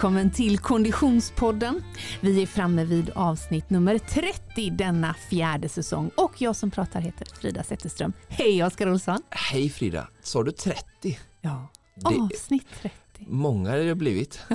välkommen 0.00 0.30
till 0.30 0.58
Konditionspodden. 0.58 1.82
Vi 2.20 2.42
är 2.42 2.46
framme 2.46 2.84
vid 2.84 3.10
avsnitt 3.10 3.70
nummer 3.70 3.98
30 3.98 4.70
denna 4.70 5.14
fjärde 5.14 5.68
säsong 5.68 6.10
och 6.14 6.42
jag 6.42 6.56
som 6.56 6.70
pratar 6.70 7.00
heter 7.00 7.26
Frida 7.40 7.62
Zetterström. 7.62 8.12
Hej 8.28 8.64
Oskar 8.64 8.90
Olsson! 8.90 9.22
Hej 9.30 9.70
Frida! 9.70 10.08
Sa 10.22 10.42
du 10.42 10.52
30? 10.52 11.18
Ja, 11.40 11.68
avsnitt 12.04 12.66
30. 12.80 12.94
Många 13.26 13.70
har 13.70 13.78
det 13.78 13.94
blivit. 13.94 14.40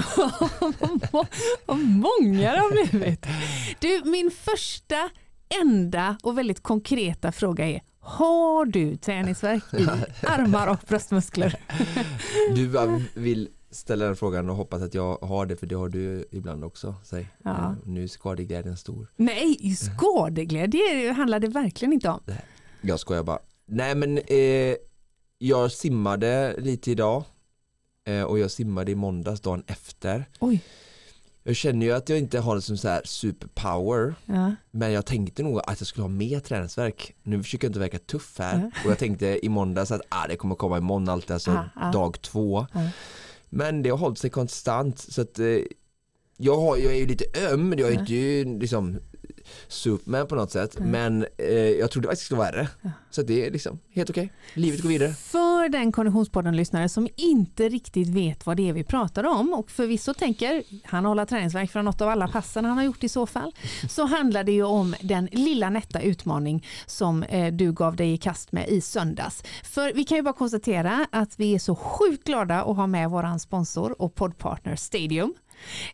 Vad 1.65 1.79
många 1.79 2.51
det 2.51 2.59
har 2.59 2.89
blivit. 2.89 3.25
Du, 3.79 4.01
min 4.05 4.31
första, 4.31 5.09
enda 5.61 6.17
och 6.23 6.37
väldigt 6.37 6.63
konkreta 6.63 7.31
fråga 7.31 7.65
är 7.65 7.81
har 7.99 8.65
du 8.65 8.97
träningsvärk 8.97 9.63
i 9.73 9.87
armar 10.25 10.67
och 10.67 10.79
bröstmuskler? 10.87 11.55
Du 12.55 12.71
vill 13.13 13.49
ställa 13.75 14.05
den 14.05 14.15
frågan 14.15 14.49
och 14.49 14.55
hoppas 14.55 14.81
att 14.81 14.93
jag 14.93 15.17
har 15.17 15.45
det 15.45 15.55
för 15.55 15.67
det 15.67 15.75
har 15.75 15.89
du 15.89 16.25
ibland 16.31 16.63
också. 16.63 16.95
Säg. 17.03 17.29
Ja. 17.43 17.49
Eh, 17.51 17.71
Nu 17.85 18.03
är 18.03 18.07
skadeglädjen 18.07 18.77
stor. 18.77 19.07
Nej, 19.15 19.75
skadeglädje 19.75 21.11
handlar 21.11 21.39
det 21.39 21.47
verkligen 21.47 21.93
inte 21.93 22.09
om. 22.09 22.19
Jag 22.81 22.99
skojar 22.99 23.23
bara. 23.23 23.39
Nej 23.65 23.95
men 23.95 24.17
eh, 24.17 24.75
jag 25.37 25.71
simmade 25.71 26.55
lite 26.57 26.91
idag 26.91 27.23
eh, 28.07 28.21
och 28.23 28.39
jag 28.39 28.51
simmade 28.51 28.91
i 28.91 28.95
måndags 28.95 29.41
dagen 29.41 29.63
efter. 29.67 30.25
Oj. 30.39 30.61
Jag 31.47 31.55
känner 31.55 31.85
ju 31.85 31.91
att 31.91 32.09
jag 32.09 32.17
inte 32.17 32.39
har 32.39 32.55
det 32.55 32.61
som 32.61 32.77
så 32.77 32.87
här 32.87 33.01
superpower 33.05 34.15
Ja. 34.25 34.55
men 34.71 34.91
jag 34.91 35.05
tänkte 35.05 35.43
nog 35.43 35.59
att 35.67 35.79
jag 35.81 35.87
skulle 35.87 36.03
ha 36.03 36.09
mer 36.09 36.39
träningsverk. 36.39 37.15
Nu 37.23 37.43
försöker 37.43 37.65
jag 37.67 37.69
inte 37.69 37.79
verka 37.79 37.99
tuff 37.99 38.39
här 38.39 38.59
Ja. 38.73 38.79
och 38.85 38.91
jag 38.91 38.97
tänkte 38.99 39.45
i 39.45 39.49
måndags 39.49 39.91
att 39.91 40.01
ah, 40.09 40.27
det 40.27 40.35
kommer 40.35 40.55
komma 40.55 40.77
imorgon 40.77 41.09
alltid, 41.09 41.31
alltså 41.31 41.51
Ah, 41.51 41.65
ah. 41.75 41.91
dag 41.91 42.21
två. 42.21 42.67
Ja. 42.73 42.89
Men 43.55 43.83
det 43.83 43.89
har 43.89 43.97
hållit 43.97 44.17
sig 44.17 44.29
konstant 44.29 44.99
så 44.99 45.21
att 45.21 45.39
eh, 45.39 45.59
jag, 46.37 46.57
har, 46.57 46.77
jag 46.77 46.93
är 46.93 46.97
ju 46.97 47.05
lite 47.05 47.25
öm, 47.51 47.73
jag 47.77 47.89
är 47.89 47.99
inte 47.99 48.13
ju 48.13 48.59
liksom 48.59 48.99
Superman 49.67 50.27
på 50.27 50.35
något 50.35 50.51
sätt 50.51 50.75
Mm. 50.79 50.91
men 50.91 51.25
eh, 51.37 51.47
jag 51.55 51.91
trodde 51.91 52.07
faktiskt 52.07 52.21
det 52.21 52.25
skulle 52.25 52.37
vara 52.37 52.51
värre. 52.51 52.67
Ja. 52.81 52.89
Så 53.11 53.21
det 53.21 53.47
är 53.47 53.51
liksom 53.51 53.79
helt 53.93 54.09
okej, 54.09 54.33
livet 54.53 54.81
går 54.81 54.89
vidare. 54.89 55.13
För 55.13 55.69
den 55.69 55.91
Konditionspodden-lyssnare 55.91 56.89
som 56.89 57.07
inte 57.15 57.69
riktigt 57.69 58.07
vet 58.09 58.45
vad 58.45 58.57
det 58.57 58.69
är 58.69 58.73
vi 58.73 58.83
pratar 58.83 59.23
om 59.23 59.53
och 59.53 59.71
förvisso 59.71 60.13
tänker 60.13 60.63
han 60.83 61.05
hålla 61.05 61.25
träningsverk 61.25 61.71
från 61.71 61.85
något 61.85 62.01
av 62.01 62.09
alla 62.09 62.27
passen 62.27 62.65
han 62.65 62.77
har 62.77 62.83
gjort 62.83 63.03
i 63.03 63.09
så 63.09 63.25
fall, 63.25 63.55
så 63.89 64.05
handlar 64.05 64.43
det 64.43 64.51
ju 64.51 64.63
om 64.63 64.95
den 65.01 65.29
lilla 65.31 65.69
nätta 65.69 66.01
utmaning 66.01 66.67
som 66.85 67.23
eh, 67.23 67.53
du 67.53 67.71
gav 67.73 67.95
dig 67.95 68.13
i 68.13 68.17
kast 68.17 68.51
med 68.51 68.69
i 68.69 68.81
söndags. 68.81 69.43
För 69.63 69.93
vi 69.93 70.03
kan 70.03 70.17
ju 70.17 70.21
bara 70.21 70.33
konstatera 70.33 71.07
att 71.11 71.39
vi 71.39 71.55
är 71.55 71.59
så 71.59 71.75
sjukt 71.75 72.23
glada 72.23 72.63
att 72.63 72.75
ha 72.75 72.87
med 72.87 73.09
våran 73.09 73.39
sponsor 73.39 74.01
och 74.01 74.15
poddpartner 74.15 74.75
Stadium. 74.75 75.33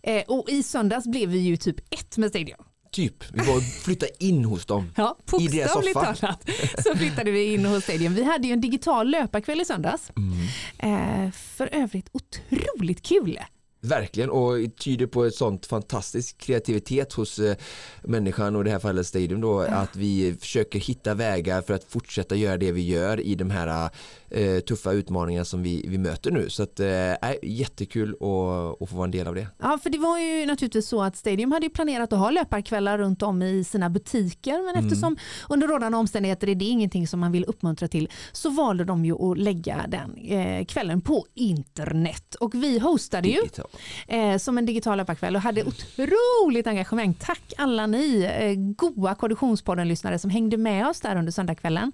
Eh, 0.03 0.23
och 0.27 0.49
i 0.49 0.63
söndags 0.63 1.07
blev 1.07 1.29
vi 1.29 1.38
ju 1.38 1.57
typ 1.57 1.94
ett 1.94 2.17
med 2.17 2.29
Stadium. 2.29 2.57
Typ, 2.92 3.23
vi 3.34 3.39
var 3.39 3.61
flyttade 3.61 4.11
in 4.20 4.45
hos 4.45 4.66
dem. 4.66 4.92
Ja, 4.97 5.17
I 5.39 5.47
deras 5.47 5.73
bokstavligt 5.73 6.00
soffa. 6.00 6.16
talat 6.16 6.50
så 6.84 6.95
flyttade 6.97 7.31
vi 7.31 7.53
in 7.53 7.66
hos 7.66 7.84
Stadium. 7.84 8.14
Vi 8.14 8.23
hade 8.23 8.47
ju 8.47 8.53
en 8.53 8.61
digital 8.61 9.09
löparkväll 9.09 9.61
i 9.61 9.66
söndags. 9.66 10.11
Mm. 10.17 11.25
Eh, 11.25 11.31
för 11.31 11.69
övrigt 11.72 12.09
otroligt 12.12 13.02
kul. 13.02 13.39
Verkligen 13.83 14.29
och 14.29 14.55
tyder 14.79 15.07
på 15.07 15.25
ett 15.25 15.35
sånt 15.35 15.65
fantastisk 15.65 16.37
kreativitet 16.37 17.13
hos 17.13 17.39
eh, 17.39 17.55
människan 18.03 18.55
och 18.55 18.61
i 18.61 18.65
det 18.65 18.71
här 18.71 18.79
fallet 18.79 19.07
Stadium 19.07 19.41
då 19.41 19.59
att 19.59 19.95
vi 19.95 20.35
försöker 20.39 20.79
hitta 20.79 21.13
vägar 21.13 21.61
för 21.61 21.73
att 21.73 21.83
fortsätta 21.83 22.35
göra 22.35 22.57
det 22.57 22.71
vi 22.71 22.81
gör 22.81 23.19
i 23.19 23.35
de 23.35 23.49
här 23.49 23.89
eh, 24.29 24.59
tuffa 24.59 24.91
utmaningarna 24.91 25.45
som 25.45 25.63
vi, 25.63 25.85
vi 25.88 25.97
möter 25.97 26.31
nu 26.31 26.50
så 26.50 26.63
att 26.63 26.79
eh, 26.79 26.88
är 26.88 27.45
jättekul 27.45 28.09
att, 28.09 28.81
att 28.81 28.89
få 28.89 28.95
vara 28.95 29.06
en 29.06 29.11
del 29.11 29.28
av 29.28 29.35
det. 29.35 29.47
Ja, 29.59 29.79
för 29.83 29.89
det 29.89 29.97
var 29.97 30.19
ju 30.19 30.45
naturligtvis 30.45 30.88
så 30.88 31.03
att 31.03 31.17
Stadium 31.17 31.51
hade 31.51 31.69
planerat 31.69 32.13
att 32.13 32.19
ha 32.19 32.31
löparkvällar 32.31 32.97
runt 32.97 33.22
om 33.23 33.41
i 33.41 33.63
sina 33.63 33.89
butiker 33.89 34.66
men 34.66 34.72
Mm. 34.75 34.85
eftersom 34.85 35.17
under 35.50 35.67
rådande 35.67 35.97
omständigheter 35.97 36.50
är 36.50 36.56
det 36.56 36.66
ingenting 36.66 37.07
som 37.07 37.19
man 37.19 37.31
vill 37.31 37.45
uppmuntra 37.45 37.88
till 37.88 38.09
så 38.31 38.50
valde 38.50 38.83
de 38.85 39.06
ju 39.06 39.31
att 39.31 39.38
lägga 39.38 39.85
den 39.88 40.17
eh, 40.17 40.66
kvällen 40.66 41.01
på 41.01 41.25
internet 41.33 42.35
och 42.35 42.56
vi 42.56 42.79
hostade 42.79 43.27
ju 43.27 43.41
Digital. 43.41 43.67
Eh, 44.07 44.37
som 44.37 44.57
en 44.57 44.65
digital 44.65 44.97
löparkväll 44.97 45.35
och 45.35 45.41
hade 45.41 45.63
otroligt 45.63 46.67
engagemang. 46.67 47.13
Tack 47.13 47.53
alla 47.57 47.87
ni 47.87 48.23
eh, 48.23 48.55
goa 48.55 49.15
Konditionspodden-lyssnare 49.15 50.19
som 50.19 50.29
hängde 50.29 50.57
med 50.57 50.87
oss 50.87 51.01
där 51.01 51.15
under 51.15 51.31
söndagskvällen. 51.31 51.91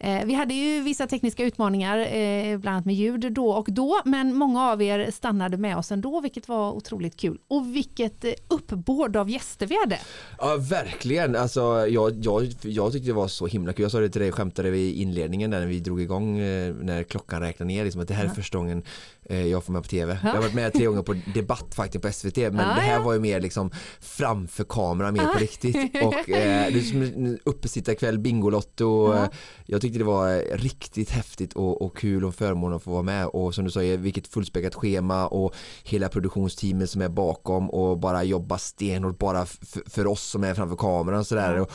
Eh, 0.00 0.24
vi 0.24 0.34
hade 0.34 0.54
ju 0.54 0.80
vissa 0.80 1.06
tekniska 1.06 1.44
utmaningar, 1.44 1.98
eh, 1.98 2.58
bland 2.58 2.74
annat 2.74 2.86
med 2.86 2.94
ljud 2.94 3.32
då 3.32 3.50
och 3.50 3.66
då, 3.68 4.00
men 4.04 4.34
många 4.34 4.70
av 4.70 4.82
er 4.82 5.10
stannade 5.10 5.56
med 5.56 5.76
oss 5.76 5.92
ändå, 5.92 6.20
vilket 6.20 6.48
var 6.48 6.72
otroligt 6.72 7.16
kul. 7.16 7.38
Och 7.48 7.76
vilket 7.76 8.24
eh, 8.24 8.32
uppbåd 8.48 9.16
av 9.16 9.30
gäster 9.30 9.66
vi 9.66 9.80
hade. 9.80 9.98
Ja 10.38 10.56
verkligen, 10.56 11.36
alltså, 11.36 11.86
jag, 11.88 12.24
jag, 12.24 12.48
jag 12.62 12.92
tyckte 12.92 13.08
det 13.08 13.12
var 13.12 13.28
så 13.28 13.46
himla 13.46 13.72
kul. 13.72 13.82
Jag 13.82 13.92
sa 13.92 14.00
det 14.00 14.08
till 14.08 14.20
dig, 14.20 14.32
skämtade 14.32 14.70
vi 14.70 14.78
i 14.78 15.02
inledningen 15.02 15.50
där 15.50 15.60
när 15.60 15.66
vi 15.66 15.80
drog 15.80 16.00
igång 16.00 16.38
eh, 16.38 16.74
när 16.74 17.02
klockan 17.02 17.40
räknade 17.40 17.68
ner 17.68 17.84
liksom, 17.84 18.02
att 18.02 18.08
det 18.08 18.14
här 18.14 18.24
är 18.24 18.28
första 18.28 18.58
gången 18.58 18.82
jag 19.28 19.64
får 19.64 19.72
med 19.72 19.82
på 19.82 19.88
tv. 19.88 20.18
Jag 20.22 20.30
har 20.30 20.40
varit 20.40 20.54
med 20.54 20.72
tre 20.72 20.86
gånger 20.86 21.02
på 21.02 21.14
debatt 21.34 21.74
faktiskt 21.74 22.02
på 22.04 22.12
SVT 22.12 22.36
men 22.36 22.54
Ja, 22.56 22.74
det 22.74 22.80
här 22.80 23.00
var 23.00 23.12
ju 23.12 23.20
mer 23.20 23.40
liksom 23.40 23.70
framför 24.00 24.64
kameran 24.64 25.14
mer 25.14 25.22
Ja. 25.22 25.30
på 25.32 25.38
riktigt 25.38 25.76
och 26.04 26.14
eh, 26.30 26.72
det 26.72 26.78
är 26.78 26.80
som 26.80 27.02
en 27.02 27.38
uppesittarkväll, 27.44 28.18
Bingolotto. 28.18 29.14
Ja. 29.14 29.22
eh, 29.22 29.28
Jag 29.66 29.80
tyckte 29.80 29.98
det 29.98 30.04
var 30.04 30.30
eh, 30.34 30.40
riktigt 30.56 31.10
häftigt 31.10 31.52
och, 31.52 31.82
och 31.82 31.96
kul 31.96 32.24
och 32.24 32.34
förmån 32.34 32.74
att 32.74 32.82
få 32.82 32.90
vara 32.90 33.02
med 33.02 33.26
och 33.26 33.54
som 33.54 33.64
du 33.64 33.70
sa, 33.70 33.82
eh, 33.82 33.98
vilket 33.98 34.26
fullspäckat 34.28 34.74
schema 34.74 35.26
och 35.26 35.54
hela 35.84 36.08
produktionsteamet 36.08 36.90
som 36.90 37.02
är 37.02 37.08
bakom 37.08 37.70
och 37.70 37.98
bara 37.98 38.22
jobba 38.24 38.58
stenhårt 38.58 39.18
bara 39.18 39.46
för 39.86 40.06
oss 40.06 40.22
som 40.22 40.44
är 40.44 40.54
framför 40.54 40.76
kameran 40.76 41.24
sådär. 41.24 41.60
Och, 41.60 41.70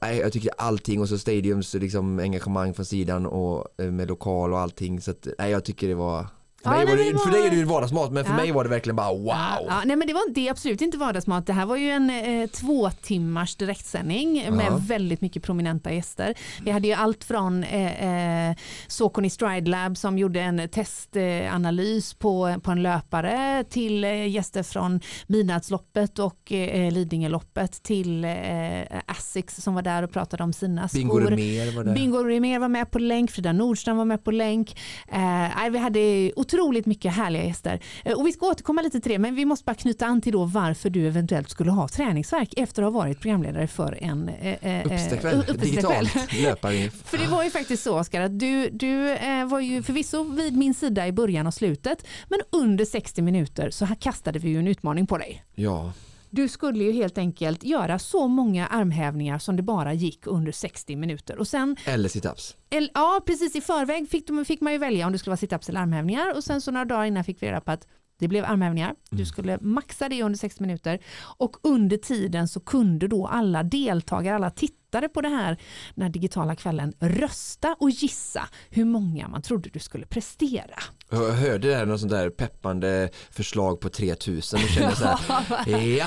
jag 0.00 0.32
tycker 0.32 0.50
allting 0.58 1.00
och 1.00 1.08
så 1.08 1.18
Stadiums 1.18 1.74
liksom, 1.74 2.18
engagemang 2.18 2.74
från 2.74 2.86
sidan 2.86 3.26
och 3.26 3.66
eh, 3.78 3.90
med 3.90 4.08
lokal 4.08 4.52
och 4.52 4.58
allting 4.58 5.00
så 5.00 5.10
att, 5.10 5.26
nej, 5.38 5.50
jag 5.50 5.64
tycker 5.64 5.88
det 5.88 5.94
var 5.94 6.26
för, 6.62 6.70
Ja, 6.70 6.76
mig 6.76 6.84
nej, 6.86 6.86
var 6.96 7.04
det, 7.04 7.12
det 7.12 7.18
för 7.18 7.24
var- 7.30 7.36
dig 7.38 7.46
är 7.46 7.50
det 7.50 7.56
ju 7.56 7.64
vardagsmat 7.64 8.12
men 8.12 8.24
för 8.24 8.32
Ja. 8.32 8.36
mig 8.36 8.52
var 8.52 8.64
det 8.64 8.70
verkligen 8.70 8.96
bara 8.96 9.12
wow. 9.12 9.26
Ja, 9.68 9.82
nej 9.84 9.96
men 9.96 10.06
det 10.08 10.14
var 10.14 10.22
det 10.34 10.48
absolut 10.48 10.80
inte 10.80 10.98
vardagsmat. 10.98 11.46
Det 11.46 11.52
här 11.52 11.66
var 11.66 11.76
ju 11.76 11.90
en 11.90 12.10
eh, 12.10 12.46
två 12.48 12.90
timmars 12.90 13.56
direktsändning 13.56 14.44
med 14.56 14.72
väldigt 14.88 15.20
mycket 15.20 15.42
prominenta 15.42 15.92
gäster. 15.92 16.34
Vi 16.62 16.70
hade 16.70 16.88
ju 16.88 16.94
allt 16.94 17.24
från 17.24 17.64
eh, 17.64 18.48
eh, 18.50 18.56
Saucony 18.88 19.30
Stride 19.30 19.70
Lab 19.70 19.96
som 19.96 20.18
gjorde 20.18 20.40
en 20.40 20.68
testanalys 20.68 22.14
på, 22.14 22.54
på 22.62 22.70
en 22.70 22.82
löpare 22.82 23.64
till 23.70 24.04
eh, 24.04 24.28
gäster 24.28 24.62
från 24.62 25.00
Midnattsloppet 25.26 26.18
och 26.18 26.52
eh, 26.52 26.92
Lidingöloppet 26.92 27.82
till 27.82 28.24
eh, 28.24 28.32
Asics 29.06 29.56
som 29.62 29.74
var 29.74 29.82
där 29.82 30.02
och 30.02 30.10
pratade 30.12 30.42
om 30.42 30.52
sina 30.52 30.88
skor. 30.88 30.98
Bingo 30.98 31.18
Rimér 31.18 31.76
var 31.76 31.84
där. 31.84 31.94
Bingo 31.94 32.18
Rimér 32.24 32.58
var 32.58 32.68
med 32.68 32.90
på 32.90 32.98
länk, 32.98 33.30
Frida 33.30 33.52
Nordström 33.52 33.96
var 33.96 34.04
med 34.04 34.24
på 34.24 34.30
länk. 34.30 34.78
Eh, 35.12 35.70
vi 35.70 35.78
hade 35.78 36.32
otroligt 36.46 36.86
mycket 36.86 37.12
härliga 37.12 37.44
gäster. 37.44 37.80
Eh, 38.04 38.18
och 38.18 38.26
vi 38.26 38.32
ska 38.32 38.46
återkomma 38.46 38.82
lite 38.82 39.00
till 39.00 39.12
det, 39.12 39.18
men 39.18 39.34
vi 39.34 39.44
måste 39.44 39.64
bara 39.64 39.74
knyta 39.74 40.06
an 40.06 40.20
till 40.20 40.32
då 40.32 40.44
varför 40.44 40.90
du 40.90 41.06
eventuellt 41.06 41.50
skulle 41.50 41.70
ha 41.70 41.88
träningsverk 41.88 42.54
efter 42.56 42.82
att 42.82 42.92
ha 42.92 43.00
varit 43.00 43.20
programledare 43.20 43.66
för 43.66 43.98
en 44.02 44.28
eh, 44.28 44.52
eh, 44.52 44.80
eh, 44.80 44.86
uppesittarkväll. 44.86 45.44
digitalt 45.58 46.32
löpare. 46.42 46.90
För 47.04 47.18
det 47.18 47.26
var 47.26 47.44
ju 47.44 47.50
faktiskt 47.50 47.82
så 47.82 47.98
Oskar 47.98 48.20
att 48.20 48.38
du, 48.38 48.70
du 48.70 49.10
eh, 49.10 49.44
var 49.46 49.60
ju 49.60 49.82
förvisso 49.82 50.24
vid 50.24 50.56
min 50.56 50.74
sida 50.74 51.06
i 51.06 51.12
början 51.12 51.46
och 51.46 51.54
slutet 51.54 52.06
men 52.28 52.40
under 52.52 52.84
60 52.84 53.22
minuter 53.22 53.70
så 53.70 53.84
här 53.84 53.94
kastade 53.94 54.38
vi 54.38 54.48
ju 54.48 54.58
en 54.58 54.68
utmaning 54.68 55.06
på 55.06 55.18
dig. 55.18 55.44
Ja, 55.54 55.92
Du 56.30 56.48
skulle 56.48 56.84
ju 56.84 56.92
helt 56.92 57.18
enkelt 57.18 57.64
göra 57.64 57.98
så 57.98 58.28
många 58.28 58.66
armhävningar 58.66 59.38
som 59.38 59.56
det 59.56 59.62
bara 59.62 59.92
gick 59.94 60.26
under 60.26 60.52
60 60.52 60.96
minuter 60.96 61.38
och 61.38 61.48
sen 61.48 61.76
eller 61.84 62.08
situps. 62.08 62.56
ja, 62.94 63.20
precis 63.26 63.56
i 63.56 63.60
förväg 63.60 64.08
fick, 64.10 64.26
de, 64.26 64.44
fick 64.44 64.60
man 64.60 64.72
ju 64.72 64.78
välja 64.78 65.06
om 65.06 65.12
det 65.12 65.18
skulle 65.18 65.30
vara 65.30 65.36
situps 65.36 65.68
eller 65.68 65.80
armhävningar 65.80 66.34
och 66.36 66.44
sen 66.44 66.60
så 66.60 66.70
några 66.70 66.84
dagar 66.84 67.04
innan 67.04 67.24
fick 67.24 67.42
vi 67.42 67.46
reda 67.46 67.60
på 67.60 67.70
att 67.72 67.86
det 68.18 68.28
blev 68.28 68.44
armhävningar. 68.44 68.94
Du 69.10 69.16
Mm. 69.16 69.26
skulle 69.26 69.58
maxa 69.60 70.08
det 70.08 70.22
under 70.22 70.38
60 70.38 70.62
minuter 70.62 70.98
och 71.38 71.56
under 71.62 71.96
tiden 71.96 72.48
så 72.48 72.60
kunde 72.60 73.08
då 73.08 73.26
alla 73.26 73.62
deltagare, 73.62 74.34
alla 74.36 74.50
tittare 74.50 75.08
på 75.08 75.20
det 75.20 75.28
här, 75.28 75.56
den 75.94 76.02
här 76.02 76.10
digitala 76.10 76.54
kvällen 76.56 76.92
rösta 77.00 77.76
och 77.78 77.90
gissa 77.90 78.48
hur 78.70 78.84
många 78.84 79.28
man 79.28 79.42
trodde 79.42 79.70
du 79.72 79.78
skulle 79.78 80.06
prestera. 80.06 80.78
Jag 81.10 81.32
hörde 81.32 81.68
där 81.68 81.86
något 81.86 82.00
sånt 82.00 82.12
där 82.12 82.30
peppande 82.30 83.08
förslag 83.30 83.80
på 83.80 83.88
3000 83.88 84.60
och 84.62 84.68
kände 84.68 84.96
så 84.96 85.04
här, 85.04 85.18
ja. 85.98 86.06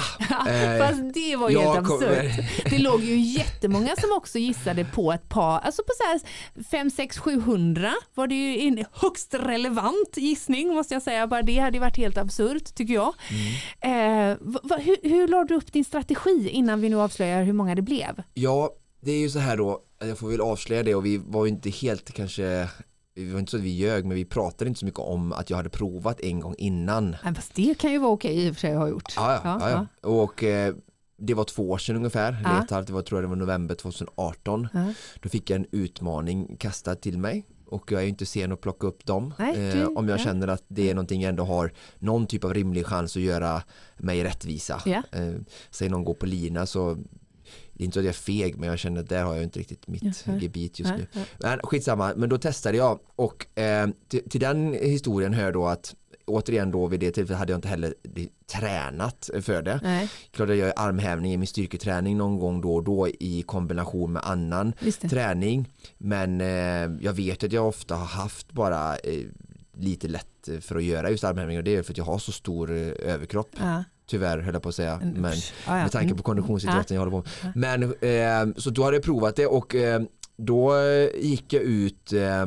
eh, 0.51 0.87
Fast 0.87 1.13
det 1.13 1.35
var 1.35 1.49
ju 1.49 1.59
helt 1.59 1.77
absurt. 1.77 2.45
Det 2.69 2.77
låg 2.77 3.03
ju 3.03 3.19
jättemånga 3.19 3.95
som 3.95 4.11
också 4.17 4.37
gissade 4.37 4.85
på 4.85 5.11
ett 5.11 5.29
par, 5.29 5.59
alltså 5.59 5.83
på 5.83 5.91
så 5.97 6.03
här 6.03 6.21
5, 6.63 6.89
6, 6.89 7.17
700 7.17 7.93
var 8.13 8.27
det 8.27 8.35
ju 8.35 8.67
en 8.67 8.85
högst 8.91 9.33
relevant 9.33 10.17
gissning 10.17 10.73
måste 10.75 10.93
jag 10.93 11.03
säga. 11.03 11.27
Bara 11.27 11.41
det 11.41 11.57
hade 11.57 11.77
ju 11.77 11.81
varit 11.81 11.97
helt 11.97 12.17
absurt 12.17 12.75
tycker 12.75 12.93
jag. 12.93 13.13
Mm. 13.81 14.31
Eh, 14.31 14.37
va, 14.41 14.77
hur, 14.77 14.97
hur 15.09 15.27
la 15.27 15.43
du 15.43 15.55
upp 15.55 15.73
din 15.73 15.85
strategi 15.85 16.49
innan 16.49 16.81
vi 16.81 16.89
nu 16.89 17.01
avslöjar 17.01 17.43
hur 17.43 17.53
många 17.53 17.75
det 17.75 17.81
blev? 17.81 18.23
Ja, 18.33 18.69
det 19.01 19.11
är 19.11 19.19
ju 19.19 19.29
så 19.29 19.39
här 19.39 19.57
då, 19.57 19.79
jag 19.99 20.17
får 20.17 20.29
väl 20.29 20.41
avslöja 20.41 20.83
det 20.83 20.95
och 20.95 21.05
vi 21.05 21.17
var 21.17 21.45
ju 21.45 21.51
inte 21.51 21.69
helt 21.69 22.13
kanske 22.13 22.67
det 23.25 23.33
var 23.33 23.39
inte 23.39 23.51
så 23.51 23.57
att 23.57 23.63
vi 23.63 23.69
ljög 23.69 24.05
men 24.05 24.15
vi 24.15 24.25
pratade 24.25 24.67
inte 24.67 24.79
så 24.79 24.85
mycket 24.85 24.99
om 24.99 25.33
att 25.33 25.49
jag 25.49 25.57
hade 25.57 25.69
provat 25.69 26.19
en 26.19 26.39
gång 26.39 26.55
innan. 26.57 27.15
Men 27.23 27.35
fast 27.35 27.55
det 27.55 27.77
kan 27.79 27.91
ju 27.91 27.97
vara 27.97 28.11
okej 28.11 28.47
i 28.47 28.49
och 28.51 28.53
för 28.55 28.59
sig 28.61 28.71
att 28.73 28.79
ha 28.79 28.87
gjort. 28.89 29.13
Ja, 29.15 29.41
ja, 29.43 29.57
ja, 29.61 29.69
ja. 30.01 30.09
Och 30.09 30.43
eh, 30.43 30.75
det 31.17 31.33
var 31.33 31.43
två 31.43 31.69
år 31.69 31.77
sedan 31.77 31.95
ungefär, 31.95 32.37
Ja. 32.69 32.81
det 32.81 32.91
var, 32.93 33.01
tror 33.01 33.17
jag 33.21 33.23
det 33.23 33.29
var 33.29 33.35
november 33.35 33.75
2018. 33.75 34.67
Ja. 34.73 34.93
Då 35.19 35.29
fick 35.29 35.49
jag 35.49 35.55
en 35.55 35.65
utmaning 35.71 36.55
kastad 36.59 36.95
till 36.95 37.17
mig 37.17 37.45
och 37.65 37.91
jag 37.91 38.03
är 38.03 38.07
inte 38.07 38.25
sen 38.25 38.51
att 38.51 38.61
plocka 38.61 38.87
upp 38.87 39.05
dem. 39.05 39.33
Nej, 39.39 39.67
eh, 39.69 39.73
du- 39.75 39.85
om 39.85 40.09
jag 40.09 40.19
ja. 40.19 40.23
känner 40.23 40.47
att 40.47 40.63
det 40.67 40.89
är 40.89 40.93
någonting 40.95 41.21
jag 41.21 41.29
ändå 41.29 41.43
har 41.43 41.71
någon 41.99 42.27
typ 42.27 42.43
av 42.43 42.53
rimlig 42.53 42.85
chans 42.85 43.15
att 43.15 43.21
göra 43.21 43.61
mig 43.97 44.23
rättvisa. 44.23 44.81
Ja. 44.85 45.03
Eh, 45.11 45.33
säg 45.71 45.89
någon 45.89 46.03
går 46.03 46.13
på 46.13 46.25
lina 46.25 46.65
så 46.65 46.97
det 47.79 47.83
är 47.83 47.85
inte 47.85 47.93
så 47.93 47.99
att 47.99 48.05
jag 48.05 48.09
är 48.09 48.13
feg 48.13 48.57
men 48.57 48.69
jag 48.69 48.79
känner 48.79 49.01
att 49.01 49.09
där 49.09 49.23
har 49.23 49.35
jag 49.35 49.43
inte 49.43 49.59
riktigt 49.59 49.87
mitt 49.87 50.23
Ja, 50.27 50.33
gebit 50.37 50.79
just 50.79 50.91
Ja, 50.91 50.97
nu. 50.97 51.07
ja. 51.13 51.21
Men 51.39 51.59
skitsamma, 51.63 52.13
men 52.15 52.29
då 52.29 52.37
testade 52.37 52.77
jag 52.77 52.99
och 53.15 53.59
eh, 53.59 53.87
till, 54.07 54.29
till 54.29 54.41
den 54.41 54.73
historien 54.73 55.33
hör 55.33 55.51
då 55.51 55.65
att 55.65 55.95
återigen 56.25 56.71
då 56.71 56.87
vid 56.87 56.99
det 56.99 57.11
tillfället 57.11 57.39
hade 57.39 57.51
jag 57.51 57.57
inte 57.57 57.67
heller 57.67 57.93
tränat 58.51 59.29
för 59.41 59.61
det. 59.61 59.79
Nej, 59.83 60.09
Klart 60.31 60.49
jag 60.49 60.57
gör 60.57 60.73
armhävning 60.75 61.33
i 61.33 61.37
min 61.37 61.47
styrketräning 61.47 62.17
någon 62.17 62.39
gång 62.39 62.61
då 62.61 62.75
och 62.75 62.83
då 62.83 63.07
i 63.07 63.41
kombination 63.47 64.13
med 64.13 64.21
annan 64.25 64.73
träning. 65.09 65.69
Men 65.97 66.41
eh, 66.41 67.05
jag 67.05 67.13
vet 67.13 67.43
att 67.43 67.51
jag 67.53 67.67
ofta 67.67 67.95
har 67.95 68.05
haft 68.05 68.51
bara 68.51 68.97
eh, 68.97 69.23
lite 69.77 70.07
lätt 70.07 70.49
för 70.61 70.75
att 70.75 70.83
göra 70.83 71.09
just 71.09 71.23
armhävning 71.23 71.57
och 71.57 71.63
det 71.63 71.75
är 71.75 71.83
för 71.83 71.93
att 71.93 71.97
jag 71.97 72.05
har 72.05 72.19
så 72.19 72.31
stor 72.31 72.71
eh, 72.71 73.13
överkropp. 73.13 73.49
Ja. 73.59 73.83
Tyvärr 74.09 74.37
höll 74.39 74.53
jag 74.53 74.63
på 74.63 74.69
att 74.69 74.75
säga. 74.75 74.99
Men 75.15 75.31
ja, 75.33 75.39
ja. 75.67 75.73
med 75.73 75.91
tanke 75.91 76.07
på 76.07 76.13
Mm. 76.13 76.23
konditionsidrotten 76.23 76.95
jag 76.95 77.05
håller 77.05 77.21
på 77.21 77.29
med. 77.53 77.83
Men 78.01 78.49
eh, 78.51 78.55
så 78.57 78.69
då 78.69 78.83
hade 78.83 78.95
jag 78.97 79.03
provat 79.03 79.35
det 79.35 79.45
och 79.47 79.75
eh, 79.75 80.01
då 80.37 80.75
eh, 80.77 81.09
gick 81.21 81.53
jag 81.53 81.63
ut 81.63 82.13
eh, 82.13 82.45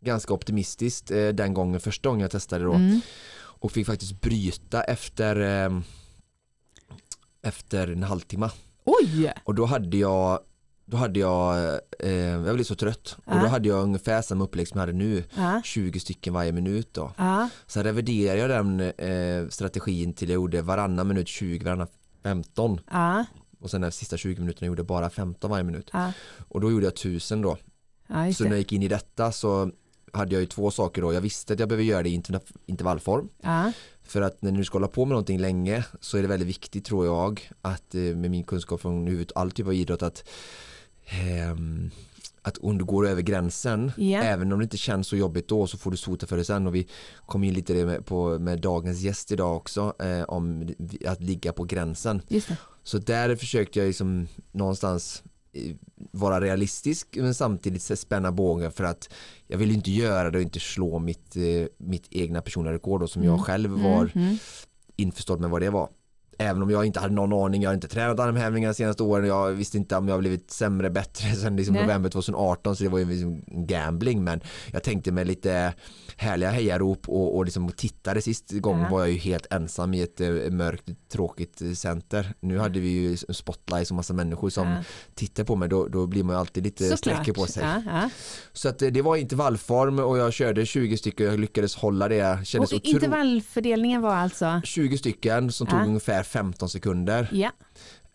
ganska 0.00 0.34
optimistiskt 0.34 1.10
eh, 1.10 1.28
den 1.28 1.54
gången, 1.54 1.80
första 1.80 2.08
gången 2.08 2.20
jag 2.22 2.30
testade 2.30 2.64
då 2.64 2.72
Mm. 2.72 3.00
och 3.36 3.72
fick 3.72 3.86
faktiskt 3.86 4.20
bryta 4.20 4.82
efter 4.82 5.40
eh, 5.64 5.80
efter 7.42 7.88
en 7.88 8.02
halvtimme 8.02 8.50
Oj! 8.84 9.32
och 9.44 9.54
då 9.54 9.64
hade 9.64 9.96
jag 9.96 10.38
då 10.86 10.96
hade 10.96 11.20
jag, 11.20 11.56
eh, 11.98 12.12
jag 12.14 12.54
blev 12.54 12.64
så 12.64 12.74
trött. 12.74 13.16
Och 13.24 13.32
Ja. 13.36 13.40
då 13.40 13.46
hade 13.46 13.68
jag 13.68 13.82
ungefär 13.82 14.22
samma 14.22 14.44
upplägg 14.44 14.68
som 14.68 14.78
jag 14.78 14.82
hade 14.86 14.98
nu. 14.98 15.24
Ja. 15.36 15.60
20 15.64 16.00
stycken 16.00 16.34
varje 16.34 16.52
minut 16.52 16.88
då. 16.94 17.12
Ja. 17.16 17.48
så 17.66 17.82
reviderade 17.82 18.40
jag 18.40 18.50
den 18.50 18.80
eh, 18.80 19.48
strategin 19.48 20.12
till 20.12 20.28
jag 20.28 20.34
gjorde 20.34 20.62
varannan 20.62 21.08
minut 21.08 21.28
20, 21.28 21.64
varannan 21.64 21.86
15 22.22 22.80
Ja. 22.90 23.24
och 23.60 23.70
sen 23.70 23.80
de 23.80 23.90
sista 23.90 24.16
20 24.16 24.40
minuterna 24.40 24.66
gjorde 24.66 24.80
jag 24.80 24.86
bara 24.86 25.10
15 25.10 25.50
varje 25.50 25.64
minut. 25.64 25.90
Och 26.48 26.60
då 26.60 26.70
gjorde 26.70 26.86
jag 26.86 26.92
1000 26.92 27.42
då. 27.42 27.56
Så 28.34 28.44
när 28.44 28.50
jag 28.50 28.58
gick 28.58 28.72
in 28.72 28.82
i 28.82 28.88
detta 28.88 29.32
så 29.32 29.70
hade 30.12 30.34
jag 30.34 30.40
ju 30.40 30.46
två 30.46 30.70
saker 30.70 31.02
då. 31.02 31.12
Jag 31.12 31.20
visste 31.20 31.52
att 31.52 31.58
jag 31.60 31.68
behöver 31.68 31.84
göra 31.84 32.02
det 32.02 32.08
i 32.08 32.22
intervallform. 32.66 33.28
För 34.02 34.22
att 34.22 34.42
när 34.42 34.52
du 34.52 34.64
ska 34.64 34.74
hålla 34.74 34.88
på 34.88 35.04
med 35.04 35.10
någonting 35.10 35.38
länge 35.38 35.84
så 36.00 36.18
är 36.18 36.22
det 36.22 36.28
väldigt 36.28 36.48
viktigt 36.48 36.84
tror 36.84 37.06
jag 37.06 37.50
att 37.62 37.94
eh, 37.94 38.00
med 38.00 38.30
min 38.30 38.44
kunskap 38.44 38.80
från 38.80 39.06
huvud 39.06 39.32
all 39.34 39.50
typ 39.50 39.66
av 39.66 39.74
idrott 39.74 40.02
att 40.02 40.24
ehm, 41.06 41.90
att 42.42 42.58
om 42.58 42.78
du 42.78 42.84
går 42.84 43.08
över 43.08 43.22
gränsen 43.22 43.92
Ja. 43.96 44.22
även 44.22 44.52
om 44.52 44.58
det 44.58 44.62
inte 44.62 44.76
känns 44.76 45.06
så 45.08 45.16
jobbigt 45.16 45.48
då 45.48 45.66
så 45.66 45.78
får 45.78 45.90
du 45.90 45.96
sota 45.96 46.26
för 46.26 46.36
det 46.36 46.44
sen 46.44 46.66
och 46.66 46.74
vi 46.74 46.86
kom 47.26 47.44
in 47.44 47.54
lite 47.54 47.72
det 47.74 47.86
med, 47.86 48.06
på, 48.06 48.38
med 48.38 48.60
dagens 48.60 49.00
gäst 49.00 49.32
idag 49.32 49.56
också 49.56 49.94
eh, 49.98 50.22
om 50.22 50.74
att 51.06 51.20
ligga 51.22 51.52
på 51.52 51.64
gränsen 51.64 52.22
så 52.82 52.98
där 52.98 53.36
försökte 53.36 53.78
jag 53.78 53.86
liksom 53.86 54.28
någonstans 54.52 55.22
eh, 55.52 55.74
vara 55.96 56.40
realistisk 56.40 57.08
men 57.16 57.34
samtidigt 57.34 57.98
spänna 57.98 58.32
bågen 58.32 58.72
för 58.72 58.84
att 58.84 59.08
jag 59.46 59.58
vill 59.58 59.70
inte 59.70 59.90
göra 59.90 60.30
det 60.30 60.38
och 60.38 60.42
inte 60.42 60.60
slå 60.60 60.98
mitt, 60.98 61.36
eh, 61.36 61.66
mitt 61.78 62.06
egna 62.10 62.40
personliga 62.42 62.74
rekord 62.74 63.00
då, 63.00 63.08
som 63.08 63.22
Mm. 63.22 63.34
jag 63.34 63.44
själv 63.44 63.70
var 63.70 64.00
Mm. 64.00 64.10
Mm. 64.14 64.36
införstådd 64.96 65.40
med 65.40 65.50
vad 65.50 65.62
det 65.62 65.70
var. 65.70 65.88
Även 66.38 66.62
om 66.62 66.70
jag 66.70 66.84
inte 66.84 67.00
hade 67.00 67.14
någon 67.14 67.32
aning, 67.44 67.62
jag 67.62 67.70
har 67.70 67.74
inte 67.74 67.88
tränat 67.88 68.20
armhävningar 68.20 68.68
de 68.68 68.74
senaste 68.74 69.02
åren, 69.02 69.26
jag 69.26 69.50
visste 69.50 69.76
inte 69.76 69.96
om 69.96 70.08
jag 70.08 70.18
blivit 70.20 70.50
sämre, 70.50 70.90
bättre 70.90 71.34
sen 71.34 71.56
liksom 71.56 71.74
november 71.74 72.10
2018 72.10 72.76
så 72.76 72.82
det 72.84 72.88
var 72.90 72.98
ju 72.98 73.04
liksom 73.04 73.42
gambling 73.66 74.24
men 74.24 74.40
jag 74.72 74.82
tänkte 74.82 75.12
med 75.12 75.26
lite 75.26 75.74
härliga 76.16 76.50
hejarop 76.50 77.08
och, 77.08 77.36
och 77.36 77.44
liksom 77.44 77.68
tittade 77.72 78.22
sist 78.22 78.50
gången 78.50 78.82
Ja. 78.82 78.88
var 78.90 79.00
jag 79.00 79.10
ju 79.10 79.18
helt 79.18 79.46
ensam 79.50 79.94
i 79.94 80.02
ett 80.02 80.20
eh, 80.20 80.30
mörkt 80.50 80.88
tråkigt 81.12 81.62
center. 81.74 82.34
Nu 82.40 82.58
hade 82.58 82.80
vi 82.80 82.88
ju 82.88 83.16
spotlights 83.16 83.90
och 83.90 83.96
massa 83.96 84.14
människor 84.14 84.50
som 84.50 84.68
Ja. 84.68 84.76
tittar 85.14 85.44
på 85.44 85.56
mig, 85.56 85.68
då, 85.68 85.88
då 85.88 86.06
blir 86.06 86.22
man 86.24 86.36
ju 86.36 86.40
alltid 86.40 86.64
lite 86.64 86.96
sträcker 86.96 87.32
på 87.32 87.46
sig. 87.46 87.66
Ja. 87.86 88.10
Så 88.52 88.68
att 88.68 88.82
eh, 88.82 88.88
det 88.88 89.02
var 89.02 89.16
intervallform 89.16 89.98
och 89.98 90.18
jag 90.18 90.32
körde 90.32 90.66
20 90.66 90.96
stycken, 90.96 91.26
jag 91.26 91.40
lyckades 91.40 91.76
hålla 91.76 92.08
det. 92.08 92.46
Kändes 92.46 92.72
Och 92.72 92.80
intervallfördelningen 92.84 94.02
var 94.02 94.14
alltså? 94.14 94.60
20 94.64 94.98
stycken 94.98 95.52
som 95.52 95.66
tog 95.66 95.80
ungefär 95.86 96.22
15 96.24 96.68
sekunder 96.68 97.28
Ja, 97.32 97.50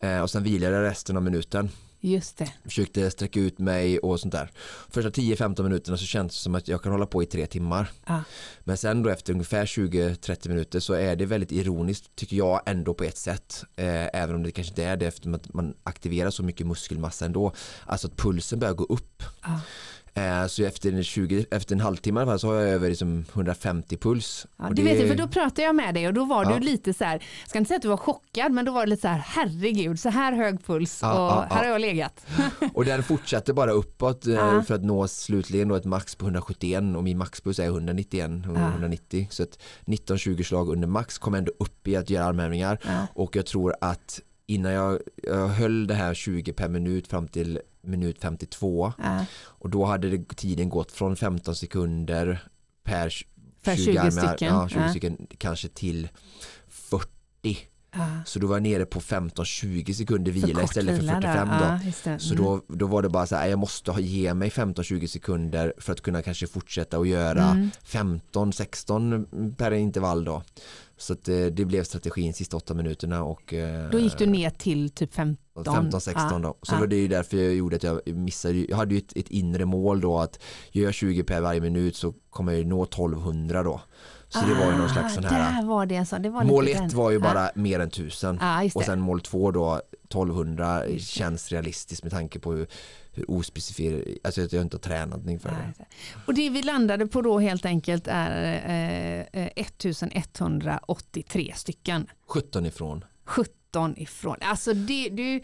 eh, 0.08 0.22
och 0.22 0.30
sen 0.30 0.44
vilade 0.44 0.76
jag 0.76 0.84
resten 0.84 1.18
av 1.18 1.24
minuten. 1.24 1.70
just 2.02 2.38
det. 2.38 2.54
Försökte 2.64 3.12
sträcka 3.12 3.40
ut 3.40 3.60
mig 3.60 4.00
och 4.00 4.20
sånt 4.20 4.32
där. 4.32 4.52
Första 4.90 5.10
10-15 5.10 5.64
minuterna 5.64 5.98
så 5.98 6.06
känns 6.06 6.34
det 6.34 6.40
som 6.40 6.56
att 6.56 6.68
jag 6.68 6.84
kan 6.84 6.92
hålla 6.92 7.06
på 7.06 7.24
i 7.24 7.26
tre 7.26 7.46
timmar. 7.46 7.92
Ja. 8.06 8.24
Men 8.64 8.78
sen 8.78 9.04
då 9.04 9.10
efter 9.10 9.34
ungefär 9.34 9.66
20-30 9.66 10.50
minuter 10.50 10.80
så 10.80 10.94
är 10.94 11.16
det 11.16 11.26
väldigt 11.26 11.52
ironiskt 11.52 12.16
tycker 12.16 12.38
jag 12.38 12.62
ändå 12.66 12.94
på 12.94 13.04
ett 13.04 13.18
sätt. 13.18 13.64
Eh, 13.76 14.08
även 14.22 14.36
om 14.36 14.44
det 14.44 14.52
kanske 14.52 14.72
inte 14.72 14.84
är 14.84 14.98
det 14.98 15.06
eftersom 15.06 15.34
att 15.34 15.54
man 15.54 15.74
aktiverar 15.84 16.30
så 16.30 16.44
mycket 16.44 16.68
muskelmassa 16.68 17.26
ändå. 17.26 17.54
Alltså 17.86 18.08
att 18.08 18.18
pulsen 18.18 18.60
börjar 18.60 18.74
gå 18.74 18.84
upp. 18.84 19.24
Ja. 19.44 19.60
Eh, 20.14 20.48
så 20.48 20.64
efter 20.64 20.92
en, 20.94 21.04
20, 21.04 21.46
efter 21.52 21.76
en 21.76 21.82
halvtimme 21.82 22.26
fall 22.26 22.40
så 22.40 22.48
har 22.48 22.56
jag 22.56 22.70
över 22.70 22.90
liksom 22.90 23.26
150 23.34 23.98
puls. 23.98 24.48
Ja, 24.58 24.64
det 24.66 24.74
det- 24.74 24.82
vet 24.82 25.00
jag, 25.00 25.08
för 25.10 25.16
då 25.16 25.28
pratade 25.28 25.62
jag 25.62 25.76
med 25.76 25.94
dig 25.94 26.08
och 26.08 26.14
då 26.14 26.26
var 26.26 26.44
Ja. 26.44 26.54
du 26.54 26.60
lite 26.66 26.94
så 26.94 27.04
här, 27.04 27.14
jag 27.42 27.50
ska 27.50 27.58
inte 27.60 27.68
säga 27.68 27.76
att 27.76 27.82
du 27.82 27.88
var 27.88 27.98
chockad, 27.98 28.52
men 28.52 28.66
då 28.66 28.72
var 28.72 28.86
det 28.86 28.90
lite 28.90 29.02
så 29.02 29.08
här, 29.08 29.24
herregud, 29.28 30.00
så 30.00 30.10
här 30.10 30.34
hög 30.34 30.66
puls 30.66 31.00
Ja, 31.02 31.14
och 31.14 31.32
ja, 31.50 31.56
här 31.56 31.64
har 31.64 31.72
jag 31.72 31.82
legat. 31.82 32.26
Och 32.74 32.86
den 32.86 33.04
fortsatte 33.04 33.54
bara 33.54 33.72
uppåt 33.72 34.28
eh, 34.28 34.62
för 34.62 34.76
att 34.76 34.84
nå 34.84 35.08
slutligen 35.08 35.68
då 35.68 35.76
ett 35.76 35.86
max 35.86 36.16
på 36.16 36.26
171 36.26 36.84
och 36.96 37.04
min 37.04 37.18
maxpuls 37.18 37.60
är 37.60 37.66
191 37.66 38.32
och 38.50 38.58
Ja. 38.58 38.68
190 38.68 39.28
så 39.32 39.44
att 39.44 39.60
19-20 39.86 40.44
slag 40.44 40.70
under 40.70 40.88
max 40.88 41.18
kom 41.18 41.34
ändå 41.34 41.52
upp 41.60 41.88
i 41.88 41.96
att 41.96 42.10
göra 42.10 42.26
armhävningar 42.26 42.80
och 43.14 43.36
jag 43.36 43.46
tror 43.46 43.76
att 43.82 44.22
innan 44.48 44.72
jag, 44.72 45.00
jag 45.24 45.48
höll 45.48 45.88
det 45.88 45.94
här 45.94 46.14
20 46.14 46.54
per 46.54 46.70
minut 46.70 47.08
fram 47.08 47.28
till 47.28 47.60
minut 47.82 48.18
52 48.22 48.94
Ja. 48.98 49.26
och 49.44 49.70
då 49.70 49.86
hade 49.86 50.10
det, 50.10 50.36
tiden 50.36 50.70
gått 50.70 50.92
från 50.92 51.16
15 51.16 51.56
sekunder 51.56 52.44
per, 52.84 53.14
Per 53.64 53.76
20 53.76 53.98
armar- 53.98 54.10
stycken. 54.28 54.54
ja, 54.56 54.70
20 54.70 54.80
Ja. 54.80 54.90
stycken 54.90 55.28
kanske 55.38 55.68
till 55.70 56.08
40 56.68 57.58
Ja. 57.94 58.08
så 58.26 58.40
då 58.40 58.48
var 58.48 58.56
jag 58.56 58.64
nere 58.64 58.86
på 58.86 59.00
15-20 59.02 59.94
sekunder 59.94 60.32
vila 60.32 60.64
istället 60.64 60.96
för 60.96 61.02
vila 61.02 61.20
där. 61.20 61.46
45 61.46 61.48
då. 62.04 62.10
Ja. 62.12 62.20
Så 62.20 62.34
Mm. 62.34 62.44
då, 62.46 62.62
då 62.68 62.88
var 62.88 63.02
det 63.02 63.10
bara 63.10 63.26
så 63.28 63.36
här, 63.36 63.48
jag 63.48 63.60
måste 63.60 63.92
ha, 63.92 64.00
ge 64.00 64.34
mig 64.34 64.50
15-20 64.50 65.08
sekunder 65.08 65.74
för 65.78 65.94
att 65.94 66.02
kunna 66.02 66.22
kanske 66.22 66.48
fortsätta 66.48 66.98
att 66.98 67.08
göra 67.08 67.44
Mm. 67.46 67.70
15-16 67.84 69.56
per 69.58 69.72
intervall 69.72 70.24
då. 70.24 70.44
Så 71.00 71.14
att 71.14 71.28
eh, 71.30 71.46
det 71.46 71.66
blev 71.66 71.84
strategin 71.84 72.34
sista 72.34 72.58
åtta 72.58 72.74
minuterna 72.74 73.24
och 73.24 73.54
eh, 73.54 73.90
Då 73.90 74.00
gick 74.00 74.18
du 74.18 74.26
ner 74.26 74.50
till 74.50 74.90
typ 74.90 75.14
15. 75.14 75.38
15-16 75.56 76.14
Ja. 76.32 76.40
då. 76.40 76.58
Så 76.62 76.76
var 76.76 76.88
det 76.88 76.96
ju 76.96 77.08
därför 77.08 77.38
jag 77.38 77.54
gjorde 77.56 77.76
att 77.76 77.84
jag 77.84 78.02
missade, 78.08 78.54
jag 78.70 78.78
hade 78.78 78.94
ju 78.96 78.98
ett, 78.98 79.18
ett 79.18 79.30
inre 79.30 79.66
mål 79.66 80.02
då 80.02 80.20
att 80.20 80.40
gör 80.72 80.84
jag 80.86 80.94
20 80.94 81.24
per 81.24 81.42
varje 81.42 81.62
minut 81.62 81.96
så 81.96 82.14
kommer 82.30 82.52
jag 82.52 82.60
ju 82.60 82.66
nå 82.68 82.84
1200 82.84 83.64
då. 83.64 83.82
Så 84.28 84.40
det 84.46 84.54
var 84.54 84.72
ju 84.72 84.78
någon 84.78 84.90
slags 84.90 85.16
sån 85.16 85.26
Ah, 85.26 85.30
här, 85.30 85.62
Där 85.62 85.68
var 85.68 85.86
det 85.86 86.06
så. 86.06 86.18
Det 86.18 86.30
var 86.30 86.44
mål 86.44 86.66
lite 86.66 86.78
ett 86.84 86.90
den. 86.90 86.98
var 86.98 87.12
ju 87.12 87.20
bara 87.20 87.50
mer 87.56 87.80
än 87.80 87.88
1000 87.88 88.38
Ja, 88.42 88.64
just 88.64 88.76
och 88.76 88.84
sen 88.84 89.00
mål 89.00 89.22
två 89.22 89.52
då 89.52 89.82
1200 90.04 90.88
Just 90.88 91.08
det. 91.08 91.20
känns 91.20 91.52
realistiskt 91.52 92.04
med 92.04 92.12
tanke 92.12 92.40
på 92.40 92.52
hur, 92.52 92.68
hur 93.20 93.32
ospecifierat, 93.32 94.04
alltså 94.24 94.42
att 94.42 94.54
jag 94.54 94.62
inte 94.62 94.76
har 94.78 94.82
tränat 94.82 95.28
inför 95.28 95.50
det. 95.50 95.74
Nej. 95.78 95.88
Och 96.26 96.34
det 96.34 96.50
vi 96.50 96.62
landade 96.62 97.08
på 97.08 97.22
då 97.22 97.40
helt 97.40 97.66
enkelt 97.66 98.08
är 98.08 98.44
eh, 99.34 99.44
eh, 99.44 99.52
1183 99.56 101.54
stycken. 101.56 102.08
17 102.28 102.66
ifrån. 102.66 103.04
17 103.26 103.98
ifrån. 103.98 104.36
Alltså 104.42 104.74
det, 104.74 105.10
du, 105.10 105.42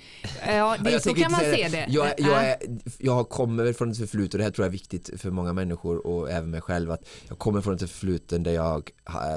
ja, 0.48 0.78
det, 0.84 1.00
så 1.04 1.14
kan 1.14 1.32
man 1.32 1.42
se 1.42 1.68
det. 1.72 1.86
Jag, 1.90 2.08
Ja. 2.08 2.14
jag, 2.18 2.50
är, 2.50 2.58
jag 3.00 3.30
kommer 3.30 3.74
från 3.74 3.92
ett 3.92 3.98
förflutet 3.98 4.34
och 4.34 4.38
det 4.38 4.44
här 4.44 4.52
tror 4.52 4.64
jag 4.66 4.70
är 4.70 4.72
viktigt 4.72 5.22
för 5.22 5.32
många 5.32 5.54
människor 5.54 6.08
och 6.08 6.32
även 6.32 6.50
mig 6.50 6.62
själv 6.62 6.92
att 6.92 7.08
jag 7.28 7.40
kommer 7.40 7.62
från 7.62 7.74
ett 7.74 7.80
förfluten 7.80 8.44
där 8.44 8.52
jag 8.52 8.90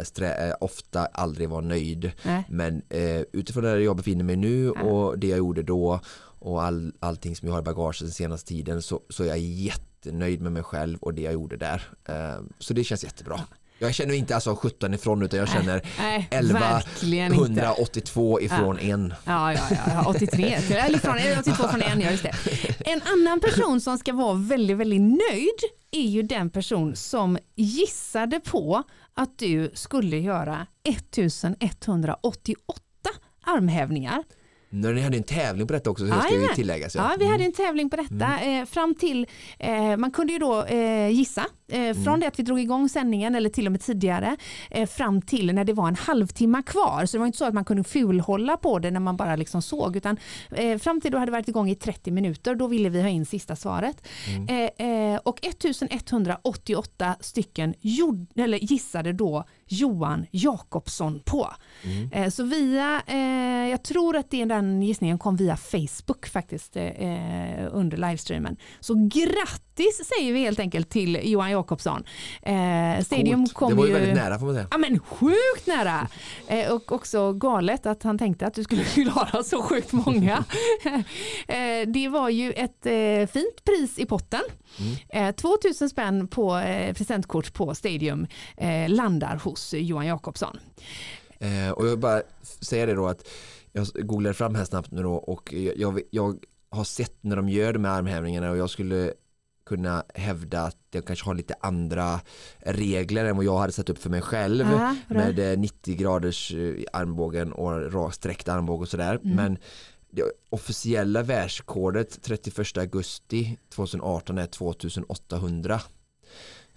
strä, 0.04 0.48
eh, 0.48 0.54
ofta 0.60 1.06
aldrig 1.06 1.48
var 1.48 1.62
nöjd 1.62 2.12
Nej. 2.22 2.44
men 2.48 2.82
eh, 2.88 3.20
utifrån 3.32 3.64
där 3.64 3.76
jag 3.78 3.96
befinner 3.96 4.24
mig 4.24 4.36
nu 4.36 4.70
och 4.70 5.18
det 5.18 5.26
jag 5.26 5.38
gjorde 5.38 5.62
då 5.62 6.00
och 6.38 6.62
all, 6.62 6.92
allting 7.00 7.36
som 7.36 7.48
jag 7.48 7.54
har 7.54 7.60
i 7.60 7.64
bagaget 7.64 8.00
den 8.00 8.10
senaste 8.10 8.48
tiden 8.48 8.82
så, 8.82 9.00
så 9.10 9.22
är 9.22 9.26
jag 9.28 9.38
jättenöjd 9.38 10.40
med 10.40 10.52
mig 10.52 10.62
själv 10.62 10.98
och 10.98 11.14
det 11.14 11.22
jag 11.22 11.32
gjorde 11.32 11.56
där 11.56 11.82
eh, 12.08 12.42
så 12.58 12.74
det 12.74 12.84
känns 12.84 13.04
jättebra 13.04 13.40
jag 13.80 13.94
känner 13.94 14.14
inte 14.14 14.34
alltså 14.34 14.54
17 14.56 14.94
ifrån 14.94 15.22
utan 15.22 15.38
jag 15.38 15.48
känner 15.48 15.82
Nej, 15.98 16.28
11 16.30 16.60
verkligen 16.60 17.32
inte. 17.34 17.44
182 17.44 18.40
ifrån 18.40 18.78
en 18.78 19.14
Ja, 19.24 19.52
ja, 19.52 19.60
ja, 19.86 20.04
83, 20.08 20.60
till- 20.60 20.76
eller 20.76 20.98
från, 20.98 21.16
82 21.40 21.68
från 21.68 21.82
en, 21.82 22.00
ja 22.00 22.10
just 22.10 22.22
det. 22.22 22.34
En 22.80 23.00
annan 23.02 23.40
person 23.40 23.80
som 23.80 23.98
ska 23.98 24.12
vara 24.12 24.34
väldigt, 24.34 24.76
väldigt 24.76 25.00
nöjd 25.00 25.58
är 25.90 26.06
ju 26.08 26.22
den 26.22 26.50
person 26.50 26.96
som 26.96 27.38
gissade 27.56 28.40
på 28.40 28.82
att 29.14 29.38
du 29.38 29.70
skulle 29.74 30.18
göra 30.18 30.66
1188 30.84 32.80
armhävningar. 33.46 34.24
När 34.70 34.92
ni 34.92 35.00
hade 35.00 35.16
en 35.16 35.22
tävling 35.22 35.66
på 35.66 35.72
detta 35.72 35.90
också 35.90 36.08
så 36.08 36.20
ska 36.20 36.34
ju 36.34 36.48
tilläggas. 36.54 36.94
Ja. 36.94 37.10
ja, 37.10 37.16
vi 37.18 37.26
hade 37.26 37.44
en 37.44 37.52
tävling 37.52 37.90
på 37.90 37.96
detta. 37.96 38.26
Mm. 38.26 38.62
Eh, 38.62 38.66
fram 38.66 38.94
till, 38.94 39.26
eh, 39.58 39.96
man 39.96 40.10
kunde 40.10 40.32
ju 40.32 40.38
då 40.38 40.64
eh, 40.64 41.08
gissa 41.08 41.46
eh, 41.68 41.94
från 41.94 42.08
mm. 42.08 42.20
det 42.20 42.26
att 42.26 42.38
vi 42.38 42.42
drog 42.42 42.60
igång 42.60 42.88
sändningen 42.88 43.34
eller 43.34 43.50
till 43.50 43.66
och 43.66 43.72
med 43.72 43.80
tidigare 43.80 44.36
eh, 44.70 44.88
fram 44.88 45.22
till 45.22 45.54
när 45.54 45.64
det 45.64 45.72
var 45.72 45.88
en 45.88 45.94
halvtimme 45.94 46.62
kvar. 46.62 47.06
Så 47.06 47.16
det 47.16 47.18
var 47.18 47.26
inte 47.26 47.38
så 47.38 47.44
att 47.44 47.54
man 47.54 47.64
kunde 47.64 47.84
fulhålla 47.84 48.56
på 48.56 48.78
det 48.78 48.90
när 48.90 49.00
man 49.00 49.16
bara 49.16 49.36
liksom 49.36 49.62
såg 49.62 49.96
utan 49.96 50.16
eh, 50.50 50.78
fram 50.78 51.00
till 51.00 51.12
då 51.12 51.18
hade 51.18 51.30
det 51.30 51.36
varit 51.36 51.48
igång 51.48 51.70
i 51.70 51.74
30 51.74 52.10
minuter. 52.10 52.54
Då 52.54 52.66
ville 52.66 52.88
vi 52.88 53.02
ha 53.02 53.08
in 53.08 53.26
sista 53.26 53.56
svaret. 53.56 54.08
Mm. 54.28 55.20
och 55.24 55.44
1188 55.44 57.16
stycken 57.20 57.74
gjord, 57.80 58.26
eller 58.36 58.58
gissade 58.58 59.12
då 59.12 59.44
Johan 59.68 60.26
Jakobsson 60.30 61.20
på. 61.24 61.48
Mm. 61.84 62.30
så 62.30 62.44
via, 62.44 63.02
jag 63.70 63.82
tror 63.82 64.16
att 64.16 64.30
det 64.30 64.44
den 64.44 64.82
gissningen 64.82 65.18
kom 65.18 65.36
via 65.36 65.56
Facebook 65.56 66.26
faktiskt 66.26 66.76
eh, 66.76 67.68
under 67.72 67.96
livestreamen. 67.96 68.56
Så 68.80 68.94
grattis 68.94 70.00
säger 70.16 70.32
vi 70.32 70.40
helt 70.40 70.60
enkelt 70.60 70.90
till 70.90 71.20
Johan 71.22 71.50
Jakobsson. 71.50 72.04
Eh, 72.42 73.04
Stadium 73.04 73.46
kom 73.46 73.70
det 73.70 73.76
var 73.76 73.86
ju, 73.86 73.92
väldigt 73.92 74.14
nära 74.14 74.38
får 74.38 74.46
man 74.46 74.54
säga. 74.54 74.68
Ja 74.70 74.78
men 74.78 75.00
sjukt 75.00 75.66
nära! 75.66 76.08
Eh, 76.48 76.72
och 76.72 76.92
också 76.92 77.32
galet 77.32 77.86
att 77.86 78.02
han 78.02 78.18
tänkte 78.18 78.46
att 78.46 78.54
du 78.54 78.64
skulle 78.64 78.84
klara 78.94 79.42
så 79.42 79.62
sjukt 79.62 79.92
många. 79.92 80.44
eh, 81.48 81.88
det 81.88 82.08
var 82.08 82.28
ju 82.28 82.52
ett 82.52 82.86
eh, 82.86 83.32
fint 83.32 83.64
pris 83.64 83.98
i 83.98 84.06
potten. 84.06 84.40
Mm. 85.12 85.34
2000 85.34 85.84
eh, 85.84 85.88
spänn 85.88 86.28
på 86.28 86.56
eh, 86.56 86.94
presentkort 86.94 87.54
på 87.54 87.74
Stadium 87.74 88.26
eh, 88.56 88.88
landar 88.88 89.36
hos 89.36 89.57
Johan 89.72 90.06
Jakobsson. 90.06 90.58
och 91.76 91.86
jag 91.86 91.90
vill 91.90 91.98
bara 91.98 92.22
säga 92.42 92.86
det 92.86 92.94
då 92.94 93.06
att 93.06 93.28
jag 93.72 93.86
googlade 93.94 94.34
fram 94.34 94.54
här 94.54 94.64
snabbt 94.64 94.90
nu 94.90 95.02
då 95.02 95.14
och 95.14 95.52
jag, 95.52 96.00
jag, 96.10 96.44
har 96.70 96.84
sett 96.84 97.16
när 97.20 97.36
de 97.36 97.48
gör 97.48 97.72
de 97.72 97.84
här 97.84 97.98
armhävningarna 97.98 98.50
och 98.50 98.56
jag 98.56 98.70
skulle 98.70 99.12
kunna 99.66 100.04
hävda 100.14 100.62
att 100.62 100.76
jag 100.90 101.04
kanske 101.04 101.26
har 101.26 101.34
lite 101.34 101.54
andra 101.60 102.20
regler 102.58 103.24
än 103.24 103.36
vad 103.36 103.44
jag 103.44 103.58
hade 103.58 103.72
satt 103.72 103.90
upp 103.90 103.98
för 103.98 104.10
mig 104.10 104.22
själv 104.22 104.66
Aha, 104.66 104.96
med 105.08 105.58
90 105.58 105.92
eh, 105.92 105.98
graders 105.98 106.54
eh, 106.54 106.74
armbågen 106.92 107.52
och 107.52 107.92
raksträckt 107.92 108.48
armbåge 108.48 108.82
och 108.82 108.88
sådär 108.88 109.20
mm. 109.24 109.36
men 109.36 109.58
det 110.10 110.22
officiella 110.48 111.22
världsrekordet 111.22 112.22
31 112.22 112.76
augusti 112.76 113.58
2018 113.74 114.38
är 114.38 114.46
2800 114.46 115.80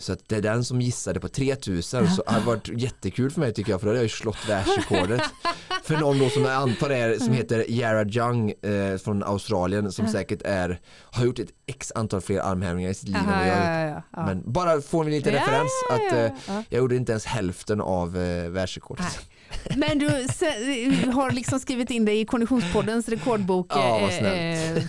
så 0.01 0.13
att 0.13 0.29
det 0.29 0.35
är 0.35 0.41
den 0.41 0.63
som 0.63 0.81
gissade 0.81 1.19
på 1.19 1.27
3000 1.27 2.09
så 2.09 2.23
det 2.23 2.31
har 2.31 2.41
varit 2.41 2.67
jättekul 2.67 3.31
för 3.31 3.39
mig 3.39 3.53
tycker 3.53 3.71
jag 3.71 3.79
för 3.79 3.87
då 3.87 3.89
hade 3.89 3.99
jag 3.99 4.03
ju 4.03 4.09
slått 4.09 4.49
världsrekordet. 4.49 5.21
för 5.83 5.97
någon 5.97 6.19
då 6.19 6.29
som 6.29 6.43
jag 6.43 6.53
antar 6.53 6.89
är 6.89 7.17
som 7.17 7.33
heter 7.33 7.71
Yara 7.71 8.03
Jung 8.03 8.51
eh, 8.51 8.97
från 8.97 9.23
Australien 9.23 9.91
som 9.91 10.07
säkert 10.07 10.41
är 10.41 10.79
har 11.11 11.25
gjort 11.25 11.39
ett 11.39 11.49
x 11.65 11.91
antal 11.95 12.21
fler 12.21 12.39
armhävningar 12.39 12.89
i 12.89 12.93
sitt 12.93 13.09
liv 13.09 13.17
Aha, 13.17 13.45
ja, 13.45 13.85
ja, 13.85 14.01
ja. 14.11 14.25
Men 14.25 14.51
bara 14.51 14.81
får 14.81 15.03
vi 15.03 15.11
lite 15.11 15.31
referens 15.31 15.71
att 15.89 16.13
eh, 16.13 16.63
jag 16.69 16.79
gjorde 16.79 16.95
inte 16.95 17.11
ens 17.11 17.25
hälften 17.25 17.81
av 17.81 18.17
eh, 18.17 18.49
världsrekordet. 18.49 19.19
Men 19.75 19.99
du 19.99 20.07
har 21.11 21.31
liksom 21.31 21.59
skrivit 21.59 21.91
in 21.91 22.05
dig 22.05 22.19
i 22.19 22.25
Konditionspoddens 22.25 23.09
rekordbok 23.09 23.67
ja, 23.69 24.09
eh, 24.09 24.71
eh 24.71 24.83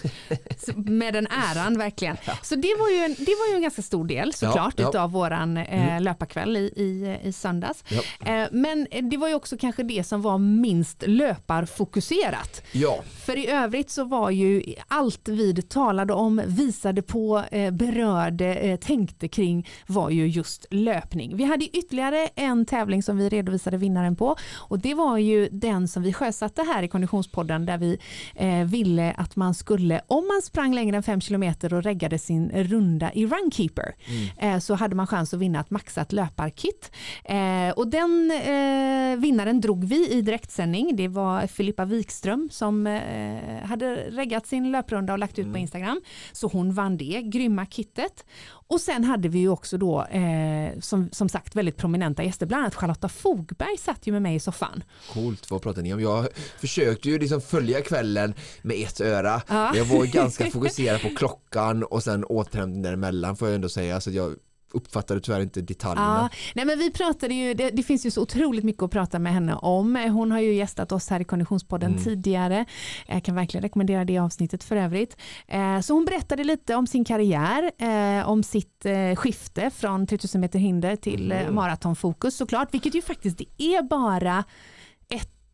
med 0.77 1.15
den 1.15 1.27
äran 1.27 1.79
verkligen. 1.79 2.17
Ja. 2.25 2.33
Så 2.43 2.55
det 2.55 2.75
var, 2.79 2.89
ju 2.89 2.97
en, 2.97 3.15
det 3.19 3.35
var 3.39 3.49
ju 3.51 3.55
en 3.55 3.63
ganska 3.63 3.83
stor 3.83 4.05
del 4.05 4.33
såklart 4.33 4.75
ja, 4.77 4.91
ja. 4.95 5.01
av 5.01 5.13
våran 5.13 5.57
eh, 5.57 5.89
mm. 5.89 6.03
löparkväll 6.03 6.57
i, 6.57 6.61
i, 6.61 7.19
i 7.29 7.33
söndags. 7.33 7.85
Eh, 8.25 8.45
men 8.51 8.87
det 9.11 9.17
var 9.17 9.29
ju 9.29 9.35
också 9.35 9.57
kanske 9.57 9.83
det 9.83 10.05
som 10.05 10.23
var 10.23 10.39
minst 10.39 11.03
löparfokuserat. 11.07 12.63
Ja. 12.73 13.03
För 13.25 13.39
i 13.39 13.49
övrigt 13.49 13.91
så 13.91 14.05
var 14.05 14.31
ju 14.31 14.75
allt 14.89 15.29
vi 15.29 15.63
talade 15.63 16.13
om, 16.13 16.43
visade 16.47 17.03
på, 17.03 17.43
eh, 17.51 17.71
berörde, 17.71 18.79
tänkte 18.81 19.29
kring 19.29 19.69
var 19.87 20.11
ju 20.11 20.27
just 20.27 20.67
löpning. 20.71 21.37
Vi 21.37 21.45
hade 21.45 21.65
ytterligare 21.65 22.29
en 22.35 22.67
tävling 22.67 23.03
som 23.03 23.17
vi 23.17 23.29
redovisade 23.29 23.77
vinnaren 23.77 24.17
på 24.17 24.37
och 24.55 24.79
det 24.79 24.95
var 24.95 25.19
ju 25.19 25.49
den 25.49 25.89
som 25.89 26.03
vi 26.03 26.13
sjösatte 26.13 26.63
här 26.63 26.83
i 26.83 26.89
Konditionspodden 26.89 27.67
där 27.67 27.79
vi 27.79 27.99
eh, 28.35 28.65
ville 28.65 29.13
att 29.13 29.37
man 29.37 29.55
skulle, 29.55 30.01
om 30.07 30.27
man 30.27 30.43
sprang 30.43 30.75
längre 30.75 30.97
än 30.97 31.03
5 31.03 31.21
km 31.21 31.55
och 31.63 31.83
reggade 31.83 32.19
sin 32.19 32.51
runda 32.51 33.13
i 33.13 33.27
Runkeeper 33.27 33.95
mm. 34.07 34.55
eh, 34.55 34.59
så 34.59 34.75
hade 34.75 34.97
man 34.97 35.07
chans 35.07 35.35
att 35.35 35.41
vinna 35.41 35.61
ett 35.61 35.71
maxat 35.71 36.13
löparkit. 36.13 36.91
Eh, 37.25 37.71
och 37.77 37.89
den 37.89 38.31
eh, 38.31 39.19
vinnaren 39.21 39.61
drog 39.61 39.85
vi 39.85 40.09
i 40.09 40.23
direktsändning. 40.23 40.97
Det 40.97 41.09
var 41.09 41.47
Filippa 41.47 41.85
Wikström 41.85 42.49
som 42.53 42.87
eh, 42.87 43.65
hade 43.65 43.97
reggat 43.97 44.47
sin 44.47 44.73
löprunda 44.73 45.13
och 45.13 45.19
lagt 45.19 45.39
ut 45.39 45.45
mm. 45.45 45.53
på 45.53 45.59
Instagram. 45.59 46.01
Så 46.33 46.49
hon 46.49 46.73
vann 46.73 46.97
det 46.97 47.23
grymma 47.23 47.67
kittet. 47.67 48.25
Och 48.73 48.81
sen 48.81 49.05
hade 49.05 49.29
vi 49.29 49.39
ju 49.39 49.49
också 49.49 49.79
då 49.79 50.05
eh, 50.05 50.81
som, 50.81 51.09
som 51.13 51.29
sagt 51.29 51.57
väldigt 51.57 51.77
prominenta 51.77 52.25
gäster, 52.25 52.47
bland 52.47 52.63
annat 52.63 52.75
Charlotta 52.75 53.09
Fogberg 53.09 53.77
satt 53.79 54.07
ju 54.07 54.13
med 54.13 54.23
mig 54.23 54.35
i 54.35 54.41
soffan. 54.41 54.85
Coolt, 55.13 55.51
vad 55.51 55.63
pratar 55.63 55.83
ni 55.83 55.95
om? 55.95 56.01
Jag 56.01 56.29
försökte 56.59 57.09
ju 57.09 57.19
liksom 57.19 57.41
följa 57.41 57.81
kvällen 57.81 58.35
med 58.63 58.87
ett 58.87 59.01
öra. 59.01 59.43
Ja. 59.49 59.77
Jag 59.77 59.85
var 59.85 60.05
ganska 60.05 60.47
fokuserad 60.51 61.03
på 61.03 61.09
klockan 61.17 61.83
och 61.83 62.03
sen 62.03 62.25
återhämtning 62.25 62.83
däremellan 62.83 63.37
får 63.37 63.49
jag 63.49 63.55
ändå 63.55 63.69
säga. 63.69 64.01
Så 64.01 64.11
jag 64.11 64.35
uppfattade 64.75 65.21
tyvärr 65.21 65.41
inte 65.41 65.61
detaljerna. 65.61 66.29
Ja, 66.33 66.39
nej 66.55 66.65
men 66.65 66.79
vi 66.79 66.91
pratade 66.91 67.35
ju, 67.35 67.55
det, 67.55 67.71
det, 67.71 67.83
finns 67.83 68.07
ju 68.07 68.11
så 68.11 68.23
otroligt 68.23 68.65
mycket 68.65 68.83
att 68.83 68.91
prata 68.91 69.19
med 69.19 69.33
henne 69.33 69.55
om. 69.55 69.97
Hon 69.97 70.31
har 70.31 70.41
ju 70.41 70.55
gästat 70.55 70.93
oss 70.93 71.11
här 71.11 71.21
i 71.21 71.25
Konditionspodden 71.25 71.91
mm. 71.93 72.05
tidigare. 72.05 72.65
Jag 73.07 73.25
kan 73.25 73.35
verkligen 73.35 73.63
rekommendera 73.63 74.05
det 74.05 74.19
avsnittet 74.19 74.65
för 74.65 74.77
övrigt. 74.77 75.17
Eh, 75.49 75.81
så 75.81 75.95
hon 75.95 76.05
berättade 76.05 76.45
lite 76.45 76.75
om 76.75 76.87
sin 76.87 77.05
karriär, 77.05 77.71
eh, 77.79 78.29
om 78.29 78.43
sitt 78.43 78.87
eh, 78.87 79.17
skifte 79.17 79.71
från 79.71 80.07
3000 80.07 80.41
meter 80.41 80.59
hinder 80.59 80.97
till 80.97 81.33
mm. 81.33 81.55
maratonfokus 81.55 82.37
såklart, 82.37 82.75
vilket 82.75 82.95
ju 82.95 83.03
faktiskt 83.03 83.39
det 83.39 83.63
är 83.63 83.83
bara 83.83 84.45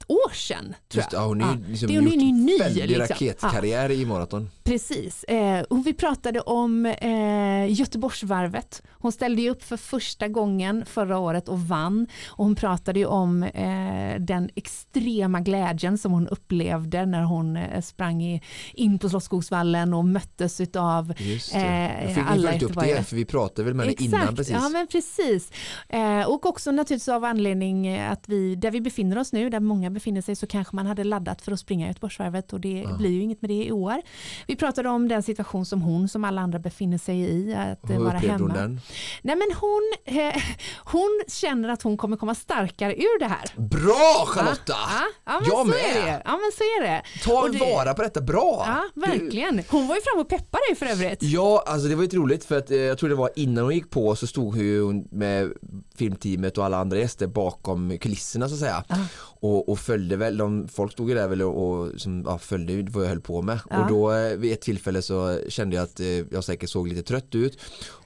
år 0.08 0.34
sedan. 0.34 0.74
Just, 0.92 1.12
ja, 1.12 1.26
hon 1.26 1.40
är 1.40 1.52
ju 1.52 1.64
liksom 1.70 1.88
det, 1.88 1.98
hon 1.98 2.06
är 2.06 2.12
gjort 2.12 2.34
ny, 2.34 2.58
väldig 2.58 2.88
liksom. 2.88 3.06
raketkarriär 3.08 3.88
ja. 3.88 3.96
i 3.96 4.06
maraton. 4.06 4.50
Precis. 4.64 5.24
Eh, 5.24 5.62
och 5.62 5.86
vi 5.86 5.94
pratade 5.94 6.40
om 6.40 6.86
eh, 6.86 7.72
Göteborgsvarvet. 7.72 8.82
Hon 8.90 9.12
ställde 9.12 9.42
ju 9.42 9.50
upp 9.50 9.62
för 9.62 9.76
första 9.76 10.28
gången 10.28 10.86
förra 10.86 11.18
året 11.18 11.48
och 11.48 11.60
vann. 11.60 12.06
Och 12.26 12.44
hon 12.44 12.54
pratade 12.54 12.98
ju 12.98 13.06
om 13.06 13.42
eh, 13.42 14.20
den 14.20 14.50
extrema 14.54 15.40
glädjen 15.40 15.98
som 15.98 16.12
hon 16.12 16.28
upplevde 16.28 17.06
när 17.06 17.22
hon 17.22 17.56
eh, 17.56 17.80
sprang 17.80 18.22
i, 18.22 18.42
in 18.74 18.98
på 18.98 19.08
Slottsskogsvallen 19.08 19.94
och 19.94 20.04
möttes 20.04 20.60
av 20.76 21.10
eh, 21.10 22.04
Jag 22.04 22.14
fick 22.14 22.24
alla 22.28 22.60
upp 22.60 22.74
det 22.74 23.02
för 23.02 23.16
vi 23.16 23.24
pratade 23.24 23.62
väl 23.64 23.74
med 23.74 23.86
henne 23.86 23.96
innan 23.98 24.36
precis. 24.36 24.54
Ja 24.54 24.68
men 24.68 24.86
precis. 24.86 25.52
Eh, 25.88 26.28
och 26.28 26.46
också 26.46 26.70
naturligtvis 26.70 27.08
av 27.08 27.24
anledning 27.24 27.98
att 27.98 28.28
vi, 28.28 28.54
där 28.54 28.70
vi 28.70 28.80
befinner 28.80 29.18
oss 29.18 29.32
nu, 29.32 29.50
där 29.50 29.60
många 29.60 29.90
befinner 29.98 30.22
sig 30.22 30.36
så 30.36 30.46
kanske 30.46 30.76
man 30.76 30.86
hade 30.86 31.04
laddat 31.04 31.42
för 31.42 31.52
att 31.52 31.60
springa 31.60 31.86
Göteborgsvarvet 31.86 32.52
och 32.52 32.60
det 32.60 32.82
ja. 32.82 32.96
blir 32.96 33.10
ju 33.10 33.22
inget 33.22 33.42
med 33.42 33.50
det 33.50 33.64
i 33.64 33.72
år. 33.72 34.02
Vi 34.46 34.56
pratade 34.56 34.88
om 34.88 35.08
den 35.08 35.22
situation 35.22 35.66
som 35.66 35.82
hon 35.82 36.08
som 36.08 36.24
alla 36.24 36.40
andra 36.40 36.58
befinner 36.58 36.98
sig 36.98 37.20
i, 37.20 37.54
att 37.54 37.90
Hur 37.90 37.98
vara 37.98 38.18
hemma. 38.18 38.38
Hon 38.38 38.48
den? 38.48 38.80
Nej 39.22 39.36
men 39.36 39.48
hon, 39.60 39.92
eh, 40.04 40.42
hon 40.84 41.22
känner 41.28 41.68
att 41.68 41.82
hon 41.82 41.96
kommer 41.96 42.16
komma 42.16 42.34
starkare 42.34 42.94
ur 42.94 43.18
det 43.18 43.26
här. 43.26 43.44
Bra 43.56 44.24
Charlotta! 44.26 44.74
Ja, 44.90 45.04
ja, 45.24 45.40
jag 45.46 45.66
med! 45.66 45.76
Det. 45.94 46.22
Ja 46.24 46.30
men 46.30 46.50
så 46.58 46.62
är 46.62 46.82
det. 46.82 47.02
Ta 47.24 47.48
det, 47.48 47.58
vara 47.58 47.94
på 47.94 48.02
detta, 48.02 48.20
bra! 48.20 48.64
Ja 48.66 48.84
verkligen. 48.94 49.62
Hon 49.68 49.86
var 49.88 49.94
ju 49.94 50.00
fram 50.00 50.20
och 50.20 50.28
peppade 50.28 50.62
dig 50.68 50.76
för 50.76 50.86
övrigt. 50.86 51.22
Ja, 51.22 51.64
alltså 51.66 51.88
det 51.88 51.94
var 51.94 52.02
ju 52.02 52.08
roligt 52.08 52.44
för 52.44 52.58
att 52.58 52.70
eh, 52.70 52.76
jag 52.76 52.98
tror 52.98 53.08
det 53.08 53.14
var 53.14 53.30
innan 53.36 53.64
hon 53.64 53.74
gick 53.74 53.90
på 53.90 54.16
så 54.16 54.26
stod 54.26 54.56
hon 54.56 55.08
med 55.10 55.52
filmteamet 55.98 56.58
och 56.58 56.64
alla 56.64 56.78
andra 56.78 56.98
gäster 56.98 57.26
bakom 57.26 57.98
kulisserna 57.98 58.48
så 58.48 58.54
att 58.54 58.60
säga. 58.60 58.84
Ah 58.88 58.98
och, 59.40 59.68
och, 59.68 59.78
följde 59.78 60.16
väl, 60.16 60.36
de, 60.36 60.68
folk 60.68 60.92
stod 60.92 61.08
ju 61.08 61.14
där 61.14 61.28
väl 61.28 61.42
och, 61.42 61.68
och 61.68 62.00
som, 62.00 62.22
ja, 62.26 62.38
följde 62.38 62.90
vad 62.90 63.04
jag 63.04 63.08
höll 63.08 63.20
på 63.20 63.42
med 63.42 63.60
ja. 63.70 63.80
och 63.82 63.88
då 63.88 64.12
eh, 64.12 64.36
vid 64.36 64.52
ett 64.52 64.60
tillfälle 64.60 65.02
så 65.02 65.38
kände 65.48 65.76
jag 65.76 65.82
att 65.82 66.00
eh, 66.00 66.06
jag 66.06 66.44
säkert 66.44 66.70
såg 66.70 66.88
lite 66.88 67.02
trött 67.02 67.34
ut 67.34 67.58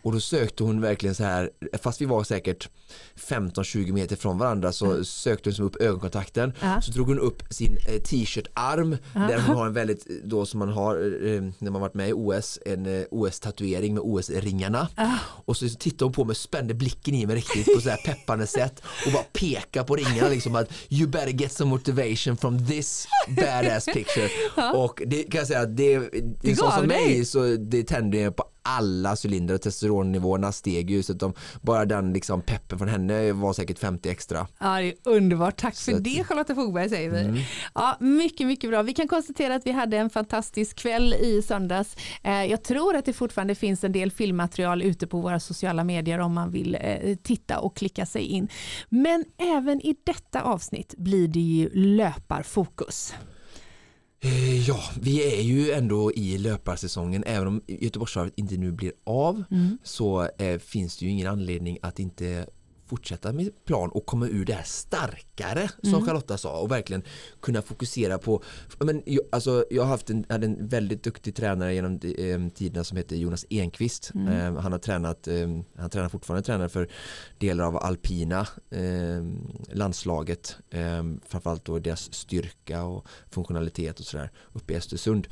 och 0.03 0.13
då 0.13 0.21
sökte 0.21 0.65
hon 0.65 0.81
verkligen 0.81 1.15
så 1.15 1.25
här, 1.25 1.51
fast 1.83 2.01
vi 2.01 2.05
var 2.05 2.25
säkert 2.25 2.69
15-20 3.17 3.93
meter 3.93 4.17
från 4.17 4.39
varandra 4.39 4.73
så 4.73 4.91
mm. 4.91 5.05
sökte 5.05 5.51
hon 5.51 5.67
upp 5.67 5.77
ögonkontakten. 5.77 6.53
Ja. 6.61 6.81
Så 6.81 6.93
drog 6.93 7.09
hon 7.09 7.19
upp 7.19 7.43
sin 7.51 7.79
eh, 7.89 8.03
t-shirt-arm 8.03 8.97
ja. 9.15 9.21
där 9.21 9.41
hon 9.47 9.57
har 9.57 9.67
en 9.67 9.73
väldigt, 9.83 10.07
då 10.25 10.47
som 10.47 10.59
man 10.59 10.69
har 10.69 10.97
eh, 11.27 11.43
när 11.59 11.71
man 11.71 11.81
varit 11.81 11.95
med 11.95 12.09
i 12.09 12.13
OS, 12.13 12.59
en 12.67 12.87
eh, 12.87 13.05
OS-tatuering 13.11 13.95
med 13.95 14.03
OS-ringarna. 14.03 14.89
Ja. 14.97 15.19
Och 15.45 15.57
så 15.57 15.69
tittade 15.69 16.05
hon 16.05 16.13
på 16.13 16.25
mig, 16.25 16.37
spände 16.37 16.75
blicken 16.75 17.15
i 17.15 17.27
mig 17.27 17.37
riktigt 17.37 17.75
på 17.75 17.81
så 17.81 17.91
här 17.91 17.97
peppande 17.97 18.47
sätt 18.47 18.83
och 19.07 19.13
bara 19.13 19.23
peka 19.23 19.85
på 19.85 19.97
ringarna 19.97 20.29
liksom 20.29 20.57
att 20.57 20.73
you 20.89 21.09
better 21.09 21.33
get 21.33 21.53
some 21.53 21.71
motivation 21.71 22.37
from 22.37 22.67
this 22.67 23.09
badass 23.29 23.85
picture. 23.85 24.31
Och 24.75 25.03
det 25.07 25.23
kan 25.23 25.39
jag 25.39 25.47
säga, 25.47 25.67
det, 25.67 25.99
det 26.43 26.57
sån 26.57 26.73
som 26.73 26.87
mig 26.87 27.25
så 27.25 27.57
det 27.57 27.83
tänder 27.83 28.31
på 28.31 28.45
alla 28.63 29.17
cylindrar 29.25 29.55
och 29.55 29.63
testosteronnivåerna 29.63 30.53
steg 30.53 30.91
ju 30.91 31.03
så 31.03 31.13
att 31.13 31.19
de, 31.21 31.33
bara 31.63 31.85
den 31.85 32.13
liksom 32.13 32.43
peppen 32.43 32.79
från 32.79 32.89
henne 32.89 33.33
var 33.33 33.53
säkert 33.53 33.79
50 33.79 34.09
extra. 34.09 34.47
Ja, 34.59 34.77
det 34.81 34.87
är 34.89 34.95
underbart. 35.05 35.57
Tack 35.57 35.75
för 35.77 35.93
Så 35.93 35.99
det 35.99 36.21
att- 36.21 36.27
Charlotta 36.27 36.55
Fogberg 36.55 36.89
säger 36.89 37.11
vi. 37.11 37.21
Mm. 37.21 37.41
Ja, 37.75 37.97
mycket, 38.01 38.47
mycket 38.47 38.71
bra. 38.71 38.83
Vi 38.83 38.95
kan 38.95 39.09
konstatera 39.09 39.55
att 39.55 39.67
vi 39.67 39.71
hade 39.71 39.97
en 39.97 40.11
fantastisk 40.11 40.77
kväll 40.77 41.15
i 41.15 41.43
söndags. 41.43 41.97
Eh, 42.23 42.45
jag 42.45 42.63
tror 42.65 42.97
att 42.97 43.05
det 43.05 43.13
fortfarande 43.13 43.55
finns 43.55 43.85
en 43.85 43.93
del 43.93 44.11
filmmaterial 44.11 44.83
ute 44.83 45.07
på 45.07 45.21
våra 45.21 45.41
sociala 45.41 45.85
medier 45.85 46.19
om 46.19 46.33
man 46.35 46.51
vill 46.51 46.75
eh, 46.81 47.17
titta 47.23 47.59
och 47.59 47.77
klicka 47.77 48.07
sig 48.07 48.23
in. 48.23 48.49
Men 48.89 49.25
även 49.39 49.81
i 49.81 49.97
detta 50.05 50.43
avsnitt 50.43 50.95
blir 50.99 51.29
det 51.29 51.41
ju 51.41 51.71
löparfokus. 51.75 53.15
Eh, 54.23 54.69
Ja, 54.69 54.81
vi 55.01 55.39
är 55.39 55.43
ju 55.43 55.71
ändå 55.73 56.13
i 56.13 56.39
löparsäsongen. 56.39 57.25
Även 57.27 57.47
om 57.49 57.63
Göteborgsvarvet 57.67 58.33
inte 58.37 58.57
nu 58.57 58.73
blir 58.73 58.93
av 59.05 59.45
så 59.83 60.29
eh, 60.39 60.59
finns 60.59 60.97
det 60.97 61.05
ju 61.05 61.11
ingen 61.11 61.27
anledning 61.27 61.79
att 61.83 61.99
inte 61.99 62.47
fortsätta 62.93 63.33
med 63.33 63.65
plan 63.65 63.91
och 63.91 64.07
komma 64.07 64.27
ur 64.27 64.45
det 64.45 64.53
här 64.53 64.63
starkare 64.63 65.71
som 65.83 66.07
Charlotta 66.07 66.39
sa 66.39 66.61
och 66.61 66.71
verkligen 66.71 67.03
kunna 67.41 67.63
fokusera 67.63 68.19
på 68.19 68.43
men, 68.79 69.03
jag, 69.07 69.25
alltså, 69.33 69.65
jag 69.71 69.83
har 69.83 69.89
haft 69.89 70.11
en, 70.11 70.25
hade 70.29 70.47
en 70.47 70.69
väldigt 70.69 71.03
duktig 71.03 71.35
tränare 71.37 71.75
genom 71.75 71.93
eh, 71.93 72.49
tiderna 72.55 72.85
som 72.85 72.97
heter 72.97 73.17
Jonas 73.17 73.47
Enqvist. 73.51 74.13
Eh, 74.15 74.57
han 74.57 74.73
har 74.73 74.79
tränat 74.79 75.29
eh, 75.29 75.49
han 75.77 75.91
tränar 75.91 76.09
fortfarande 76.09 76.47
tränare 76.47 76.69
för 76.69 76.89
delar 77.39 77.65
av 77.65 77.77
alpina 77.77 78.47
eh, 78.71 79.23
landslaget. 79.73 80.57
Eh, 80.71 81.03
framförallt 81.27 81.65
då 81.65 81.79
deras 81.79 82.15
styrka 82.15 82.85
och 82.85 83.07
funktionalitet 83.31 84.01
och 84.01 84.07
sådär 84.07 84.31
uppe 84.53 84.73
i 84.73 84.77
Östersund. 84.77 85.27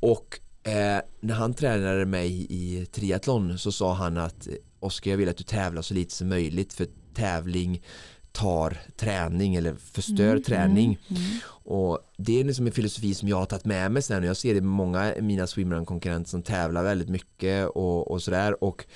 Och 0.00 0.40
eh, 0.62 0.98
när 1.20 1.34
han 1.34 1.54
tränade 1.54 2.06
mig 2.06 2.46
i 2.50 2.86
triathlon 2.86 3.58
så 3.58 3.72
sa 3.72 3.94
han 3.94 4.16
att 4.16 4.48
Oskar 4.80 5.10
jag 5.10 5.18
vill 5.18 5.28
att 5.28 5.36
du 5.36 5.44
tävlar 5.44 5.82
så 5.82 5.94
lite 5.94 6.14
som 6.14 6.28
möjligt 6.28 6.72
för 6.72 6.86
tävling 7.14 7.82
tar 8.32 8.78
träning 8.96 9.54
eller 9.54 9.74
förstör 9.74 10.38
träning. 10.38 10.98
och 11.64 11.98
det 12.16 12.40
är 12.40 12.44
liksom 12.44 12.66
en 12.66 12.72
filosofi 12.72 13.14
som 13.14 13.28
jag 13.28 13.36
har 13.36 13.46
tagit 13.46 13.64
med 13.64 13.92
mig 13.92 14.02
sen 14.02 14.22
och 14.22 14.28
jag 14.28 14.36
ser 14.36 14.54
det 14.54 14.60
med 14.60 14.70
många 14.70 15.14
mina 15.20 15.46
swimrun-konkurrenter 15.46 16.30
som 16.30 16.42
tävlar 16.42 16.82
väldigt 16.82 17.08
mycket 17.08 17.68
och, 17.68 18.10
och 18.10 18.22
sådär 18.22 18.64
och 18.64 18.84
eh, 18.84 18.86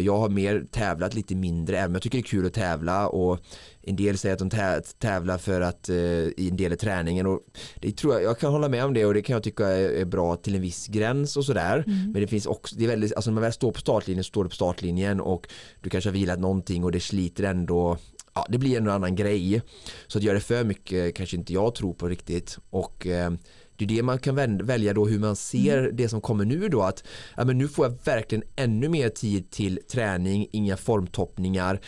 jag 0.00 0.16
har 0.16 0.28
mer 0.28 0.66
tävlat 0.70 1.14
lite 1.14 1.34
mindre 1.34 1.78
även 1.78 1.90
om 1.90 1.94
jag 1.94 2.02
tycker 2.02 2.18
det 2.18 2.22
är 2.22 2.28
kul 2.28 2.46
att 2.46 2.52
tävla 2.52 3.08
och 3.08 3.38
en 3.82 3.96
del 3.96 4.18
säger 4.18 4.32
att 4.32 4.38
de 4.38 4.50
tä- 4.50 4.96
tävlar 4.98 5.38
för 5.38 5.60
att 5.60 5.88
eh, 5.88 5.96
i 5.96 6.48
en 6.50 6.56
del 6.56 6.72
i 6.72 6.76
träningen 6.76 7.26
och 7.26 7.40
det 7.80 7.96
tror 7.96 8.14
jag, 8.14 8.22
jag 8.22 8.38
kan 8.38 8.52
hålla 8.52 8.68
med 8.68 8.84
om 8.84 8.94
det 8.94 9.06
och 9.06 9.14
det 9.14 9.22
kan 9.22 9.34
jag 9.34 9.42
tycka 9.42 9.66
är, 9.66 9.88
är 9.88 10.04
bra 10.04 10.36
till 10.36 10.54
en 10.54 10.60
viss 10.60 10.86
gräns 10.86 11.36
och 11.36 11.44
sådär 11.44 11.84
men 11.86 12.12
det 12.12 12.26
finns 12.26 12.46
också, 12.46 12.76
det 12.76 12.84
är 12.84 12.88
väldigt, 12.88 13.14
alltså 13.14 13.30
när 13.30 13.34
man 13.34 13.42
väl 13.42 13.52
står 13.52 13.72
på 13.72 13.80
startlinjen 13.80 14.24
så 14.24 14.28
står 14.28 14.44
du 14.44 14.50
på 14.50 14.56
startlinjen 14.56 15.20
och 15.20 15.48
du 15.80 15.90
kanske 15.90 16.10
har 16.10 16.14
vilat 16.14 16.38
någonting 16.38 16.84
och 16.84 16.92
det 16.92 17.00
sliter 17.00 17.44
ändå 17.44 17.98
ja, 18.34 18.46
det 18.48 18.58
blir 18.58 18.76
en 18.76 18.88
annan 18.88 19.16
grej. 19.16 19.62
Så 20.06 20.18
att 20.18 20.24
göra 20.24 20.34
det 20.34 20.40
för 20.40 20.64
mycket 20.64 21.14
kanske 21.16 21.36
inte 21.36 21.52
jag 21.52 21.74
tror 21.74 21.94
på 21.94 22.08
riktigt. 22.08 22.58
Och 22.70 23.06
eh, 23.06 23.30
det 23.76 23.84
är 23.84 23.88
det 23.88 24.02
man 24.02 24.18
kan 24.18 24.34
väl- 24.34 24.62
välja 24.62 24.92
då 24.92 25.06
hur 25.06 25.18
man 25.18 25.36
ser 25.36 25.90
det 25.92 26.08
som 26.08 26.20
kommer 26.20 26.44
nu 26.44 26.68
då 26.68 26.82
att 26.82 27.04
ja, 27.36 27.44
men 27.44 27.58
nu 27.58 27.68
får 27.68 27.86
jag 27.86 27.98
verkligen 28.04 28.44
ännu 28.56 28.88
mer 28.88 29.08
tid 29.08 29.50
till 29.50 29.80
träning, 29.88 30.46
inga 30.52 30.76
formtoppningar 30.76 31.80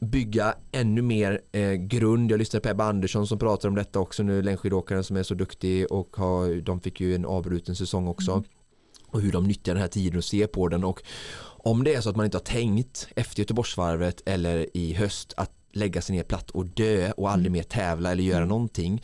bygga 0.00 0.54
ännu 0.72 1.02
mer 1.02 1.40
eh, 1.52 1.72
grund. 1.72 2.30
Jag 2.30 2.38
lyssnade 2.38 2.62
på 2.62 2.68
Ebba 2.68 2.84
Andersson 2.84 3.26
som 3.26 3.38
pratar 3.38 3.68
om 3.68 3.74
detta 3.74 4.00
också 4.00 4.22
nu, 4.22 4.42
längdskidåkaren 4.42 5.04
som 5.04 5.16
är 5.16 5.22
så 5.22 5.34
duktig 5.34 5.92
och 5.92 6.16
har, 6.16 6.60
de 6.60 6.80
fick 6.80 7.00
ju 7.00 7.14
en 7.14 7.24
avbruten 7.24 7.76
säsong 7.76 8.08
också. 8.08 8.44
Och 9.06 9.20
hur 9.20 9.32
de 9.32 9.44
nyttjar 9.44 9.74
den 9.74 9.80
här 9.80 9.88
tiden 9.88 10.18
och 10.18 10.24
ser 10.24 10.46
på 10.46 10.68
den 10.68 10.84
och 10.84 11.02
om 11.60 11.84
det 11.84 11.94
är 11.94 12.00
så 12.00 12.10
att 12.10 12.16
man 12.16 12.24
inte 12.24 12.36
har 12.36 12.44
tänkt 12.44 13.08
efter 13.16 13.40
Göteborgsvarvet 13.40 14.22
eller 14.26 14.76
i 14.76 14.94
höst 14.94 15.34
att 15.36 15.57
lägga 15.78 16.02
sig 16.02 16.16
ner 16.16 16.22
platt 16.22 16.50
och 16.50 16.66
dö 16.66 17.12
och 17.12 17.30
aldrig 17.30 17.52
mer 17.52 17.62
tävla 17.62 18.12
eller 18.12 18.22
göra 18.22 18.44
någonting 18.44 19.02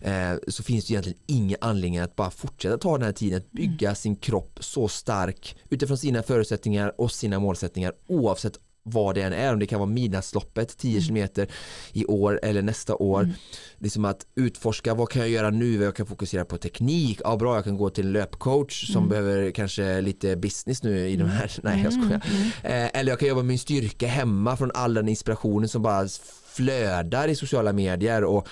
eh, 0.00 0.34
så 0.48 0.62
finns 0.62 0.86
det 0.86 0.92
egentligen 0.92 1.18
ingen 1.26 1.58
anledning 1.60 1.98
att 1.98 2.16
bara 2.16 2.30
fortsätta 2.30 2.78
ta 2.78 2.98
den 2.98 3.06
här 3.06 3.12
tiden 3.12 3.38
att 3.38 3.52
bygga 3.52 3.94
sin 3.94 4.16
kropp 4.16 4.58
så 4.60 4.88
stark 4.88 5.56
utifrån 5.68 5.98
sina 5.98 6.22
förutsättningar 6.22 7.00
och 7.00 7.12
sina 7.12 7.38
målsättningar 7.38 7.92
oavsett 8.06 8.58
vad 8.82 9.14
det 9.14 9.22
än 9.22 9.32
är, 9.32 9.52
om 9.52 9.58
det 9.58 9.66
kan 9.66 9.78
vara 9.80 9.90
midnattsloppet 9.90 10.76
10 10.78 11.00
kilometer 11.00 11.48
i 11.92 12.04
år 12.04 12.40
eller 12.42 12.62
nästa 12.62 12.96
år. 12.96 13.30
Liksom 13.78 14.04
att 14.04 14.26
utforska 14.34 14.94
vad 14.94 15.08
kan 15.08 15.22
jag 15.22 15.30
göra 15.30 15.50
nu, 15.50 15.82
jag 15.82 15.96
kan 15.96 16.06
fokusera 16.06 16.44
på 16.44 16.58
teknik, 16.58 17.20
ja 17.24 17.36
bra 17.36 17.54
jag 17.54 17.64
kan 17.64 17.76
gå 17.76 17.90
till 17.90 18.06
en 18.06 18.12
löpcoach 18.12 18.92
som 18.92 19.08
behöver 19.08 19.50
kanske 19.50 20.00
lite 20.00 20.36
business 20.36 20.82
nu 20.82 21.08
i 21.08 21.16
de 21.16 21.28
här, 21.28 21.52
nej 21.62 21.82
jag 21.84 21.92
skojar. 21.92 22.22
Eh, 22.62 23.00
eller 23.00 23.12
jag 23.12 23.18
kan 23.18 23.28
jobba 23.28 23.40
med 23.40 23.48
min 23.48 23.58
styrka 23.58 24.06
hemma 24.06 24.56
från 24.56 24.70
all 24.74 24.94
den 24.94 25.08
inspirationen 25.08 25.68
som 25.68 25.82
bara 25.82 26.08
flödar 26.46 27.28
i 27.28 27.34
sociala 27.34 27.72
medier 27.72 28.24
och 28.24 28.48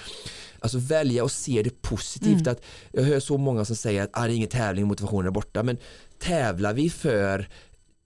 Alltså 0.62 0.78
välja 0.78 1.24
och 1.24 1.30
se 1.30 1.62
det 1.62 1.82
positivt 1.82 2.46
att 2.46 2.62
jag 2.92 3.02
hör 3.02 3.20
så 3.20 3.38
många 3.38 3.64
som 3.64 3.76
säger 3.76 4.02
att 4.02 4.10
ah, 4.12 4.26
det 4.26 4.32
är 4.32 4.36
ingen 4.36 4.48
tävling, 4.48 4.86
motivationen 4.86 5.26
är 5.26 5.30
borta. 5.30 5.62
Men 5.62 5.76
tävlar 6.18 6.74
vi 6.74 6.90
för 6.90 7.48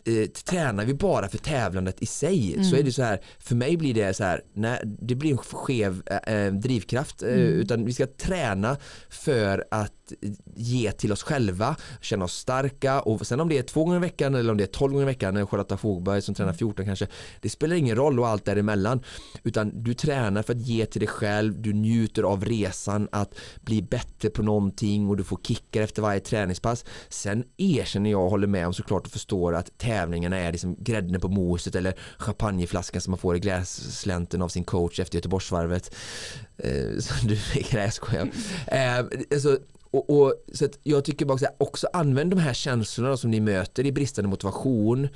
eh, 0.04 0.26
tränar 0.26 0.84
vi 0.84 0.94
bara 0.94 1.28
för 1.28 1.38
tävlandet 1.38 2.02
i 2.02 2.06
sig 2.06 2.64
så 2.64 2.76
är 2.76 2.82
det 2.82 2.92
så 2.92 3.02
här 3.02 3.20
för 3.38 3.54
mig 3.54 3.76
blir 3.76 3.94
det 3.94 4.14
så 4.14 4.24
här 4.24 4.42
nej, 4.52 4.80
det 4.84 5.14
blir 5.14 5.30
en 5.30 5.38
skev 5.38 6.02
eh, 6.06 6.34
eh, 6.34 6.52
drivkraft 6.52 7.22
eh, 7.22 7.28
utan 7.30 7.84
vi 7.84 7.92
ska 7.92 8.06
träna 8.06 8.76
för 9.08 9.64
att 9.70 9.92
ge 10.54 10.92
till 10.92 11.12
oss 11.12 11.22
själva 11.22 11.76
känna 12.00 12.24
oss 12.24 12.34
starka 12.34 13.00
och 13.00 13.26
sen 13.26 13.40
om 13.40 13.48
det 13.48 13.58
är 13.58 13.62
två 13.62 13.84
gånger 13.84 13.96
i 13.96 14.00
veckan 14.00 14.34
eller 14.34 14.50
om 14.50 14.56
det 14.56 14.64
är 14.64 14.66
tolv 14.66 14.92
gånger 14.92 15.06
i 15.06 15.06
veckan 15.06 15.36
eller 15.36 15.46
Charlotta 15.46 15.76
Fogberg 15.76 16.22
som 16.22 16.34
tränar 16.34 16.52
14 16.52 16.84
kanske 16.84 17.06
det 17.40 17.48
spelar 17.48 17.76
ingen 17.76 17.96
roll 17.96 18.20
och 18.20 18.28
allt 18.28 18.44
däremellan 18.44 19.02
utan 19.42 19.82
du 19.82 19.94
tränar 19.94 20.42
för 20.42 20.52
att 20.52 20.60
ge 20.60 20.86
till 20.86 21.00
dig 21.00 21.08
själv 21.08 21.62
du 21.62 21.72
njuter 21.72 22.22
av 22.22 22.44
resan 22.44 23.08
att 23.12 23.34
bli 23.60 23.82
bättre 23.82 24.30
på 24.30 24.42
någonting 24.42 25.08
och 25.08 25.16
du 25.16 25.24
får 25.24 25.38
kickar 25.42 25.82
efter 25.82 26.02
varje 26.02 26.20
träningspass. 26.20 26.84
Sen 27.08 27.44
erkänner 27.56 28.10
jag 28.10 28.24
och 28.24 28.30
håller 28.30 28.46
med 28.46 28.66
om 28.66 28.74
såklart 28.74 29.06
och 29.06 29.12
förstår 29.12 29.54
att 29.54 29.78
tävlingarna 29.94 30.37
är 30.37 30.52
liksom 30.52 30.76
grädden 30.78 31.20
på 31.20 31.28
moset 31.28 31.74
eller 31.74 31.94
champagneflaskan 32.18 33.00
som 33.00 33.11
man 33.11 33.18
får 33.18 33.37
i 33.37 33.40
gläslänten 33.40 34.42
av 34.42 34.48
sin 34.48 34.64
coach 34.64 35.00
efter 35.00 35.18
Göteborgsvarvet 35.18 35.94
eh, 36.57 36.98
så 37.00 37.26
du 37.26 37.38
nej 37.54 37.66
jag 37.72 37.92
skojar 37.92 38.28
eh, 38.66 38.98
alltså, 39.33 39.59
och, 39.90 40.11
och, 40.11 40.35
så 40.52 40.68
jag 40.83 41.04
tycker 41.04 41.26
bara 41.26 41.38
här, 41.38 41.50
också 41.59 41.88
använd 41.92 42.30
de 42.30 42.38
här 42.38 42.54
känslorna 42.54 43.16
som 43.16 43.30
ni 43.30 43.40
möter 43.40 43.87
i 43.87 43.92
bristande 43.92 44.28
motivation 44.28 45.09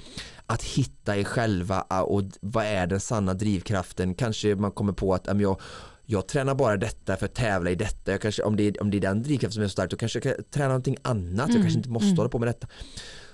att 0.47 0.63
hitta 0.63 1.17
er 1.17 1.25
själva 1.25 1.87
ah, 1.91 2.03
och 2.03 2.23
vad 2.41 2.65
är 2.65 2.87
den 2.87 3.01
sanna 3.01 3.35
drivkraften 3.35 4.15
kanske 4.15 4.55
man 4.55 4.73
kommer 4.73 4.93
på 4.93 5.15
att 5.15 5.27
men 5.27 5.41
jag 5.41 5.61
jag 6.11 6.29
tränar 6.29 6.55
bara 6.55 6.77
detta 6.77 7.17
för 7.17 7.27
att 7.27 7.35
tävla 7.35 7.71
i 7.71 7.75
detta. 7.75 8.11
Jag 8.11 8.21
kanske, 8.21 8.43
om, 8.43 8.57
det 8.57 8.63
är, 8.63 8.83
om 8.83 8.91
det 8.91 8.97
är 8.97 9.01
den 9.01 9.23
drivkraften 9.23 9.53
som 9.53 9.63
är 9.63 9.67
så 9.67 9.73
stark 9.73 9.91
då 9.91 9.97
kanske 9.97 10.17
jag 10.17 10.23
kan 10.23 10.45
träna 10.51 10.69
någonting 10.69 10.97
annat. 11.03 11.49
Jag 11.49 11.63
kanske 11.63 11.79
inte 11.79 11.91
måste 11.91 12.17
hålla 12.17 12.29
på 12.29 12.39
med 12.39 12.49
detta. 12.49 12.67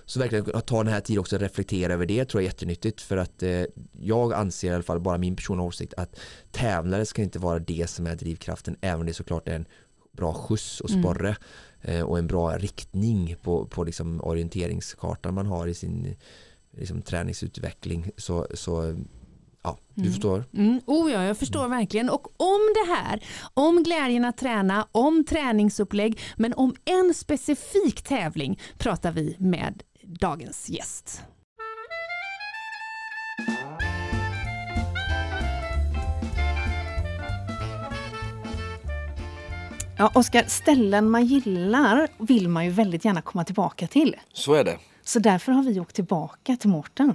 Så 0.06 0.20
verkligen 0.20 0.54
att 0.54 0.66
ta 0.66 0.82
den 0.82 0.92
här 0.92 1.00
tiden 1.00 1.20
också 1.20 1.36
och 1.36 1.42
reflektera 1.42 1.92
över 1.92 2.06
det 2.06 2.24
tror 2.24 2.42
jag 2.42 2.46
är 2.46 2.52
jättenyttigt 2.52 3.00
för 3.00 3.16
att 3.16 3.42
eh, 3.42 3.62
jag 4.00 4.32
anser 4.32 4.70
i 4.70 4.74
alla 4.74 4.82
fall 4.82 5.00
bara 5.00 5.18
min 5.18 5.36
personliga 5.36 5.66
åsikt 5.66 5.94
att 5.96 6.20
tävlare 6.52 7.06
ska 7.06 7.22
inte 7.22 7.38
vara 7.38 7.58
det 7.58 7.90
som 7.90 8.06
är 8.06 8.16
drivkraften 8.16 8.76
även 8.80 9.00
om 9.00 9.06
det 9.06 9.14
såklart 9.14 9.48
är 9.48 9.54
en 9.54 9.66
bra 10.12 10.34
skjuts 10.34 10.80
och 10.80 10.90
sporre 10.90 11.36
eh, 11.82 12.02
och 12.02 12.18
en 12.18 12.26
bra 12.26 12.58
riktning 12.58 13.36
på, 13.42 13.66
på 13.66 13.84
liksom 13.84 14.20
orienteringskartan 14.20 15.34
man 15.34 15.46
har 15.46 15.66
i 15.66 15.74
sin 15.74 16.16
liksom, 16.76 17.02
träningsutveckling 17.02 18.10
så, 18.16 18.46
så 18.54 18.96
ja, 19.62 19.78
du 19.94 20.10
förstår. 20.10 20.44
Mm. 20.52 20.80
Oh 20.86 21.12
ja, 21.12 21.24
jag 21.24 21.38
förstår 21.38 21.68
verkligen. 21.68 22.10
Och 22.10 22.40
om 22.40 22.60
det 22.74 22.94
här, 22.94 23.24
om 23.54 23.82
glädjen 23.82 24.24
att 24.24 24.36
träna, 24.36 24.88
om 24.92 25.24
träningsupplägg, 25.24 26.20
men 26.36 26.54
om 26.54 26.74
en 26.84 27.14
specifik 27.14 28.02
tävling 28.02 28.60
pratar 28.78 29.12
vi 29.12 29.36
med 29.38 29.82
dagens 30.06 30.68
gäst. 30.68 31.22
Ja, 39.98 40.10
Oskar, 40.14 40.44
ställen 40.48 41.10
man 41.10 41.24
gillar 41.24 42.08
vill 42.18 42.48
man 42.48 42.64
ju 42.64 42.70
väldigt 42.70 43.04
gärna 43.04 43.22
komma 43.22 43.44
tillbaka 43.44 43.86
till. 43.86 44.16
Så 44.32 44.54
är 44.54 44.64
det. 44.64 44.78
Så 45.02 45.18
därför 45.18 45.52
har 45.52 45.62
vi 45.62 45.80
åkt 45.80 45.94
tillbaka 45.94 46.56
till 46.56 46.70
Mårten. 46.70 47.14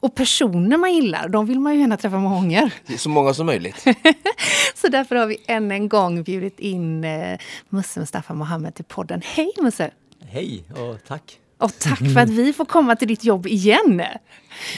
Och 0.00 0.14
personer 0.14 0.76
man 0.76 0.94
gillar, 0.94 1.28
de 1.28 1.46
vill 1.46 1.60
man 1.60 1.74
ju 1.74 1.80
gärna 1.80 1.96
träffa 1.96 2.18
många 2.18 2.34
gånger. 2.34 2.74
Så 2.98 3.08
många 3.08 3.34
som 3.34 3.46
möjligt. 3.46 3.84
Så 4.74 4.88
därför 4.88 5.16
har 5.16 5.26
vi 5.26 5.36
än 5.46 5.70
en 5.70 5.88
gång 5.88 6.22
bjudit 6.22 6.60
in 6.60 7.04
eh, 7.04 7.38
Musse 7.68 8.00
Mustafa 8.00 8.34
Mohammed 8.34 8.74
till 8.74 8.84
podden. 8.84 9.20
Hej 9.24 9.52
Musse! 9.62 9.90
Hej 10.24 10.64
och 10.70 11.04
tack. 11.06 11.40
Och 11.60 11.78
tack 11.78 11.98
för 11.98 12.20
att 12.20 12.30
vi 12.30 12.52
får 12.52 12.64
komma 12.64 12.96
till 12.96 13.08
ditt 13.08 13.24
jobb 13.24 13.46
igen. 13.46 14.02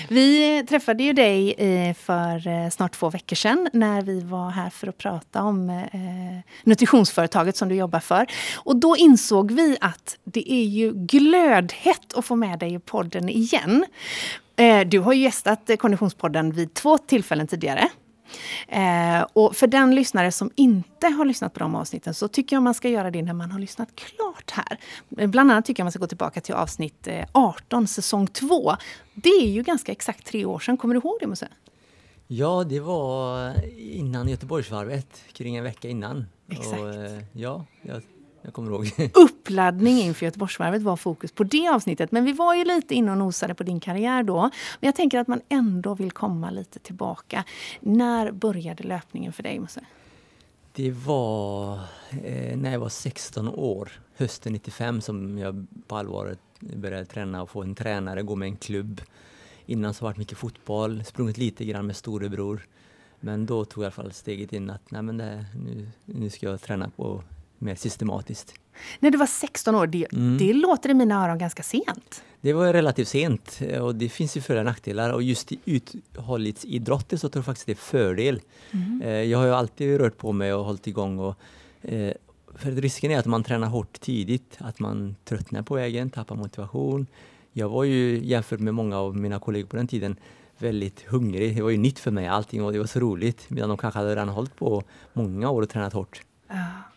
Vi 0.09 0.64
träffade 0.68 1.03
ju 1.03 1.12
dig 1.12 1.53
eh, 1.53 1.95
för 1.95 2.47
eh, 2.49 2.71
snart 2.71 2.92
två 2.92 3.11
veckor 3.11 3.37
sedan 3.37 3.68
när 3.73 4.03
vi 4.03 4.21
var 4.21 4.51
här 4.51 4.71
för 4.71 4.87
att 4.87 4.99
prata 4.99 5.42
om 5.42 5.71
eh, 5.71 6.53
nutritionsföretaget 6.64 7.57
som 7.57 7.68
du 7.68 7.75
jobbar 7.75 8.01
för. 8.01 8.27
Och 8.57 8.77
då 8.77 8.97
insåg 8.97 9.53
vi 9.53 9.77
att 9.81 10.16
det 10.25 10.53
är 10.53 10.64
ju 10.64 10.92
glödhett 10.95 12.14
att 12.14 12.25
få 12.25 12.37
med 12.37 12.59
dig 12.59 12.75
i 12.75 12.79
podden 12.79 13.29
igen. 13.29 13.85
Du 14.87 14.99
har 14.99 15.12
ju 15.12 15.23
gästat 15.23 15.71
Konditionspodden 15.79 16.53
vid 16.53 16.75
två 16.75 16.99
tillfällen 16.99 17.47
tidigare. 17.47 17.88
Eh, 18.68 19.27
och 19.33 19.57
för 19.57 19.66
den 19.66 19.95
lyssnare 19.95 20.33
som 20.33 20.51
inte 20.55 21.07
har 21.07 21.25
lyssnat 21.25 21.53
på 21.53 21.61
de 21.61 21.75
avsnitten 21.75 22.14
så 22.14 22.29
tycker 22.29 22.57
jag 22.57 22.62
man 22.62 22.75
ska 22.75 22.88
göra 22.88 23.11
det 23.11 23.23
när 23.23 23.33
man 23.33 23.51
har 23.51 23.59
lyssnat 23.59 23.88
klart 23.95 24.51
här. 24.51 24.79
Bland 25.27 25.51
annat 25.51 25.64
tycker 25.64 25.81
jag 25.81 25.85
man 25.85 25.92
ska 25.92 26.01
gå 26.01 26.07
tillbaka 26.07 26.40
till 26.40 26.55
avsnitt 26.55 27.09
18, 27.33 27.87
säsong 27.87 28.27
2. 28.27 28.77
Det 29.14 29.29
är 29.29 29.49
ju 29.49 29.62
ganska 29.62 29.92
exakt 29.92 30.27
tre 30.27 30.45
år 30.45 30.59
sedan. 30.59 30.77
Kommer 30.77 30.95
du 30.95 31.01
ihåg 31.01 31.16
det 31.21 31.27
Musse? 31.27 31.49
Ja, 32.27 32.64
det 32.64 32.81
var 32.81 33.53
innan 33.79 34.29
Göteborgsvarvet, 34.29 35.23
kring 35.33 35.57
en 35.57 35.64
vecka 35.64 35.88
innan. 35.88 36.27
Exakt. 36.49 36.81
Och, 36.81 36.95
ja, 37.33 37.64
jag 37.83 38.03
jag 38.42 38.55
kommer 38.55 38.70
ihåg. 38.70 38.90
Uppladdning 39.14 39.98
inför 39.98 40.26
Göteborgsvarvet 40.26 40.83
var 40.83 40.96
fokus 40.96 41.33
på 41.33 41.44
det 41.44 41.68
avsnittet. 41.68 42.12
Men 42.12 42.24
vi 42.24 42.33
var 42.33 42.55
ju 42.55 42.64
lite 42.64 42.94
inne 42.94 43.11
och 43.11 43.18
nosade 43.18 43.55
på 43.55 43.62
din 43.62 43.81
karriär 43.81 44.22
då. 44.22 44.40
Men 44.81 44.88
jag 44.88 44.94
tänker 44.94 45.18
att 45.18 45.28
man 45.28 45.40
ändå 45.48 45.94
vill 45.94 46.11
komma 46.11 46.50
lite 46.50 46.78
tillbaka. 46.78 47.44
När 47.81 48.33
började 48.33 48.83
löpningen 48.83 49.33
för 49.33 49.42
dig, 49.42 49.61
Musse? 49.61 49.81
Det 50.74 50.90
var 50.90 51.74
eh, 52.24 52.57
när 52.57 52.72
jag 52.72 52.81
var 52.81 52.88
16 52.88 53.48
år, 53.48 53.92
hösten 54.16 54.52
95, 54.52 55.00
som 55.00 55.38
jag 55.38 55.66
på 55.87 55.96
allvar 55.96 56.37
började 56.61 57.05
träna 57.05 57.42
och 57.42 57.50
få 57.50 57.62
en 57.62 57.74
tränare, 57.74 58.22
gå 58.22 58.37
med 58.37 58.46
en 58.46 58.57
klubb. 58.57 59.00
Innan 59.66 59.94
så 59.94 60.05
var 60.05 60.12
det 60.12 60.18
mycket 60.18 60.38
fotboll, 60.38 61.05
sprungit 61.05 61.38
lite 61.38 61.64
grann 61.64 61.87
med 61.87 61.96
storebror. 61.96 62.66
Men 63.20 63.46
då 63.46 63.64
tog 63.64 63.85
jag 63.85 63.85
i 63.85 63.87
alla 63.87 64.05
fall 64.05 64.12
steget 64.12 64.52
in 64.52 64.70
att 64.70 64.90
nej 64.90 65.02
men 65.02 65.16
det, 65.16 65.44
nu, 65.55 65.88
nu 66.05 66.31
ska 66.31 66.46
jag 66.46 66.61
träna 66.61 66.90
på 66.96 67.22
mer 67.62 67.75
systematiskt. 67.75 68.55
När 69.01 69.11
du 69.11 69.18
var 69.18 69.27
16 69.27 69.75
år, 69.75 69.87
det, 69.87 70.12
mm. 70.12 70.38
det 70.38 70.53
låter 70.53 70.88
i 70.90 70.94
mina 70.94 71.25
öron 71.25 71.38
ganska 71.38 71.62
sent. 71.62 72.25
Det 72.40 72.53
var 72.53 72.72
relativt 72.72 73.09
sent 73.09 73.61
och 73.81 73.94
det 73.94 74.09
finns 74.09 74.37
ju 74.37 74.40
för 74.40 74.57
och 74.57 74.64
nackdelar 74.64 75.11
och 75.11 75.22
just 75.22 75.53
i 75.53 75.59
uthållighetsidrotter 75.64 77.16
så 77.16 77.29
tror 77.29 77.40
jag 77.40 77.44
faktiskt 77.44 77.66
det 77.66 77.72
är 77.72 77.77
fördel. 77.77 78.40
Mm. 78.70 79.03
Eh, 79.03 79.11
jag 79.11 79.38
har 79.38 79.46
ju 79.46 79.53
alltid 79.53 80.01
rört 80.01 80.16
på 80.16 80.33
mig 80.33 80.55
och 80.55 80.64
hållit 80.64 80.87
igång 80.87 81.18
och 81.18 81.35
eh, 81.83 82.12
för 82.55 82.70
risken 82.70 83.11
är 83.11 83.18
att 83.18 83.27
man 83.27 83.44
tränar 83.44 83.68
hårt 83.68 84.01
tidigt, 84.01 84.57
att 84.59 84.79
man 84.79 85.16
tröttnar 85.25 85.62
på 85.62 85.75
vägen, 85.75 86.11
tappar 86.11 86.37
motivation. 86.37 87.07
Jag 87.53 87.68
var 87.68 87.85
ju 87.85 88.25
jämfört 88.25 88.61
med 88.61 88.75
många 88.75 88.98
av 88.98 89.16
mina 89.16 89.40
kollegor 89.40 89.68
på 89.68 89.77
den 89.77 89.87
tiden 89.87 90.16
väldigt 90.59 91.03
hungrig. 91.03 91.57
Det 91.57 91.62
var 91.62 91.70
ju 91.70 91.77
nytt 91.77 91.98
för 91.98 92.11
mig 92.11 92.27
allting 92.27 92.64
och 92.64 92.72
det 92.72 92.79
var 92.79 92.87
så 92.87 93.01
roligt 93.01 93.51
medan 93.51 93.68
de 93.68 93.79
kanske 93.79 93.98
hade 93.98 94.11
redan 94.11 94.29
hållit 94.29 94.57
på 94.57 94.83
många 95.12 95.51
år 95.51 95.62
och 95.62 95.68
tränat 95.68 95.92
hårt. 95.92 96.22
Ja. 96.48 96.91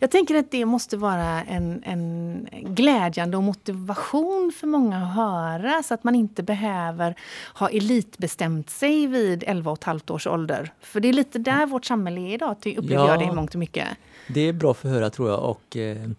Jag 0.00 0.10
tänker 0.10 0.34
att 0.34 0.50
det 0.50 0.64
måste 0.64 0.96
vara 0.96 1.42
en, 1.42 1.82
en 1.84 2.48
glädjande 2.62 3.36
och 3.36 3.42
motivation 3.42 4.52
för 4.60 4.66
många 4.66 4.96
att 4.96 5.14
höra 5.14 5.82
så 5.82 5.94
att 5.94 6.04
man 6.04 6.14
inte 6.14 6.42
behöver 6.42 7.14
ha 7.54 7.68
elitbestämt 7.68 8.70
sig 8.70 9.06
vid 9.06 9.44
11 9.46 9.70
och 9.70 9.78
ett 9.78 9.84
halvt 9.84 10.10
års 10.10 10.26
ålder. 10.26 10.72
För 10.80 11.00
det 11.00 11.08
är 11.08 11.12
lite 11.12 11.38
där 11.38 11.66
vårt 11.66 11.84
samhälle 11.84 12.20
är 12.20 12.34
idag, 12.34 12.52
upplever 12.52 12.94
ja, 12.94 13.08
jag 13.08 13.18
det 13.18 13.24
i 13.24 13.32
mångt 13.32 13.54
och 13.54 13.60
mycket. 13.60 13.88
Det 14.28 14.40
är 14.40 14.52
bra 14.52 14.74
för 14.74 14.88
att 14.88 14.94
höra 14.94 15.10
tror 15.10 15.28
jag. 15.28 15.42
Och, 15.42 15.76
eh, 15.76 16.10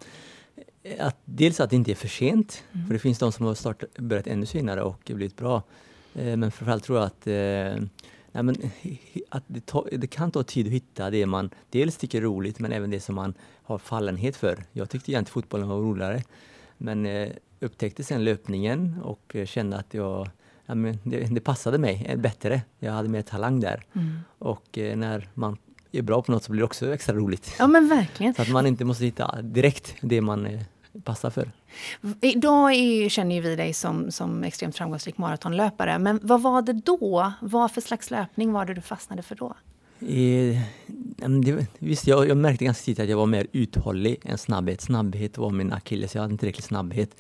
att, 1.00 1.17
dels 1.26 1.60
att 1.60 1.70
det 1.70 1.76
inte 1.76 1.91
är 1.91 1.96
för 1.96 2.08
sent, 2.08 2.63
mm. 2.74 2.88
för 2.88 2.93
det 2.93 3.00
finns 3.00 3.20
de 3.20 3.32
som 3.32 3.46
har 3.46 3.56
startat, 3.56 3.98
börjat 3.98 4.28
ännu 4.28 4.46
senare 4.46 4.82
och 4.82 5.02
blivit 5.06 5.38
bra. 5.38 5.63
Eh, 6.15 6.38
men 6.38 6.52
framförallt 6.52 6.84
tror 6.84 6.98
jag 6.98 7.06
att 7.06 7.28
eh, 7.28 7.84
Nej, 8.38 8.43
men, 8.43 8.56
att 9.30 9.43
det, 9.47 9.65
ta, 9.65 9.86
det, 9.91 10.08
kan 10.08 10.32
ta 10.32 10.43
tid 10.43 10.67
att 10.67 10.73
hitta 10.73 11.10
det 11.10 11.26
man 11.26 11.50
dels 11.69 11.97
tycker 11.97 12.17
är 12.17 12.21
roligt 12.21 12.60
men 12.60 12.71
även 12.71 12.89
det 12.89 13.00
som 13.00 13.15
man 13.15 13.34
har 13.63 13.78
fallenhet 13.78 14.36
för. 14.36 14.63
Jag 14.71 14.89
tyckte 14.89 15.12
egentligen 15.12 15.34
fotbollen 15.34 15.67
var 15.67 15.78
roligare 15.78 16.23
men 16.78 17.06
eh, 17.06 17.30
upptäckte 17.60 18.04
sen 18.04 18.23
löpningen 18.23 19.02
och 19.04 19.36
eh, 19.36 19.45
kände 19.45 19.78
att 19.78 19.93
jag, 19.93 20.30
ja, 20.65 20.76
men 20.76 21.00
det, 21.04 21.19
det, 21.19 21.41
passade 21.41 21.78
mig 21.78 22.06
eh, 22.10 22.19
bättre. 22.19 22.62
Jag 22.80 22.91
hade 22.91 23.10
mer 23.10 23.21
talang 23.21 23.60
där. 23.60 23.84
Mm. 23.93 24.19
Och 24.38 24.78
eh, 24.78 24.97
när 24.97 25.30
man 25.34 25.58
är 25.91 26.02
bra 26.02 26.21
på 26.21 26.32
något 26.32 26.43
så 26.43 26.52
blir 26.52 26.60
det 26.60 26.65
också 26.65 26.93
extra 26.93 27.15
roligt. 27.15 27.56
Ja 27.60 27.67
men 27.67 27.88
verkligen. 27.88 28.34
Så 28.36 28.41
att 28.41 28.50
man 28.50 28.65
inte 28.67 28.86
måste 28.86 29.06
hitta 29.06 29.41
direkt 29.41 29.95
det 30.02 30.21
man 30.21 30.45
eh, 30.45 30.62
passar 31.03 31.29
för. 31.29 31.51
Idag 32.21 32.73
är, 32.73 33.10
känner 33.10 33.41
vi 33.41 33.55
dig 33.55 33.73
som, 33.73 34.12
som 34.12 34.43
extremt 34.43 34.75
framgångsrik 34.75 35.17
maratonlöpare. 35.17 35.99
Men 35.99 36.19
vad 36.23 36.41
var 36.41 36.62
det 36.62 36.73
då? 36.73 37.31
Vad 37.41 37.71
för 37.71 37.81
slags 37.81 38.12
löpning 38.12 38.53
var 38.53 38.65
det 38.65 38.73
du 38.73 38.81
fastnade 38.81 39.21
för 39.21 39.36
då? 39.36 39.55
Eh, 39.99 40.62
det, 41.43 41.67
visst, 41.79 42.07
jag, 42.07 42.27
jag 42.27 42.38
märkte 42.38 42.65
ganska 42.65 42.86
tidigt 42.86 42.99
att 42.99 43.10
jag 43.10 43.17
var 43.17 43.25
mer 43.25 43.47
uthållig 43.51 44.19
än 44.23 44.38
snabbhet. 44.38 44.81
Snabbhet 44.81 45.38
var 45.38 45.49
min 45.49 45.73
akilles, 45.73 46.15
jag 46.15 46.21
hade 46.21 46.31
inte 46.31 46.41
tillräcklig 46.41 46.63
snabbhet. 46.63 47.15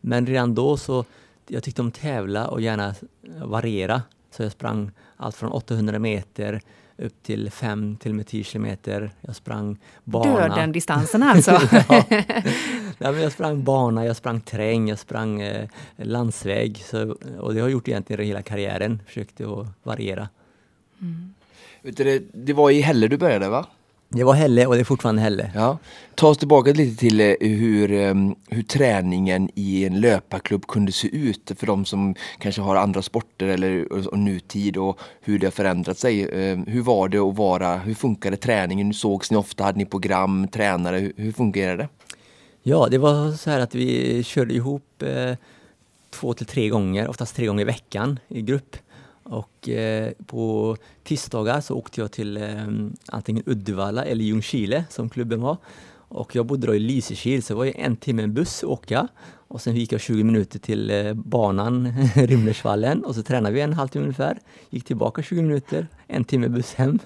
Men 0.00 0.26
redan 0.26 0.54
då 0.54 0.76
så 0.76 1.04
jag 1.46 1.62
tyckte 1.62 1.82
om 1.82 1.92
tävla 1.92 2.48
och 2.48 2.60
gärna 2.60 2.94
variera. 3.44 4.02
Så 4.30 4.42
jag 4.42 4.52
sprang 4.52 4.90
allt 5.16 5.36
från 5.36 5.52
800 5.52 5.98
meter 5.98 6.60
upp 6.98 7.22
till 7.22 7.50
5 7.50 7.96
till 7.96 8.10
och 8.10 8.16
med 8.16 8.26
10 8.26 8.44
kilometer. 8.44 9.10
Jag 9.20 9.36
sprang 9.36 9.78
bana. 10.04 10.48
Döden-distansen 10.48 11.22
alltså? 11.22 11.60
ja. 11.88 12.04
men 12.98 13.22
jag 13.22 13.32
sprang 13.32 13.64
bana, 13.64 14.06
jag 14.06 14.16
sprang 14.16 14.40
terräng, 14.40 14.88
jag 14.88 14.98
sprang 14.98 15.40
eh, 15.40 15.68
landsväg. 15.96 16.82
Så, 16.84 17.10
och 17.38 17.54
det 17.54 17.60
har 17.60 17.68
jag 17.68 17.70
gjort 17.70 17.88
egentligen 17.88 18.26
hela 18.26 18.42
karriären, 18.42 19.02
försökte 19.06 19.44
att 19.44 19.66
variera. 19.82 20.28
Mm. 21.00 21.34
Det, 21.82 22.22
det 22.34 22.52
var 22.52 22.70
i 22.70 22.80
Hälle 22.80 23.08
du 23.08 23.16
började 23.16 23.48
va? 23.48 23.66
Det 24.16 24.24
var 24.24 24.34
Helle 24.34 24.66
och 24.66 24.74
det 24.74 24.80
är 24.80 24.84
fortfarande 24.84 25.22
Helle. 25.22 25.50
Ja. 25.54 25.78
Ta 26.14 26.28
oss 26.28 26.38
tillbaka 26.38 26.72
lite 26.72 26.96
till 26.96 27.20
eh, 27.20 27.34
hur, 27.40 27.92
ehm, 27.92 28.34
hur 28.48 28.62
träningen 28.62 29.50
i 29.54 29.84
en 29.84 30.00
löparklubb 30.00 30.66
kunde 30.66 30.92
se 30.92 31.08
ut 31.08 31.52
för 31.56 31.66
de 31.66 31.84
som 31.84 32.14
kanske 32.38 32.62
har 32.62 32.76
andra 32.76 33.02
sporter 33.02 33.46
eller 33.46 33.92
och 34.12 34.18
nutid 34.18 34.76
och 34.76 35.00
hur 35.20 35.38
det 35.38 35.46
har 35.46 35.50
förändrat 35.50 35.98
sig. 35.98 36.28
Ehm, 36.32 36.66
hur 36.66 36.82
var 36.82 37.08
det 37.08 37.18
att 37.18 37.36
vara, 37.36 37.76
hur 37.76 37.94
funkade 37.94 38.36
träningen? 38.36 38.86
Hur 38.86 38.94
sågs 38.94 39.30
ni 39.30 39.36
ofta? 39.36 39.64
Hade 39.64 39.78
ni 39.78 39.86
program, 39.86 40.48
tränare? 40.48 40.98
Hur, 40.98 41.12
hur 41.16 41.32
fungerade 41.32 41.76
det? 41.82 41.88
Ja, 42.62 42.88
det 42.90 42.98
var 42.98 43.32
så 43.32 43.50
här 43.50 43.60
att 43.60 43.74
vi 43.74 44.22
körde 44.24 44.54
ihop 44.54 45.02
eh, 45.02 45.36
två 46.10 46.34
till 46.34 46.46
tre 46.46 46.68
gånger, 46.68 47.08
oftast 47.08 47.36
tre 47.36 47.46
gånger 47.46 47.62
i 47.62 47.64
veckan 47.64 48.18
i 48.28 48.42
grupp. 48.42 48.76
Och 49.24 49.68
eh, 49.68 50.12
på 50.26 50.76
tisdagar 51.02 51.60
så 51.60 51.74
åkte 51.74 52.00
jag 52.00 52.12
till 52.12 52.36
eh, 52.36 52.66
antingen 53.06 53.42
Uddevalla 53.46 54.04
eller 54.04 54.24
Ljungskile 54.24 54.84
som 54.90 55.08
klubben 55.08 55.40
var. 55.40 55.56
Och 56.08 56.36
jag 56.36 56.46
bodde 56.46 56.66
då 56.66 56.74
i 56.74 56.78
Lysekil 56.78 57.42
så 57.42 57.52
det 57.52 57.56
var 57.56 57.64
ju 57.64 57.72
en 57.76 57.96
timme 57.96 58.22
en 58.22 58.34
buss 58.34 58.64
att 58.64 58.70
åka. 58.70 59.08
Och 59.48 59.60
sen 59.60 59.76
gick 59.76 59.92
jag 59.92 60.00
20 60.00 60.24
minuter 60.24 60.58
till 60.58 60.90
eh, 60.90 61.14
banan, 61.14 61.92
Rimnersvallen 62.14 63.04
och 63.04 63.14
så 63.14 63.22
tränade 63.22 63.54
vi 63.54 63.60
en 63.60 63.72
halvtimme 63.72 64.02
ungefär. 64.04 64.38
Gick 64.70 64.84
tillbaka 64.84 65.22
20 65.22 65.42
minuter, 65.42 65.88
en 66.06 66.24
timme 66.24 66.48
buss 66.48 66.74
hem. 66.74 66.98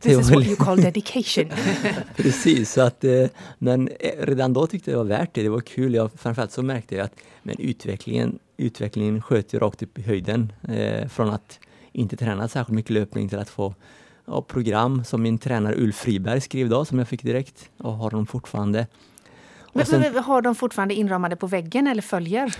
This 0.00 0.18
is 0.18 0.30
what 0.30 0.46
you 0.46 0.56
call 0.56 0.76
dedication. 0.76 1.50
Precis, 2.16 2.72
så 2.72 2.80
att, 2.80 3.04
eh, 3.04 3.26
men 3.58 3.88
eh, 3.88 4.26
redan 4.26 4.52
då 4.52 4.66
tyckte 4.66 4.90
jag 4.90 5.00
det 5.00 5.02
var 5.02 5.18
värt 5.18 5.34
det. 5.34 5.42
Det 5.42 5.48
var 5.48 5.60
kul. 5.60 5.94
Jag, 5.94 6.10
framförallt 6.16 6.52
så 6.52 6.62
märkte 6.62 6.94
jag 6.94 7.04
att 7.04 7.14
men 7.42 7.58
utvecklingen, 7.58 8.38
utvecklingen 8.56 9.22
sköt 9.22 9.54
ju 9.54 9.58
rakt 9.58 9.82
upp 9.82 9.98
i 9.98 10.02
höjden. 10.02 10.52
Eh, 10.68 11.08
från 11.08 11.30
att 11.30 11.58
inte 11.92 12.16
träna 12.16 12.48
särskilt 12.48 12.74
mycket 12.74 12.90
löpning 12.90 13.28
till 13.28 13.38
att 13.38 13.48
få 13.48 13.74
ja, 14.26 14.42
program 14.42 15.04
som 15.04 15.22
min 15.22 15.38
tränare 15.38 15.74
Ulf 15.76 15.96
Friberg 15.96 16.40
skrev 16.40 16.68
då, 16.68 16.84
som 16.84 16.98
jag 16.98 17.08
fick 17.08 17.22
direkt 17.22 17.70
och 17.78 17.92
har 17.92 18.10
dem 18.10 18.26
fortfarande. 18.26 18.86
Men, 19.72 19.86
sen, 19.86 20.14
har 20.14 20.42
de 20.42 20.54
fortfarande 20.54 20.94
inramade 20.94 21.36
på 21.36 21.46
väggen 21.46 21.86
eller 21.86 22.02
följer? 22.02 22.54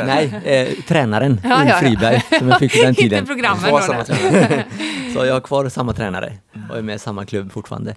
Nej, 0.06 0.40
eh, 0.44 0.84
tränaren 0.84 1.40
ja, 1.44 1.60
Ulf 1.60 1.68
ja, 1.68 1.78
Friberg 1.78 2.22
som 2.38 2.48
jag 2.48 2.58
fick 2.58 2.72
på 2.72 2.82
den 2.84 2.94
tiden. 2.94 3.18
Inte 3.18 3.32
programmen 3.32 3.70
då, 3.70 3.80
Så 5.14 5.26
jag 5.26 5.34
har 5.34 5.40
kvar 5.40 5.68
samma 5.68 5.92
tränare 5.92 6.32
och 6.70 6.78
är 6.78 6.82
med 6.82 6.94
i 6.94 6.98
samma 6.98 7.26
klubb 7.26 7.52
fortfarande. 7.52 7.94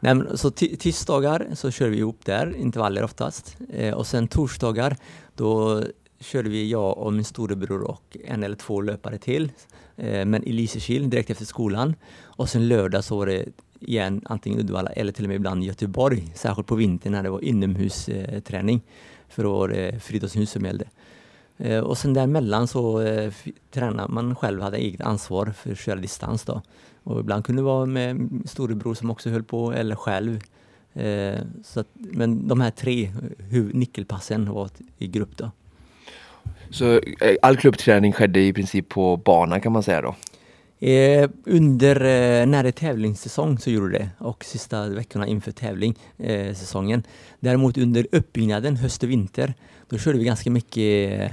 Nej, 0.00 0.14
men, 0.14 0.38
så 0.38 0.50
tisdagar 0.50 1.46
så 1.54 1.70
kör 1.70 1.88
vi 1.88 1.98
ihop 1.98 2.20
där, 2.24 2.56
intervaller 2.56 3.02
oftast. 3.02 3.56
Eh, 3.72 3.94
och 3.94 4.06
sen 4.06 4.28
torsdagar 4.28 4.96
då 5.34 5.82
körde 6.20 6.48
vi 6.48 6.70
jag 6.70 6.98
och 6.98 7.12
min 7.12 7.24
storebror 7.24 7.82
och 7.82 8.16
en 8.24 8.42
eller 8.42 8.56
två 8.56 8.80
löpare 8.80 9.18
till. 9.18 9.52
Eh, 9.96 10.24
men 10.24 10.44
i 10.44 10.52
Lysekil 10.52 11.10
direkt 11.10 11.30
efter 11.30 11.44
skolan. 11.44 11.94
Och 12.22 12.48
sen 12.48 12.68
lördag 12.68 13.04
så 13.04 13.16
var 13.16 13.26
det 13.26 13.44
igen 13.84 14.20
antingen 14.24 14.58
Uddevalla 14.58 14.90
eller 14.90 15.12
till 15.12 15.24
och 15.24 15.28
med 15.28 15.36
ibland 15.36 15.64
Göteborg. 15.64 16.32
Särskilt 16.34 16.68
på 16.68 16.74
vintern 16.74 17.12
när 17.12 17.22
det 17.22 17.30
var 17.30 17.44
inomhusträning 17.44 18.82
för 19.28 19.44
vår 19.44 19.76
eh, 19.76 19.98
friidrottshus 19.98 20.50
som 20.50 20.64
gällde. 20.64 20.84
Eh, 21.58 21.78
och 21.78 21.98
sen 21.98 22.14
däremellan 22.14 22.68
så 22.68 23.00
eh, 23.00 23.32
tränade 23.70 24.12
man 24.12 24.36
själv, 24.36 24.62
hade 24.62 24.76
eget 24.76 25.00
ansvar 25.00 25.46
för 25.46 25.72
att 25.72 25.78
köra 25.78 25.96
distans 25.96 26.44
då. 26.44 26.62
Och 27.02 27.20
ibland 27.20 27.44
kunde 27.44 27.62
det 27.62 27.66
vara 27.66 27.86
med 27.86 28.28
storebror 28.44 28.94
som 28.94 29.10
också 29.10 29.30
höll 29.30 29.42
på 29.42 29.72
eller 29.72 29.96
själv. 29.96 30.40
Så 31.64 31.80
att, 31.80 31.86
men 31.92 32.48
de 32.48 32.60
här 32.60 32.70
tre 32.70 33.12
nyckelpassen 33.72 34.52
var 34.52 34.70
i 34.98 35.06
grupp 35.06 35.36
då. 35.36 35.50
Så 36.70 37.00
all 37.42 37.56
klubbträning 37.56 38.12
skedde 38.12 38.40
i 38.40 38.52
princip 38.52 38.88
på 38.88 39.16
bana 39.16 39.60
kan 39.60 39.72
man 39.72 39.82
säga 39.82 40.02
då? 40.02 40.14
Eh, 40.80 41.30
under 41.44 41.96
eh, 41.96 42.46
när 42.46 42.62
det 42.62 42.68
är 42.68 42.72
tävlingssäsong 42.72 43.58
så 43.58 43.70
gjorde 43.70 43.98
det 43.98 44.08
och 44.18 44.44
sista 44.44 44.88
veckorna 44.88 45.26
inför 45.26 45.52
tävling 45.52 45.98
eh, 46.18 46.54
säsongen. 46.54 47.02
Däremot 47.40 47.78
under 47.78 48.06
uppbyggnaden 48.12 48.76
höst 48.76 49.02
och 49.02 49.10
vinter 49.10 49.54
då 49.88 49.98
körde 49.98 50.18
vi 50.18 50.24
ganska 50.24 50.50
mycket 50.50 51.32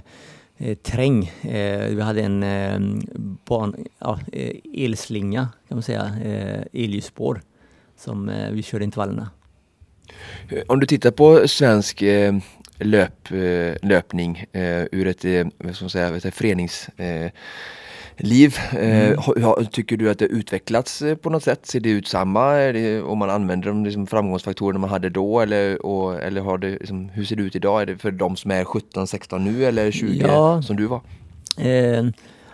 eh, 0.58 0.75
träng. 0.75 1.32
Eh, 1.41 1.88
vi 1.88 2.01
hade 2.01 2.21
en 2.21 2.43
eh, 2.43 2.80
ban, 3.45 3.75
ja, 3.99 4.19
eh, 4.32 4.56
elslinga 4.73 5.47
kan 5.67 5.75
man 5.77 5.84
säga, 5.84 6.15
eh, 6.23 6.84
elljusspår 6.84 7.41
som 7.97 8.30
eh, 8.30 8.51
vi 8.51 8.63
körde 8.63 8.86
intervallerna. 8.86 9.30
Eh, 10.49 10.63
om 10.67 10.80
du 10.80 10.86
tittar 10.86 11.12
på 11.12 11.47
svensk 11.47 12.01
eh, 12.01 12.36
löp, 12.80 13.32
eh, 13.32 13.75
löpning 13.82 14.45
eh, 14.51 14.84
ur 14.91 15.08
ett 15.08 15.25
eh, 15.25 15.47
vad 15.58 15.75
ska 15.75 15.86
man 15.86 15.89
säga, 15.89 16.15
ett 16.15 16.36
föreningsliv. 18.17 18.56
Mm. 18.71 19.65
Tycker 19.65 19.97
du 19.97 20.10
att 20.10 20.19
det 20.19 20.26
utvecklats 20.26 21.04
på 21.21 21.30
något 21.30 21.43
sätt? 21.43 21.65
Ser 21.65 21.80
det 21.80 21.89
ut 21.89 22.08
samma? 22.08 22.54
Det, 22.54 23.02
om 23.02 23.17
man 23.17 23.30
använder 23.30 23.67
de 23.67 23.86
liksom, 23.86 24.08
framgångsfaktorerna 24.08 24.80
man 24.80 24.89
hade 24.89 25.10
då? 25.10 25.39
Eller, 25.39 25.86
och, 25.86 26.21
eller 26.21 26.41
har 26.41 26.58
det, 26.58 26.69
liksom, 26.69 27.10
hur 27.10 27.26
ser 27.26 27.36
det 27.36 27.43
ut 27.43 27.56
idag? 27.56 27.82
Är 27.82 27.86
det 27.86 27.97
för 27.97 28.12
de 28.12 28.36
som 28.36 28.52
är 28.52 28.63
17-16 28.63 29.39
nu 29.39 29.65
eller 29.65 29.91
20 29.91 30.28
ja. 30.28 30.62
som 30.62 30.76
du 30.76 30.86
var? 30.86 31.02
Eh, 31.58 32.06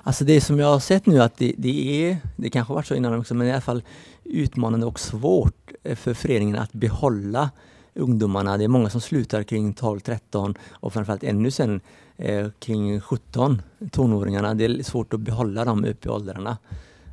alltså 0.03 0.25
det 0.25 0.41
som 0.41 0.59
jag 0.59 0.67
har 0.67 0.79
sett 0.79 1.05
nu 1.05 1.21
att 1.21 1.37
det, 1.37 1.53
det 1.57 2.09
är, 2.09 2.17
det 2.35 2.49
kanske 2.49 2.73
varit 2.73 2.87
så 2.87 2.95
innan 2.95 3.19
också, 3.19 3.33
men 3.33 3.47
i 3.47 3.51
alla 3.51 3.61
fall 3.61 3.83
utmanande 4.23 4.85
och 4.85 4.99
svårt 4.99 5.71
för 5.95 6.13
föreningen 6.13 6.55
att 6.55 6.73
behålla 6.73 7.49
ungdomarna. 7.93 8.57
Det 8.57 8.63
är 8.63 8.67
många 8.67 8.89
som 8.89 9.01
slutar 9.01 9.43
kring 9.43 9.73
12-13 9.73 10.55
och 10.71 10.93
framförallt 10.93 11.23
ännu 11.23 11.51
sen 11.51 11.81
eh, 12.17 12.49
kring 12.59 12.99
17, 12.99 13.61
tonåringarna. 13.91 14.53
Det 14.53 14.65
är 14.65 14.83
svårt 14.83 15.13
att 15.13 15.19
behålla 15.19 15.65
dem 15.65 15.85
upp 15.85 16.05
i 16.05 16.09
åldrarna. 16.09 16.57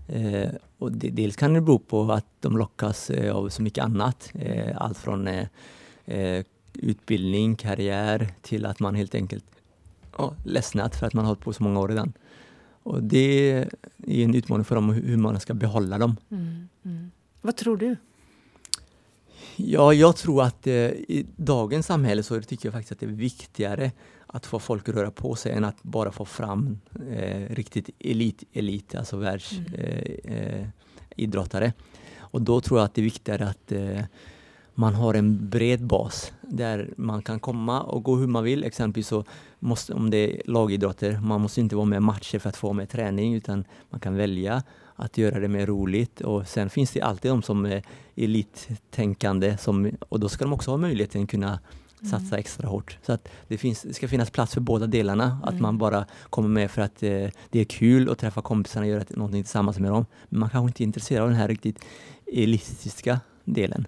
Eh, 0.08 0.50
och 0.78 0.92
det, 0.92 1.10
dels 1.10 1.36
kan 1.36 1.54
det 1.54 1.60
bero 1.60 1.78
på 1.78 2.12
att 2.12 2.26
de 2.40 2.56
lockas 2.56 3.10
eh, 3.10 3.36
av 3.36 3.48
så 3.48 3.62
mycket 3.62 3.84
annat. 3.84 4.30
Eh, 4.34 4.76
allt 4.76 4.98
från 4.98 5.28
eh, 5.28 5.46
eh, 6.04 6.44
utbildning, 6.72 7.56
karriär 7.56 8.28
till 8.42 8.66
att 8.66 8.80
man 8.80 8.94
helt 8.94 9.14
enkelt 9.14 9.44
ja, 10.18 10.34
ledsnat 10.44 10.96
för 10.96 11.06
att 11.06 11.14
man 11.14 11.24
har 11.24 11.28
hållit 11.28 11.44
på 11.44 11.52
så 11.52 11.62
många 11.62 11.80
år 11.80 11.88
redan. 11.88 12.12
Och 12.82 13.02
det 13.02 13.52
är 14.06 14.24
en 14.24 14.34
utmaning 14.34 14.64
för 14.64 14.74
dem 14.74 14.90
hur 14.90 15.16
man 15.16 15.40
ska 15.40 15.54
behålla 15.54 15.98
dem. 15.98 16.16
Mm, 16.30 16.68
mm. 16.84 17.10
Vad 17.40 17.56
tror 17.56 17.76
du? 17.76 17.96
Ja, 19.56 19.94
jag 19.94 20.16
tror 20.16 20.42
att 20.42 20.66
eh, 20.66 20.90
i 20.90 21.26
dagens 21.36 21.86
samhälle 21.86 22.22
så 22.22 22.42
tycker 22.42 22.66
jag 22.66 22.72
faktiskt 22.72 22.92
att 22.92 23.00
det 23.00 23.06
är 23.06 23.10
viktigare 23.10 23.92
att 24.26 24.46
få 24.46 24.58
folk 24.58 24.88
att 24.88 24.94
röra 24.94 25.10
på 25.10 25.34
sig 25.34 25.52
än 25.52 25.64
att 25.64 25.82
bara 25.82 26.12
få 26.12 26.24
fram 26.24 26.78
eh, 27.10 27.54
riktigt 27.54 27.90
elit, 27.98 28.44
elit, 28.52 28.94
alltså 28.94 29.16
världsidrottare. 29.16 31.64
Mm. 31.64 31.64
Eh, 31.64 31.64
eh 31.64 31.72
och 32.18 32.42
då 32.42 32.60
tror 32.60 32.80
jag 32.80 32.84
att 32.84 32.94
det 32.94 33.00
är 33.00 33.04
viktigare 33.04 33.48
att 33.48 33.72
eh, 33.72 34.00
man 34.74 34.94
har 34.94 35.14
en 35.14 35.50
bred 35.50 35.86
bas 35.86 36.32
där 36.40 36.94
man 36.96 37.22
kan 37.22 37.40
komma 37.40 37.82
och 37.82 38.02
gå 38.02 38.16
hur 38.16 38.26
man 38.26 38.44
vill. 38.44 38.64
Exempelvis 38.64 39.08
så 39.08 39.24
måste, 39.58 39.94
om 39.94 40.10
det 40.10 40.16
är 40.16 40.42
lagidrotter, 40.44 41.20
man 41.20 41.40
måste 41.40 41.60
inte 41.60 41.76
vara 41.76 41.86
med 41.86 42.02
matcher 42.02 42.38
för 42.38 42.48
att 42.48 42.56
få 42.56 42.72
med 42.72 42.88
träning 42.88 43.34
utan 43.34 43.64
man 43.90 44.00
kan 44.00 44.16
välja 44.16 44.62
att 44.96 45.18
göra 45.18 45.40
det 45.40 45.48
mer 45.48 45.66
roligt. 45.66 46.20
Och 46.20 46.48
sen 46.48 46.70
finns 46.70 46.90
det 46.90 47.00
alltid 47.00 47.30
de 47.30 47.42
som 47.42 47.66
är 47.66 47.82
elittänkande 48.16 49.56
som, 49.56 49.90
och 50.08 50.20
då 50.20 50.28
ska 50.28 50.44
de 50.44 50.52
också 50.52 50.70
ha 50.70 50.78
möjligheten 50.78 51.22
att 51.22 51.30
kunna 51.30 51.48
mm. 51.48 52.10
satsa 52.10 52.38
extra 52.38 52.68
hårt. 52.68 52.98
Så 53.02 53.12
att 53.12 53.28
det, 53.48 53.58
finns, 53.58 53.82
det 53.82 53.94
ska 53.94 54.08
finnas 54.08 54.30
plats 54.30 54.54
för 54.54 54.60
båda 54.60 54.86
delarna. 54.86 55.24
Mm. 55.24 55.44
Att 55.44 55.60
man 55.60 55.78
bara 55.78 56.06
kommer 56.30 56.48
med 56.48 56.70
för 56.70 56.82
att 56.82 57.02
eh, 57.02 57.28
det 57.50 57.60
är 57.60 57.64
kul 57.64 58.10
att 58.10 58.18
träffa 58.18 58.42
kompisarna 58.42 58.86
och 58.86 58.90
göra 58.90 59.04
någonting 59.10 59.42
tillsammans 59.42 59.78
med 59.78 59.90
dem. 59.90 60.06
Men 60.28 60.40
man 60.40 60.50
kanske 60.50 60.68
inte 60.68 60.82
är 60.82 60.84
intresserad 60.84 61.22
av 61.22 61.28
den 61.28 61.38
här 61.38 61.48
riktigt 61.48 61.84
elitistiska 62.32 63.20
delen. 63.44 63.86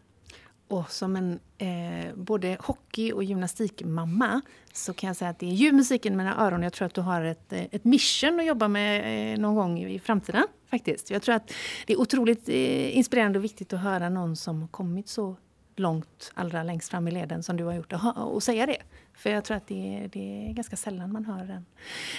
Och 0.69 0.91
som 0.91 1.17
en 1.17 1.39
eh, 1.59 2.15
både 2.15 2.57
hockey 2.61 3.13
och 3.13 3.25
gymnastikmamma 3.25 4.41
så 4.73 4.93
kan 4.93 5.07
jag 5.07 5.17
säga 5.17 5.31
att 5.31 5.39
det 5.39 5.47
är 5.47 5.51
ljuv 5.51 5.75
musik 5.75 6.07
i 6.07 6.11
mina 6.11 6.47
öron. 6.47 6.63
Jag 6.63 6.73
tror 6.73 6.87
att 6.87 6.95
du 6.95 7.01
har 7.01 7.23
ett, 7.23 7.53
eh, 7.53 7.65
ett 7.71 7.85
mission 7.85 8.41
att 8.41 8.47
jobba 8.47 8.69
med 8.69 9.33
eh, 9.33 9.39
någon 9.39 9.55
gång 9.55 9.79
i 9.79 9.99
framtiden. 9.99 10.47
faktiskt. 10.71 11.11
Jag 11.11 11.23
tror 11.23 11.35
att 11.35 11.53
det 11.87 11.93
är 11.93 12.01
otroligt 12.01 12.49
eh, 12.49 12.97
inspirerande 12.97 13.39
och 13.39 13.45
viktigt 13.45 13.73
att 13.73 13.81
höra 13.81 14.09
någon 14.09 14.37
som 14.37 14.69
kommit 14.69 15.09
så 15.09 15.37
långt, 15.77 16.33
allra 16.35 16.63
längst 16.63 16.89
fram 16.89 17.09
i 17.09 17.11
leden 17.11 17.43
som 17.43 17.57
du 17.57 17.65
har 17.65 17.75
gjort 17.75 17.93
och, 17.93 18.35
och 18.35 18.43
säga 18.43 18.67
det. 18.67 18.83
För 19.15 19.31
jag 19.31 19.45
tror 19.45 19.57
att 19.57 19.67
det 19.67 19.97
är, 19.97 20.09
det 20.09 20.49
är 20.49 20.53
ganska 20.53 20.77
sällan 20.77 21.13
man 21.13 21.25
hör 21.25 21.45
den, 21.45 21.67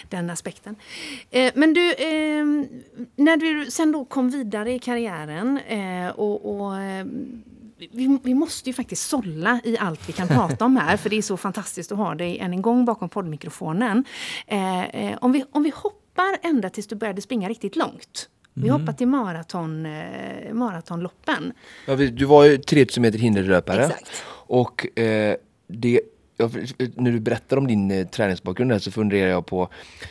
den 0.10 0.30
aspekten. 0.30 0.76
Eh, 1.30 1.52
men 1.56 1.74
du, 1.74 1.94
eh, 1.94 2.46
när 3.16 3.38
du 3.38 3.72
sen 3.72 3.92
då 3.92 4.06
kom 4.06 4.30
vidare 4.30 4.72
i 4.74 4.80
karriären 4.80 5.58
eh, 5.58 6.10
och, 6.10 6.56
och 6.56 6.78
ehm, 6.78 7.44
vi, 7.78 8.20
vi, 8.24 8.34
måste 8.34 8.70
ju 8.70 8.74
faktiskt 8.74 9.10
sålla 9.10 9.60
i 9.64 9.78
allt 9.78 10.10
vi 10.10 10.14
kan 10.14 10.28
prata 10.28 10.66
om 10.66 10.78
här, 10.78 10.98
för 10.98 11.10
det 11.10 11.18
är 11.18 11.22
så 11.22 11.38
fantastiskt 11.38 11.92
att 11.92 11.98
ha 11.98 12.16
dig 12.16 12.40
än 12.40 12.54
en 12.54 12.62
gång 12.62 12.86
bakom 12.86 13.10
poddmikrofonen. 13.10 14.06
Eh, 14.48 14.86
eh, 14.86 15.18
om, 15.22 15.32
vi, 15.32 15.46
om 15.52 15.64
vi 15.64 15.72
hoppar 15.76 16.38
ända 16.42 16.70
tills 16.70 16.88
du 16.88 16.96
började 16.96 17.22
springa 17.22 17.50
riktigt 17.50 17.76
långt. 17.76 18.30
Vi 18.54 18.68
mm. 18.68 18.82
hoppar 18.82 18.94
till 18.94 19.08
maraton, 19.08 19.86
eh, 19.86 20.54
maratonloppen. 20.54 21.54
Ja, 21.86 21.96
du 21.96 22.26
var 22.26 22.46
ju 22.46 22.58
3000 22.58 23.02
meter 23.02 23.20
hinderlöpare. 23.20 23.86
Exakt. 23.86 24.24
Och 24.30 25.00
eh, 25.00 25.36
det 25.68 26.02
när 26.96 27.12
du 27.12 27.20
berättar 27.20 27.58
om 27.58 27.68
din 27.68 27.92
eh, 27.92 28.08
träningsbakgrund 28.08 28.72
här 28.72 28.80
så 28.80 28.92
funderar 28.92 29.30
jag 29.30 29.46
på, 29.46 29.70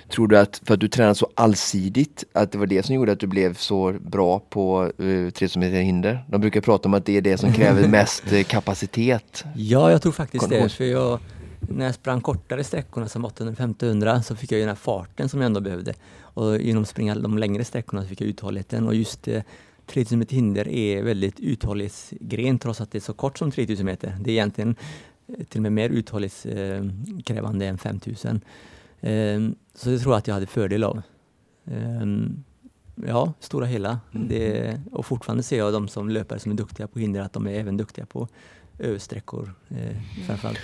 tror 0.08 0.28
du 0.28 0.38
att 0.38 0.62
för 0.64 0.74
att 0.74 0.80
du 0.80 0.88
tränar 0.88 1.14
så 1.14 1.30
allsidigt, 1.34 2.24
att 2.32 2.52
det 2.52 2.58
var 2.58 2.66
det 2.66 2.82
som 2.82 2.94
gjorde 2.94 3.12
att 3.12 3.20
du 3.20 3.26
blev 3.26 3.54
så 3.54 3.92
bra 4.00 4.38
på 4.38 4.92
eh, 4.98 5.30
3000 5.30 5.60
meter 5.60 5.80
hinder? 5.80 6.24
De 6.28 6.40
brukar 6.40 6.60
prata 6.60 6.88
om 6.88 6.94
att 6.94 7.06
det 7.06 7.16
är 7.16 7.20
det 7.20 7.38
som 7.38 7.52
kräver 7.52 7.88
mest 7.88 8.32
eh, 8.32 8.42
kapacitet. 8.42 9.44
Ja, 9.54 9.90
jag 9.90 10.02
tror 10.02 10.12
faktiskt 10.12 10.48
det. 10.48 10.68
För 10.68 10.84
jag, 10.84 11.18
när 11.60 11.84
jag 11.84 11.94
sprang 11.94 12.20
kortare 12.20 12.64
sträckorna 12.64 13.08
som 13.08 13.26
800-1500 13.26 14.22
så 14.22 14.36
fick 14.36 14.52
jag 14.52 14.60
den 14.60 14.68
här 14.68 14.76
farten 14.76 15.28
som 15.28 15.40
jag 15.40 15.46
ändå 15.46 15.60
behövde. 15.60 15.94
Och 16.20 16.58
genom 16.58 16.82
att 16.82 16.88
springa 16.88 17.14
de 17.14 17.38
längre 17.38 17.64
sträckorna 17.64 18.04
fick 18.04 18.20
jag 18.20 18.28
uthålligheten 18.28 18.86
och 18.86 18.94
just 18.94 19.28
eh, 19.28 19.42
3000 19.86 20.18
meter 20.18 20.34
hinder 20.34 20.68
är 20.68 21.02
väldigt 21.02 21.40
uthållighetsgren 21.40 22.58
trots 22.58 22.80
att 22.80 22.90
det 22.92 22.98
är 22.98 23.00
så 23.00 23.12
kort 23.12 23.38
som 23.38 23.50
3000 23.50 23.86
meter. 23.86 24.16
Det 24.20 24.30
är 24.30 24.32
egentligen 24.32 24.76
till 25.48 25.58
och 25.58 25.62
med 25.62 25.72
mer 25.72 25.88
uthållighetskrävande 25.88 27.66
än 27.66 27.78
5000. 27.78 28.40
Ehm, 29.00 29.54
så 29.74 29.90
det 29.90 29.98
tror 29.98 30.12
jag 30.12 30.18
att 30.18 30.26
jag 30.26 30.34
hade 30.34 30.46
fördel 30.46 30.84
av. 30.84 31.02
Ja, 33.06 33.32
stora 33.40 33.66
hela. 33.66 34.00
Mm. 34.14 34.28
Det, 34.28 34.80
och 34.92 35.06
fortfarande 35.06 35.42
ser 35.42 35.58
jag 35.58 35.72
de 35.72 35.88
som 35.88 36.08
löpare 36.08 36.38
som 36.38 36.52
är 36.52 36.56
duktiga 36.56 36.86
på 36.86 36.98
hinder 36.98 37.20
att 37.20 37.32
de 37.32 37.46
är 37.46 37.50
även 37.50 37.76
duktiga 37.76 38.06
på 38.06 38.28
översträckor 38.78 39.54
eh, 39.68 39.96
framförallt. 40.26 40.58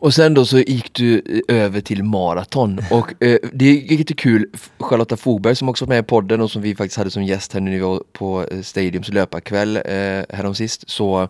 Och 0.00 0.14
sen 0.14 0.34
då 0.34 0.44
så 0.44 0.58
gick 0.58 0.92
du 0.92 1.22
eh, 1.48 1.56
över 1.56 1.80
till 1.80 2.04
maraton 2.04 2.80
och 2.90 3.22
eh, 3.22 3.38
det 3.52 3.64
är 3.64 3.98
lite 3.98 4.14
kul, 4.14 4.46
Charlotta 4.78 5.16
Fogberg 5.16 5.56
som 5.56 5.68
också 5.68 5.84
var 5.84 5.94
med 5.94 6.04
i 6.04 6.06
podden 6.06 6.40
och 6.40 6.50
som 6.50 6.62
vi 6.62 6.74
faktiskt 6.74 6.98
hade 6.98 7.10
som 7.10 7.24
gäst 7.24 7.52
här 7.52 7.60
nu 7.60 7.70
när 7.70 7.76
vi 7.76 7.82
var 7.82 8.02
på 8.12 8.44
eh, 8.50 8.60
Stadiums 8.60 9.08
löparkväll 9.08 9.76
eh, 9.76 9.82
häromsist. 10.28 10.90
Så 10.90 11.28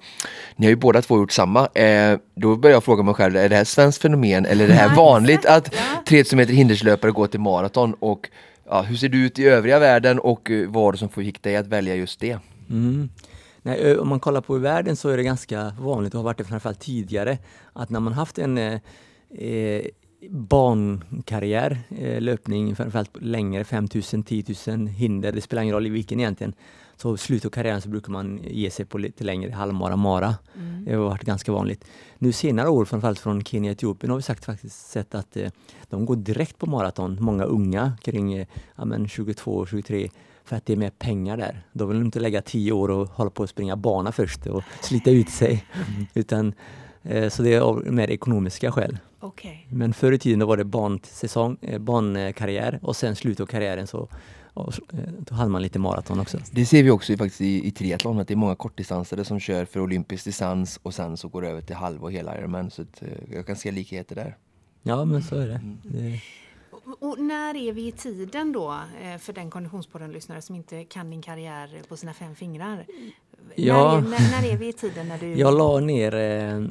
ni 0.57 0.67
har 0.67 0.71
ju 0.71 0.77
båda 0.77 1.03
två 1.03 1.17
gjort 1.17 1.33
samma. 1.33 1.67
Eh, 1.67 2.19
då 2.35 2.57
börjar 2.57 2.77
jag 2.77 2.85
fråga 2.85 3.03
mig 3.03 3.15
själv, 3.15 3.37
är 3.37 3.49
det 3.49 3.57
här 3.57 3.65
svenskt 3.65 4.03
fenomen 4.03 4.47
eller 4.47 4.65
är 4.65 4.69
det 4.69 4.75
här 4.75 4.97
vanligt 4.97 5.47
att 5.47 5.75
3000 6.09 6.37
meter 6.37 6.53
hinderslöpare 6.53 7.13
går 7.13 7.27
till 7.27 7.41
maraton? 7.41 7.95
Och 7.95 8.29
ja, 8.69 8.83
hur 8.83 8.97
ser 8.97 9.09
det 9.09 9.19
ut 9.19 9.39
i 9.39 9.45
övriga 9.45 9.79
världen 9.79 10.19
och 10.19 10.51
eh, 10.51 10.69
vad 10.69 10.83
var 10.83 10.93
det 10.93 10.99
som 10.99 11.09
fick 11.09 11.43
dig 11.43 11.57
att 11.57 11.67
välja 11.67 11.95
just 11.95 12.21
det? 12.21 12.39
Mm. 12.71 13.09
Nej, 13.63 13.99
om 13.99 14.09
man 14.09 14.21
kollar 14.21 14.41
på 14.41 14.57
i 14.57 14.61
världen 14.61 14.97
så 14.97 15.09
är 15.09 15.17
det 15.17 15.23
ganska 15.23 15.75
vanligt, 15.81 16.15
och 16.15 16.19
har 16.19 16.25
varit 16.25 16.39
det 16.39 16.45
framförallt 16.45 16.81
tidigare, 16.81 17.39
att 17.73 17.91
när 17.91 18.01
man 18.01 18.13
haft 18.13 18.39
en 18.39 18.59
eh, 18.59 18.81
eh 19.31 19.83
bankarriär, 20.31 21.79
eh, 21.99 22.21
löpning 22.21 22.77
framförallt 22.77 23.23
längre, 23.23 23.65
5000, 23.65 24.23
10 24.23 24.45
000 24.67 24.87
hinder, 24.87 25.33
det 25.33 25.41
spelar 25.41 25.63
ingen 25.63 25.75
roll 25.75 25.87
i 25.87 25.91
vilken 25.91 26.21
egentligen. 26.21 26.55
Så 26.97 27.15
i 27.15 27.19
slutet 27.19 27.47
av 27.47 27.51
karriären 27.51 27.81
så 27.81 27.89
brukar 27.89 28.13
man 28.13 28.41
ge 28.45 28.71
sig 28.71 28.85
på 28.85 28.99
lite 28.99 29.25
längre 29.25 29.53
halvmara, 29.53 29.97
mara. 29.97 30.35
Mm. 30.57 30.85
Det 30.85 30.95
har 30.95 31.05
varit 31.05 31.23
ganska 31.23 31.53
vanligt. 31.53 31.85
Nu 32.19 32.33
senare 32.33 32.69
år, 32.69 32.85
framförallt 32.85 33.19
från 33.19 33.45
Kenya 33.45 33.71
och 33.71 33.73
Etiopien, 33.73 34.11
har 34.11 34.17
vi 34.17 34.23
sagt, 34.23 34.45
faktiskt 34.45 34.91
sett 34.91 35.15
att 35.15 35.37
eh, 35.37 35.51
de 35.89 36.07
går 36.07 36.17
direkt 36.17 36.59
på 36.59 36.67
maraton. 36.67 37.19
Många 37.21 37.45
unga 37.45 37.93
kring 38.03 38.33
eh, 38.33 38.47
ja, 38.77 39.07
22, 39.09 39.67
23 39.67 40.11
för 40.49 40.57
att 40.57 40.67
det 40.67 40.73
är 40.73 40.77
mer 40.77 40.91
pengar 40.91 41.37
där. 41.37 41.63
Då 41.73 41.87
vill 41.87 41.99
de 41.99 42.05
inte 42.05 42.21
lägga 42.21 42.43
tio 42.43 42.73
år 42.73 42.91
och 42.91 43.09
hålla 43.09 43.31
på 43.31 43.43
att 43.43 43.51
springa 43.51 43.77
bana 43.77 44.13
först 44.13 44.47
och 44.47 44.63
slita 44.81 45.11
ut 45.11 45.31
sig. 45.31 45.65
Mm. 45.75 46.07
Utan, 46.15 46.55
eh, 47.03 47.29
så 47.29 47.43
det 47.43 47.55
är 47.55 47.61
av 47.61 47.93
mer 47.93 48.11
ekonomiska 48.11 48.73
skäl. 48.73 48.99
Okay. 49.21 49.57
Men 49.69 49.95
förr 49.95 50.13
i 50.13 50.19
tiden 50.19 50.39
då 50.39 50.47
var 50.47 50.57
det 50.57 50.65
barnsäsong, 50.65 51.57
eh, 51.61 51.79
barnkarriär 51.79 52.79
och 52.83 52.97
sen 52.97 53.17
slutet 53.17 53.41
av 53.41 53.47
karriären 53.47 53.87
så 53.87 54.09
och, 54.59 54.75
eh, 54.93 54.99
då 55.19 55.35
hade 55.35 55.51
man 55.51 55.63
lite 55.63 55.79
maraton 55.79 56.21
också. 56.21 56.39
Det 56.53 56.67
ser 56.67 56.83
vi 56.83 56.91
också 56.91 57.17
faktiskt 57.17 57.41
i, 57.41 57.67
i 57.67 57.71
triathlon, 57.71 58.19
att 58.19 58.29
det 58.29 58.35
är 58.35 58.37
många 58.37 58.55
kortdistansare 58.55 59.25
som 59.25 59.41
kör 59.41 59.65
för 59.65 59.81
olympisk 59.81 60.25
distans 60.25 60.81
och 60.83 60.95
sen 60.95 61.17
så 61.17 61.29
går 61.29 61.43
det 61.43 61.49
över 61.49 61.61
till 61.61 61.77
halv 61.77 62.03
och 62.03 62.13
hela 62.13 62.39
Ironman. 62.39 62.71
Så 62.71 62.83
att, 62.83 63.03
eh, 63.03 63.09
jag 63.33 63.47
kan 63.47 63.57
se 63.57 63.71
likheter 63.71 64.15
där. 64.15 64.37
Ja, 64.83 65.05
men 65.05 65.23
så 65.23 65.37
är 65.37 65.49
det. 65.49 65.55
Mm. 65.55 65.79
det 65.83 66.21
Och 67.01 67.19
när 67.19 67.57
är 67.57 67.73
vi 67.73 67.87
i 67.87 67.93
tiden 67.93 68.53
då 68.53 68.81
eh, 69.03 69.19
för 69.19 69.33
den 69.33 69.51
Konditionspodden-lyssnare 69.51 70.43
som 70.43 70.55
inte 70.55 70.85
kan 70.85 71.11
din 71.11 71.23
karriär 71.23 71.83
på 71.89 71.97
sina 71.97 72.15
fem 72.15 72.35
fingrar? 72.35 72.87
Ja. 73.55 74.01
När, 74.01 74.07
är, 74.07 74.11
när, 74.11 74.43
när 74.43 74.53
är 74.53 74.57
vi 74.57 74.69
i 74.69 74.73
tiden? 74.73 75.09
När 75.09 75.19
du... 75.19 75.35
Jag 75.35 75.59
la 75.59 75.81
ner 75.81 76.15
eh, 76.15 76.65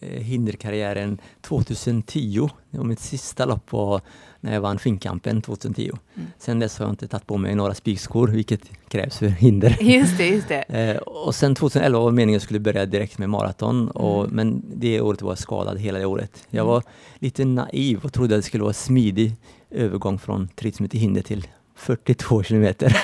hinderkarriären 0.00 1.18
2010. 1.40 2.48
Det 2.70 2.78
var 2.78 2.84
mitt 2.84 3.00
sista 3.00 3.44
lopp 3.44 3.72
var 3.72 4.00
när 4.40 4.54
jag 4.54 4.60
vann 4.60 4.78
Finnkampen 4.78 5.42
2010. 5.42 5.90
Mm. 6.14 6.28
Sen 6.38 6.58
dess 6.58 6.78
har 6.78 6.86
jag 6.86 6.92
inte 6.92 7.08
tagit 7.08 7.26
på 7.26 7.36
mig 7.36 7.54
några 7.54 7.74
spikskor, 7.74 8.28
vilket 8.28 8.60
krävs 8.88 9.18
för 9.18 9.26
hinder. 9.26 9.76
Just 9.80 10.18
det, 10.18 10.26
just 10.26 10.48
det. 10.48 10.62
eh, 10.62 10.96
och 10.96 11.34
sen 11.34 11.54
2011 11.54 11.98
var 11.98 12.10
meningen 12.10 12.30
att 12.30 12.42
jag 12.42 12.42
skulle 12.42 12.60
börja 12.60 12.86
direkt 12.86 13.18
med 13.18 13.30
maraton, 13.30 13.88
och, 13.88 14.24
mm. 14.24 14.36
men 14.36 14.62
det 14.74 15.00
året 15.00 15.22
var 15.22 15.30
jag 15.30 15.38
skadad 15.38 15.78
hela 15.78 15.98
det 15.98 16.06
året. 16.06 16.46
Jag 16.50 16.62
mm. 16.62 16.66
var 16.66 16.82
lite 17.18 17.44
naiv 17.44 18.04
och 18.04 18.12
trodde 18.12 18.34
att 18.34 18.38
det 18.38 18.46
skulle 18.46 18.62
vara 18.62 18.72
smidig 18.72 19.36
övergång 19.70 20.18
från 20.18 20.48
30 20.54 20.82
meter 20.82 20.98
hinder 20.98 21.22
till 21.22 21.46
42 21.78 22.42
kilometer. 22.42 22.96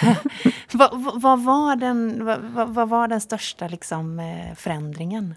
vad, 0.72 1.20
vad, 1.22 1.44
var 1.44 1.76
den, 1.76 2.24
vad, 2.24 2.68
vad, 2.74 2.88
var 2.88 3.08
den 3.08 3.20
största 3.20 3.68
liksom, 3.68 4.18
eh, 4.18 4.54
förändringen? 4.56 5.34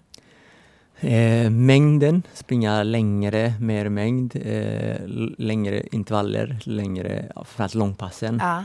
Eh, 1.00 1.50
mängden, 1.50 2.22
springa 2.32 2.82
längre, 2.82 3.54
mer 3.60 3.88
mängd, 3.88 4.36
eh, 4.44 4.96
längre 5.38 5.82
intervaller, 5.92 6.58
längre, 6.62 7.32
framförallt 7.34 7.74
långpassen. 7.74 8.38
Ja. 8.42 8.64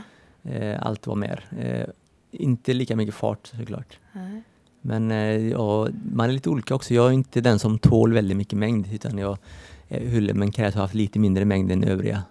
Eh, 0.50 0.86
allt 0.86 1.06
var 1.06 1.16
mer. 1.16 1.44
Eh, 1.58 1.86
inte 2.30 2.74
lika 2.74 2.96
mycket 2.96 3.14
fart 3.14 3.46
såklart. 3.46 3.98
Mm. 4.14 4.42
Men 4.80 5.10
eh, 5.10 5.48
ja, 5.48 5.88
man 6.12 6.28
är 6.28 6.32
lite 6.32 6.50
olika 6.50 6.74
också. 6.74 6.94
Jag 6.94 7.06
är 7.06 7.12
inte 7.12 7.40
den 7.40 7.58
som 7.58 7.78
tål 7.78 8.12
väldigt 8.12 8.36
mycket 8.36 8.58
mängd 8.58 8.86
utan 8.92 9.18
jag, 9.18 9.38
jag 9.88 10.36
men 10.36 10.52
krävs 10.52 10.74
ha 10.74 10.82
haft 10.82 10.94
lite 10.94 11.18
mindre 11.18 11.44
mängd 11.44 11.72
än 11.72 11.84
övriga 11.84 12.22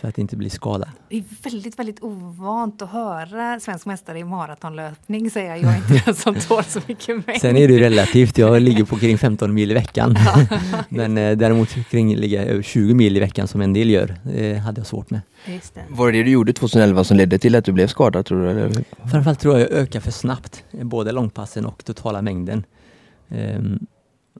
för 0.00 0.08
att 0.08 0.18
inte 0.18 0.36
bli 0.36 0.50
skadad. 0.50 0.88
Det 1.08 1.16
är 1.16 1.24
väldigt, 1.42 1.78
väldigt 1.78 2.02
ovant 2.02 2.82
att 2.82 2.90
höra 2.90 3.60
svensk 3.60 3.86
mästare 3.86 4.18
i 4.18 4.24
maratonlöpning 4.24 5.30
säga 5.30 5.56
jag 5.56 5.72
är 5.72 5.76
inte 5.76 6.02
den 6.04 6.14
som 6.14 6.34
tål 6.48 6.64
så 6.64 6.80
mycket 6.86 7.26
mängd. 7.26 7.40
Sen 7.40 7.56
är 7.56 7.68
det 7.68 7.80
relativt, 7.80 8.38
jag 8.38 8.62
ligger 8.62 8.84
på 8.84 8.96
kring 8.96 9.18
15 9.18 9.54
mil 9.54 9.70
i 9.70 9.74
veckan. 9.74 10.16
Men 10.88 11.18
eh, 11.18 11.36
däremot 11.36 11.68
kring 11.90 12.16
ligga 12.16 12.44
över 12.44 12.62
20 12.62 12.94
mil 12.94 13.16
i 13.16 13.20
veckan 13.20 13.48
som 13.48 13.60
en 13.60 13.72
del 13.72 13.90
gör, 13.90 14.16
det 14.22 14.58
hade 14.58 14.80
jag 14.80 14.86
svårt 14.86 15.10
med. 15.10 15.20
Just 15.46 15.74
det. 15.74 15.82
Var 15.88 16.12
det 16.12 16.18
det 16.18 16.24
du 16.24 16.30
gjorde 16.30 16.52
2011 16.52 17.04
som 17.04 17.16
ledde 17.16 17.38
till 17.38 17.54
att 17.54 17.64
du 17.64 17.72
blev 17.72 17.86
skadad 17.86 18.26
tror 18.26 18.42
du? 18.42 18.50
Eller? 18.50 18.84
Framförallt 19.10 19.40
tror 19.40 19.58
jag 19.58 19.70
jag 19.70 19.78
ökade 19.78 20.00
för 20.00 20.10
snabbt, 20.10 20.64
både 20.70 21.12
långpassen 21.12 21.66
och 21.66 21.84
totala 21.84 22.22
mängden. 22.22 22.64
Um, 23.28 23.86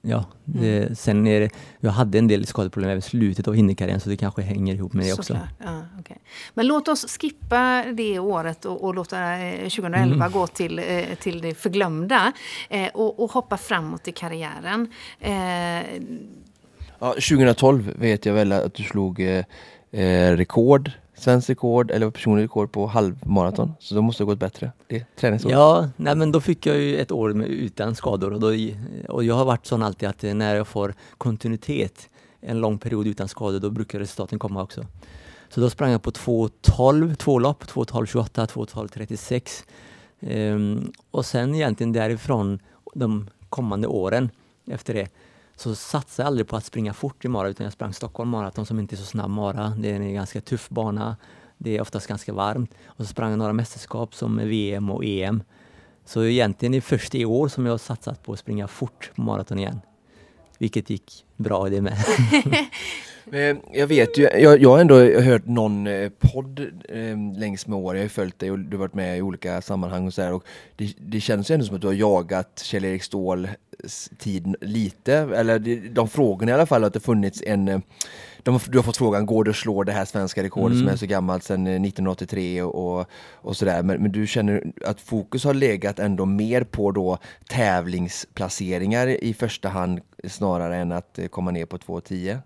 Ja, 0.03 0.25
det, 0.45 0.83
mm. 0.83 0.95
sen 0.95 1.27
är 1.27 1.41
det, 1.41 1.51
jag 1.81 1.91
hade 1.91 2.19
en 2.19 2.29
del 2.29 2.47
skadeproblem 2.47 2.91
även 2.91 2.99
i 2.99 3.03
slutet 3.03 3.49
av 3.49 3.55
hinderkarriären 3.55 4.01
så 4.01 4.09
det 4.09 4.17
kanske 4.17 4.43
hänger 4.43 4.75
ihop 4.75 4.93
med 4.93 5.07
det 5.07 5.13
också. 5.13 5.39
Ja, 5.65 5.83
okay. 6.01 6.17
Men 6.55 6.67
låt 6.67 6.89
oss 6.89 7.19
skippa 7.19 7.85
det 7.93 8.19
året 8.19 8.65
och, 8.65 8.85
och 8.85 8.95
låta 8.95 9.17
2011 9.63 10.15
mm. 10.15 10.33
gå 10.33 10.47
till, 10.47 10.79
eh, 10.79 11.05
till 11.21 11.41
det 11.41 11.55
förglömda 11.55 12.33
eh, 12.69 12.89
och, 12.95 13.21
och, 13.21 13.33
hoppa 13.33 13.57
framåt 13.57 14.09
i 14.09 14.13
karriären. 14.13 14.93
Eh, 15.21 15.35
ja, 16.99 17.13
2012 17.13 17.93
vet 17.99 18.27
jag 18.27 18.35
väl 18.35 18.53
att 18.53 18.75
du 18.75 18.83
slog 18.83 19.21
eh, 19.21 19.45
eh, 19.91 20.37
rekord 20.37 20.91
svenskt 21.17 21.51
rekord 21.51 21.91
eller 21.91 22.11
personligt 22.11 22.45
rekord 22.45 22.73
på 22.73 22.87
halvmaraton. 22.87 23.73
Så 23.79 23.95
då 23.95 24.03
måste 24.03 24.23
det 24.23 24.27
gått 24.27 24.39
bättre. 24.39 24.73
Det 24.87 25.17
träningsår. 25.17 25.53
Ja, 25.53 25.89
nej, 25.97 26.17
men 26.17 26.33
då 26.33 26.41
fick 26.41 26.67
jag 26.67 26.77
ju 26.77 26.97
ett 26.97 27.13
år 27.13 27.33
med, 27.33 27.49
utan 27.49 27.95
skador 27.95 28.33
och, 28.33 28.41
då, 28.41 28.47
och 29.09 29.25
jag 29.25 29.35
har 29.35 29.45
varit 29.45 29.67
sån 29.67 29.83
alltid 29.83 30.09
att 30.09 30.25
eh, 30.25 30.35
när 30.35 30.57
jag 30.57 30.69
får 30.69 30.95
kontinuitet 31.19 32.09
en 32.41 32.61
lång 32.61 32.79
period 32.79 33.07
utan 33.07 33.29
skador, 33.29 33.61
då 33.61 33.71
brukar 33.71 33.99
resultaten 33.99 34.39
komma 34.39 34.63
också. 34.63 34.87
Så 35.49 35.61
då 35.61 35.71
sprang 35.71 35.91
jag 35.91 36.03
på 36.03 36.11
2.12, 36.11 37.15
två 37.15 37.39
lopp, 37.39 37.65
2.12.28, 37.65 38.47
2.12.36. 38.47 39.65
Um, 40.21 40.93
och 41.11 41.27
sen 41.27 41.55
egentligen 41.55 41.93
därifrån 41.93 42.59
de 42.95 43.31
kommande 43.49 43.87
åren 43.87 44.31
efter 44.67 44.95
det 44.95 45.09
så 45.57 45.75
satsade 45.75 46.25
jag 46.25 46.27
aldrig 46.27 46.49
på 46.49 46.57
att 46.57 46.65
springa 46.65 46.95
fort 46.95 47.25
i 47.25 47.29
mara 47.29 47.49
utan 47.49 47.65
jag 47.65 47.73
sprang 47.73 47.93
Stockholm 47.93 48.31
Marathon 48.31 48.67
som 48.67 48.79
inte 48.79 48.95
är 48.95 48.97
så 48.97 49.05
snabb 49.05 49.31
mara. 49.31 49.73
Det 49.79 49.91
är 49.91 49.95
en 49.95 50.15
ganska 50.15 50.41
tuff 50.41 50.69
bana. 50.69 51.17
Det 51.59 51.77
är 51.77 51.81
oftast 51.81 52.07
ganska 52.07 52.33
varmt. 52.33 52.75
Och 52.87 53.05
så 53.05 53.07
sprang 53.07 53.31
jag 53.31 53.39
några 53.39 53.53
mästerskap 53.53 54.15
som 54.15 54.37
VM 54.37 54.91
och 54.91 55.05
EM. 55.05 55.43
Så 56.05 56.25
egentligen 56.25 56.75
är 56.75 56.79
det 56.79 56.83
först 56.83 57.15
i 57.15 57.25
år 57.25 57.49
som 57.49 57.67
jag 57.67 57.73
har 57.73 57.79
satsat 57.79 58.23
på 58.23 58.33
att 58.33 58.39
springa 58.39 58.69
fort 58.69 59.11
på 59.15 59.23
maraton 59.23 59.59
igen. 59.59 59.81
Vilket 60.59 60.91
gick 60.91 61.25
bra 61.37 61.69
det 61.69 61.81
med. 61.81 61.97
jag 63.73 63.87
vet 63.87 64.19
ju, 64.19 64.23
jag, 64.23 64.63
jag 64.63 64.71
har 64.71 64.79
ändå 64.79 64.99
hört 65.21 65.47
någon 65.47 65.87
eh, 65.87 66.09
podd 66.19 66.61
eh, 66.89 67.39
längs 67.39 67.67
med 67.67 67.79
åren, 67.79 67.97
jag 67.99 68.05
har 68.05 68.09
följt 68.09 68.39
dig 68.39 68.51
och 68.51 68.59
du 68.59 68.77
har 68.77 68.81
varit 68.81 68.95
med 68.95 69.19
i 69.19 69.23
olika 69.23 69.63
sammanhang 69.63 70.07
och 70.07 70.15
så 70.15 70.23
här, 70.23 70.33
och 70.33 70.45
det, 70.77 70.95
det 70.99 71.21
känns 71.21 71.51
ju 71.51 71.53
ändå 71.53 71.67
som 71.67 71.77
att 71.77 71.81
du 71.81 71.87
har 71.87 71.95
jagat 71.95 72.63
Kjell-Erik 72.65 73.03
Ståhl 73.03 73.49
tid 74.19 74.55
lite, 74.61 75.15
eller 75.15 75.89
de 75.95 76.09
frågorna 76.09 76.53
i 76.53 76.55
alla 76.55 76.67
fall, 76.67 76.85
att 76.85 76.93
det 76.93 77.01
funnits 77.01 77.43
en 77.47 77.69
eh, 77.69 77.79
de, 78.47 78.61
du 78.69 78.79
har 78.79 78.83
fått 78.83 78.97
frågan, 78.97 79.27
går 79.27 79.45
det 79.45 79.51
att 79.51 79.57
slå 79.57 79.85
det 79.85 79.93
här 79.93 80.05
svenska 80.05 80.43
rekordet 80.43 80.75
mm. 80.75 80.87
som 80.87 80.93
är 80.93 80.97
så 80.97 81.07
gammalt 81.07 81.45
sedan 81.45 81.67
1983 81.67 82.59
eh, 82.59 82.65
och, 82.65 83.07
och 83.35 83.57
sådär. 83.57 83.83
Men, 83.83 84.03
men, 84.03 84.13
du 84.13 84.27
känner 84.27 84.73
att 84.85 85.01
fokus 85.01 85.45
har 85.45 85.55
legat 85.55 85.99
ändå 85.99 86.25
mer 86.25 86.65
på 86.65 86.93
då 86.93 87.19
tävlingsplaceringar 87.49 89.07
i 89.07 89.35
första 89.35 89.69
hand 89.69 90.01
snarare 90.25 90.77
än 90.77 90.93
att 90.93 91.19
eh, 91.19 91.27
komma 91.27 91.51
ner 91.51 91.67
på 91.67 91.79
2.10? 91.79 92.39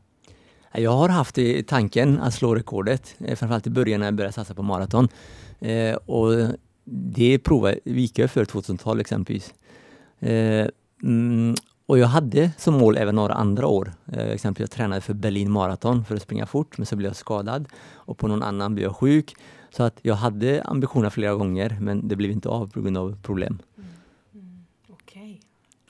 Jag 0.72 0.90
har 0.90 1.08
haft 1.08 1.38
i 1.38 1.62
tanken 1.62 2.20
att 2.20 2.34
slå 2.34 2.54
rekordet, 2.54 3.14
framförallt 3.18 3.66
i 3.66 3.70
början 3.70 4.00
när 4.00 4.06
jag 4.06 4.14
började 4.14 4.32
satsa 4.32 4.54
på 4.54 4.62
maraton. 4.62 5.08
Eh, 5.60 5.94
och 5.94 6.56
det 6.84 7.38
provade 7.38 7.78
gick 7.84 8.18
jag 8.18 8.30
för 8.30 8.44
2012 8.44 9.00
exempelvis. 9.00 9.54
Eh, 10.20 10.66
Mm, 11.02 11.54
och 11.86 11.98
jag 11.98 12.06
hade 12.06 12.50
som 12.56 12.74
mål 12.74 12.96
även 12.96 13.14
några 13.14 13.34
andra 13.34 13.66
år. 13.66 13.92
Eh, 14.12 14.28
exempelvis 14.28 14.70
jag 14.70 14.76
tränade 14.76 15.00
för 15.00 15.14
Berlin 15.14 15.50
Marathon 15.50 16.04
för 16.04 16.16
att 16.16 16.22
springa 16.22 16.46
fort, 16.46 16.78
men 16.78 16.86
så 16.86 16.96
blev 16.96 17.08
jag 17.08 17.16
skadad 17.16 17.68
och 17.92 18.18
på 18.18 18.28
någon 18.28 18.42
annan 18.42 18.74
blev 18.74 18.84
jag 18.84 18.96
sjuk. 18.96 19.34
Så 19.70 19.82
att 19.82 19.98
jag 20.02 20.14
hade 20.14 20.62
ambitioner 20.62 21.10
flera 21.10 21.34
gånger, 21.34 21.76
men 21.80 22.08
det 22.08 22.16
blev 22.16 22.30
inte 22.30 22.48
av 22.48 22.70
på 22.70 22.80
grund 22.80 22.96
av 22.96 23.18
problem. 23.22 23.58
Mm. 23.78 23.88
Mm. 24.34 24.64
Okay. 24.88 25.36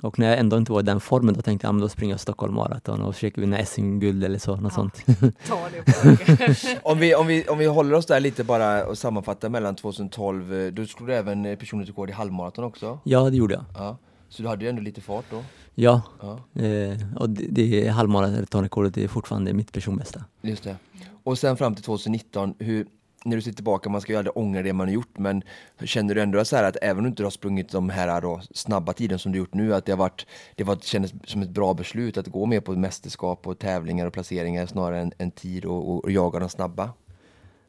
Och 0.03 0.19
när 0.19 0.29
jag 0.29 0.39
ändå 0.39 0.57
inte 0.57 0.73
var 0.73 0.81
i 0.81 0.85
den 0.85 1.01
formen, 1.01 1.35
då 1.35 1.43
tänkte 1.43 1.67
jag 1.67 1.75
att 1.75 1.81
då 1.81 1.89
springer 1.89 2.15
jag 2.15 2.21
Stockholm 2.21 2.55
Marathon 2.55 3.03
och 3.03 3.15
försöker 3.15 3.41
vinna 3.41 3.65
SM-guld 3.65 4.25
eller 4.25 4.39
så, 4.39 4.57
något 4.57 4.63
ja, 4.63 4.71
sånt. 4.71 5.07
Ta 5.49 5.59
det 5.71 6.81
om, 6.83 6.99
vi, 6.99 7.15
om, 7.15 7.27
vi, 7.27 7.49
om 7.49 7.59
vi 7.59 7.67
håller 7.67 7.95
oss 7.95 8.07
där 8.07 8.21
lite 8.21 8.45
bara 8.45 8.87
och 8.87 8.99
sammanfattar 8.99 9.49
mellan 9.49 9.77
2012, 9.77 10.55
eh, 10.55 10.73
då 10.73 10.87
slog 10.87 11.09
du 11.09 11.15
även 11.15 11.57
personligt 11.57 11.89
rekord 11.89 12.11
i 12.11 12.13
halvmaraton 12.13 12.65
också? 12.65 12.99
Ja, 13.05 13.31
det 13.31 13.37
gjorde 13.37 13.55
jag. 13.55 13.65
Ja. 13.75 13.97
Så 14.31 14.43
du 14.43 14.49
hade 14.49 14.65
ju 14.65 14.69
ändå 14.69 14.83
lite 14.83 15.01
fart 15.01 15.25
då? 15.31 15.45
Ja, 15.75 16.03
ja. 16.21 16.63
Eh, 16.63 16.99
och 17.17 17.31
det, 17.31 17.47
det 17.47 17.89
halvmaratonrekordet 17.89 18.97
är 18.97 19.09
fortfarande 19.09 19.53
mitt 19.53 19.73
personbästa. 19.73 20.25
Just 20.43 20.65
det. 20.65 20.77
Och 21.25 21.39
sen 21.39 21.57
fram 21.57 21.75
till 21.75 21.85
2019, 21.85 22.55
hur, 22.59 22.87
när 23.25 23.37
du 23.37 23.43
ser 23.43 23.53
tillbaka, 23.53 23.89
man 23.89 24.01
ska 24.01 24.13
ju 24.13 24.19
aldrig 24.19 24.37
ångra 24.37 24.63
det 24.63 24.73
man 24.73 24.89
har 24.89 24.95
gjort, 24.95 25.19
men 25.19 25.43
känner 25.85 26.15
du 26.15 26.23
ändå 26.23 26.45
så 26.45 26.57
här 26.57 26.65
att 26.65 26.77
även 26.83 26.99
om 26.99 27.03
du 27.03 27.09
inte 27.09 27.23
har 27.23 27.31
sprungit 27.31 27.73
de 27.73 27.91
här 27.91 28.21
då, 28.21 28.41
snabba 28.51 28.93
tiden 28.93 29.19
som 29.19 29.33
du 29.33 29.39
gjort 29.39 29.55
nu, 29.55 29.75
att 29.75 29.87
det 29.87 29.93
har 29.93 29.97
varit, 29.97 30.27
det 30.55 30.65
var, 30.65 30.77
kändes 30.77 31.13
som 31.25 31.43
ett 31.43 31.51
bra 31.51 31.75
beslut 31.75 32.17
att 32.17 32.27
gå 32.27 32.47
med 32.47 32.65
på 32.65 32.73
mästerskap 32.73 33.47
och 33.47 33.59
tävlingar 33.59 34.07
och 34.07 34.13
placeringar 34.13 34.67
snarare 34.67 35.01
än, 35.01 35.13
än 35.19 35.31
tid 35.31 35.65
och, 35.65 35.91
och, 35.91 36.05
och 36.05 36.11
jaga 36.11 36.39
de 36.39 36.49
snabba? 36.49 36.91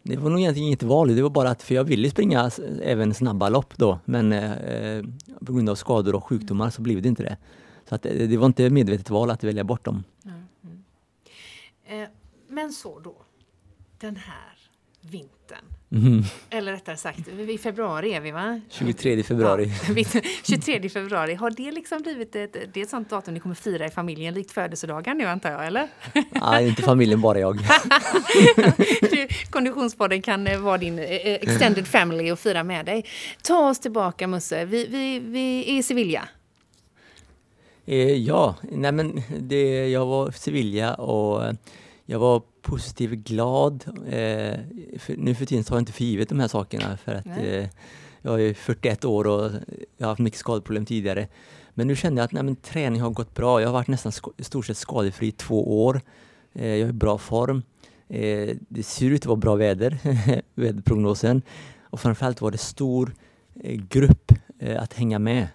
Det 0.03 0.17
var 0.17 0.29
nog 0.29 0.39
egentligen 0.39 0.67
inget 0.67 0.83
val, 0.83 1.15
det 1.15 1.21
var 1.21 1.29
bara 1.29 1.49
att 1.49 1.63
för 1.63 1.75
jag 1.75 1.83
ville 1.83 2.09
springa 2.09 2.51
även 2.81 3.13
snabba 3.13 3.49
lopp 3.49 3.77
då, 3.77 3.99
men 4.05 4.33
eh, 4.33 4.51
eh, 4.51 5.03
på 5.45 5.53
grund 5.53 5.69
av 5.69 5.75
skador 5.75 6.15
och 6.15 6.23
sjukdomar 6.23 6.69
så 6.69 6.81
blev 6.81 7.01
det 7.01 7.07
inte 7.07 7.23
det. 7.23 7.37
Så 7.89 7.95
att, 7.95 8.05
eh, 8.05 8.13
det 8.13 8.37
var 8.37 8.45
inte 8.45 8.69
medvetet 8.69 9.09
val 9.09 9.31
att 9.31 9.43
välja 9.43 9.63
bort 9.63 9.85
dem. 9.85 10.03
Mm. 10.25 10.83
Eh, 11.85 12.09
men 12.47 12.71
så 12.71 12.99
då, 12.99 13.15
den 13.99 14.15
här 14.15 14.57
vintern. 15.01 15.65
Mm. 15.93 16.23
Eller 16.49 16.71
rättare 16.71 16.97
sagt, 16.97 17.27
i 17.27 17.57
februari 17.57 18.13
är 18.13 18.21
vi 18.21 18.31
va? 18.31 18.61
23 18.69 19.23
februari. 19.23 19.71
Ja, 19.95 20.21
23 20.43 20.89
februari, 20.89 21.35
har 21.35 21.51
det 21.51 21.71
liksom 21.71 22.01
blivit 22.01 22.35
ett, 22.35 22.53
det 22.73 22.79
är 22.79 22.83
ett 22.83 22.89
sånt 22.89 23.09
datum 23.09 23.33
ni 23.33 23.39
kommer 23.39 23.55
fira 23.55 23.85
i 23.85 23.89
familjen, 23.89 24.33
likt 24.33 24.51
födelsedagar 24.51 25.13
nu 25.13 25.25
antar 25.25 25.51
jag, 25.51 25.67
eller? 25.67 25.87
Nej, 26.31 26.67
inte 26.67 26.81
familjen, 26.81 27.21
bara 27.21 27.39
jag. 27.39 27.59
Konditionspodden 29.49 30.21
kan 30.21 30.47
eh, 30.47 30.59
vara 30.59 30.77
din 30.77 30.99
eh, 30.99 31.05
eh, 31.05 31.33
extended 31.33 31.87
family 31.87 32.31
och 32.31 32.39
fira 32.39 32.63
med 32.63 32.85
dig. 32.85 33.05
Ta 33.43 33.69
oss 33.69 33.79
tillbaka 33.79 34.27
Musse, 34.27 34.65
vi, 34.65 34.87
vi, 34.87 35.19
vi 35.19 35.71
är 35.71 35.77
i 35.77 35.83
Sevilla. 35.83 36.27
ja, 38.17 38.55
nej 38.61 38.91
men 38.91 39.21
det, 39.39 39.89
jag 39.89 40.05
var 40.05 40.29
i 40.29 40.33
Sevilla 40.33 40.93
och 40.93 41.55
jag 42.05 42.19
var 42.19 42.41
positiv, 42.61 43.15
glad. 43.15 43.83
Eh, 43.87 44.59
för, 44.99 45.17
nu 45.17 45.35
för 45.35 45.45
tiden 45.45 45.63
tar 45.63 45.75
jag 45.75 45.81
inte 45.81 45.91
för 45.91 46.03
givet 46.03 46.29
de 46.29 46.39
här 46.39 46.47
sakerna 46.47 46.97
för 46.97 47.15
att 47.15 47.27
eh, 47.27 47.67
jag 48.21 48.41
är 48.41 48.53
41 48.53 49.05
år 49.05 49.27
och 49.27 49.51
jag 49.97 50.05
har 50.05 50.11
haft 50.11 50.21
mycket 50.21 50.39
skadeproblem 50.39 50.85
tidigare. 50.85 51.27
Men 51.73 51.87
nu 51.87 51.95
känner 51.95 52.17
jag 52.17 52.25
att 52.25 52.31
nej, 52.31 52.43
men, 52.43 52.55
träning 52.55 53.01
har 53.01 53.09
gått 53.09 53.33
bra. 53.33 53.61
Jag 53.61 53.67
har 53.67 53.73
varit 53.73 53.87
nästan 53.87 54.11
sk 54.11 54.25
stort 54.39 54.65
sett 54.65 54.77
skadefri 54.77 55.27
i 55.27 55.31
två 55.31 55.85
år. 55.85 56.01
Eh, 56.53 56.67
jag 56.67 56.79
är 56.79 56.89
i 56.89 56.93
bra 56.93 57.17
form. 57.17 57.63
Eh, 58.11 58.55
det 58.69 58.83
ser 58.83 59.09
ut 59.09 59.21
att 59.21 59.25
vara 59.25 59.35
bra 59.35 59.55
väder, 59.55 59.97
väderprognosen. 60.55 61.41
Och 61.81 61.99
framförallt 61.99 62.41
var 62.41 62.51
det 62.51 62.57
stor 62.57 63.13
eh, 63.63 63.81
grupp 63.89 64.31
eh, 64.59 64.81
att 64.81 64.93
hänga 64.93 65.19
med. 65.19 65.47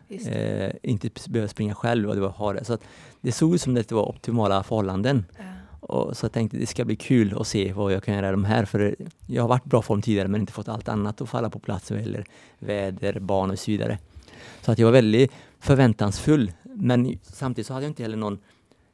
Inte 0.83 1.11
behöva 1.29 1.49
springa 1.49 1.75
själv 1.75 2.09
och 2.09 2.15
det 2.15 2.21
var 2.21 2.31
hare. 2.31 2.65
Så 2.65 2.73
att 2.73 2.83
det 3.21 3.33
såg 3.33 3.55
ut 3.55 3.61
som 3.61 3.77
att 3.77 3.89
det 3.89 3.95
var 3.95 4.09
optimala 4.09 4.63
förhållanden. 4.63 5.25
Ja. 5.39 5.45
Och 5.89 6.17
så 6.17 6.25
jag 6.25 6.33
tänkte 6.33 6.57
det 6.57 6.67
ska 6.67 6.85
bli 6.85 6.97
kul 6.97 7.35
att 7.41 7.47
se 7.47 7.73
vad 7.73 7.93
jag 7.93 8.03
kan 8.03 8.15
göra 8.15 8.31
de 8.31 8.45
här. 8.45 8.65
För 8.65 8.97
jag 9.27 9.43
har 9.43 9.49
varit 9.49 9.67
i 9.67 9.69
bra 9.69 9.83
form 9.83 10.03
tidigare 10.03 10.29
men 10.29 10.41
inte 10.41 10.53
fått 10.53 10.69
allt 10.69 10.89
annat 10.89 11.21
att 11.21 11.29
falla 11.29 11.51
på 11.51 11.59
plats 11.59 11.91
eller 11.91 12.25
väder, 12.59 13.21
barn 13.21 13.51
och 13.51 13.59
så 13.59 13.71
vidare. 13.71 13.99
Så 14.61 14.73
att 14.73 14.79
jag 14.79 14.87
var 14.87 14.93
väldigt 14.93 15.33
förväntansfull. 15.61 16.53
Men 16.63 17.19
samtidigt 17.23 17.67
så 17.67 17.73
hade 17.73 17.85
jag 17.85 17.91
inte 17.91 18.03
heller 18.03 18.17
någon, 18.17 18.39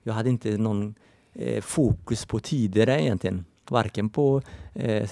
jag 0.02 0.14
hade 0.14 0.30
inte 0.30 0.58
någon 0.58 0.94
eh, 1.32 1.62
fokus 1.62 2.26
på 2.26 2.38
tider 2.38 2.88
egentligen. 2.88 3.44
Varken 3.68 4.08
på 4.08 4.42
eh, 4.74 5.08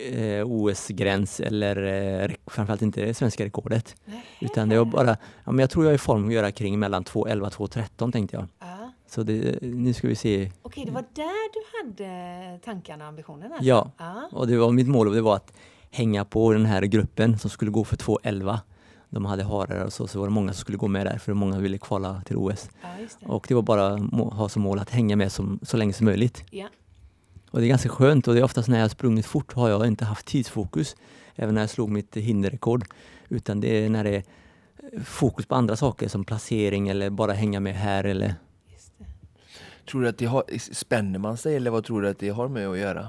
eh 0.00 0.46
OS-gräns 0.46 1.40
eller 1.40 1.76
eh, 2.22 2.30
framförallt 2.46 2.82
inte 2.82 3.00
det 3.00 3.14
svenska 3.14 3.44
rekordet. 3.44 3.96
Utan 4.40 4.68
det 4.68 4.78
var 4.78 4.84
bara, 4.84 5.16
ja, 5.44 5.52
men 5.52 5.58
jag 5.58 5.70
tror 5.70 5.84
jag 5.84 5.90
är 5.90 5.94
i 5.94 5.98
form 5.98 6.26
att 6.26 6.34
göra 6.34 6.52
kring 6.52 6.78
mellan 6.78 7.04
2.11 7.04 7.60
och 7.60 7.70
2.13 7.70 8.12
tänkte 8.12 8.36
jag. 8.36 8.46
Ah. 9.10 9.14
Så 9.14 9.22
det, 9.22 9.62
nu 9.62 9.92
ska 9.92 10.08
vi 10.08 10.14
se. 10.14 10.50
Okej, 10.62 10.84
det 10.84 10.92
var 10.92 11.04
där 11.14 11.52
du 11.52 11.60
hade 11.78 12.58
tankarna 12.64 13.04
och 13.04 13.08
ambitionerna? 13.08 13.54
Alltså. 13.54 13.68
Ja, 13.68 13.90
ah. 13.96 14.22
och 14.30 14.46
det 14.46 14.56
var 14.56 14.72
mitt 14.72 14.88
mål 14.88 15.14
det 15.14 15.20
var 15.20 15.36
att 15.36 15.52
hänga 15.90 16.24
på 16.24 16.52
den 16.52 16.66
här 16.66 16.82
gruppen 16.82 17.38
som 17.38 17.50
skulle 17.50 17.70
gå 17.70 17.84
för 17.84 17.96
2.11 17.96 18.58
de 19.10 19.24
hade 19.24 19.44
harar 19.44 19.84
och 19.84 19.92
så, 19.92 20.06
så 20.06 20.18
var 20.18 20.26
det 20.26 20.32
många 20.32 20.52
som 20.52 20.60
skulle 20.60 20.78
gå 20.78 20.88
med 20.88 21.06
där 21.06 21.18
för 21.18 21.34
många 21.34 21.58
ville 21.58 21.78
kvala 21.78 22.22
till 22.26 22.36
OS. 22.36 22.70
Ja, 22.82 22.88
det. 23.20 23.26
Och 23.26 23.44
det 23.48 23.54
var 23.54 23.62
bara 23.62 23.94
att 23.94 24.32
ha 24.32 24.48
som 24.48 24.62
mål 24.62 24.78
att 24.78 24.90
hänga 24.90 25.16
med 25.16 25.32
som, 25.32 25.60
så 25.62 25.76
länge 25.76 25.92
som 25.92 26.06
möjligt. 26.06 26.44
Ja. 26.50 26.66
Och 27.50 27.60
det 27.60 27.66
är 27.66 27.68
ganska 27.68 27.88
skönt 27.88 28.28
och 28.28 28.34
det 28.34 28.40
är 28.40 28.44
oftast 28.44 28.68
när 28.68 28.80
jag 28.80 28.90
sprungit 28.90 29.26
fort 29.26 29.52
har 29.52 29.68
jag 29.68 29.86
inte 29.86 30.04
haft 30.04 30.26
tidsfokus. 30.26 30.96
Även 31.34 31.54
när 31.54 31.62
jag 31.62 31.70
slog 31.70 31.90
mitt 31.90 32.16
hinderrekord. 32.16 32.84
Utan 33.28 33.60
det 33.60 33.84
är 33.84 33.90
när 33.90 34.04
det 34.04 34.16
är 34.16 34.24
fokus 35.04 35.46
på 35.46 35.54
andra 35.54 35.76
saker 35.76 36.08
som 36.08 36.24
placering 36.24 36.88
eller 36.88 37.10
bara 37.10 37.32
hänga 37.32 37.60
med 37.60 37.74
här 37.74 38.04
eller 38.04 38.34
Tror 39.90 40.02
du 40.02 40.08
att 40.08 40.18
det 40.18 40.26
har, 40.26 40.44
spänner 40.72 41.18
man 41.18 41.36
sig 41.36 41.56
eller 41.56 41.70
vad 41.70 41.84
tror 41.84 42.02
du 42.02 42.08
att 42.08 42.18
det 42.18 42.28
har 42.28 42.48
med 42.48 42.68
att 42.68 42.78
göra? 42.78 43.08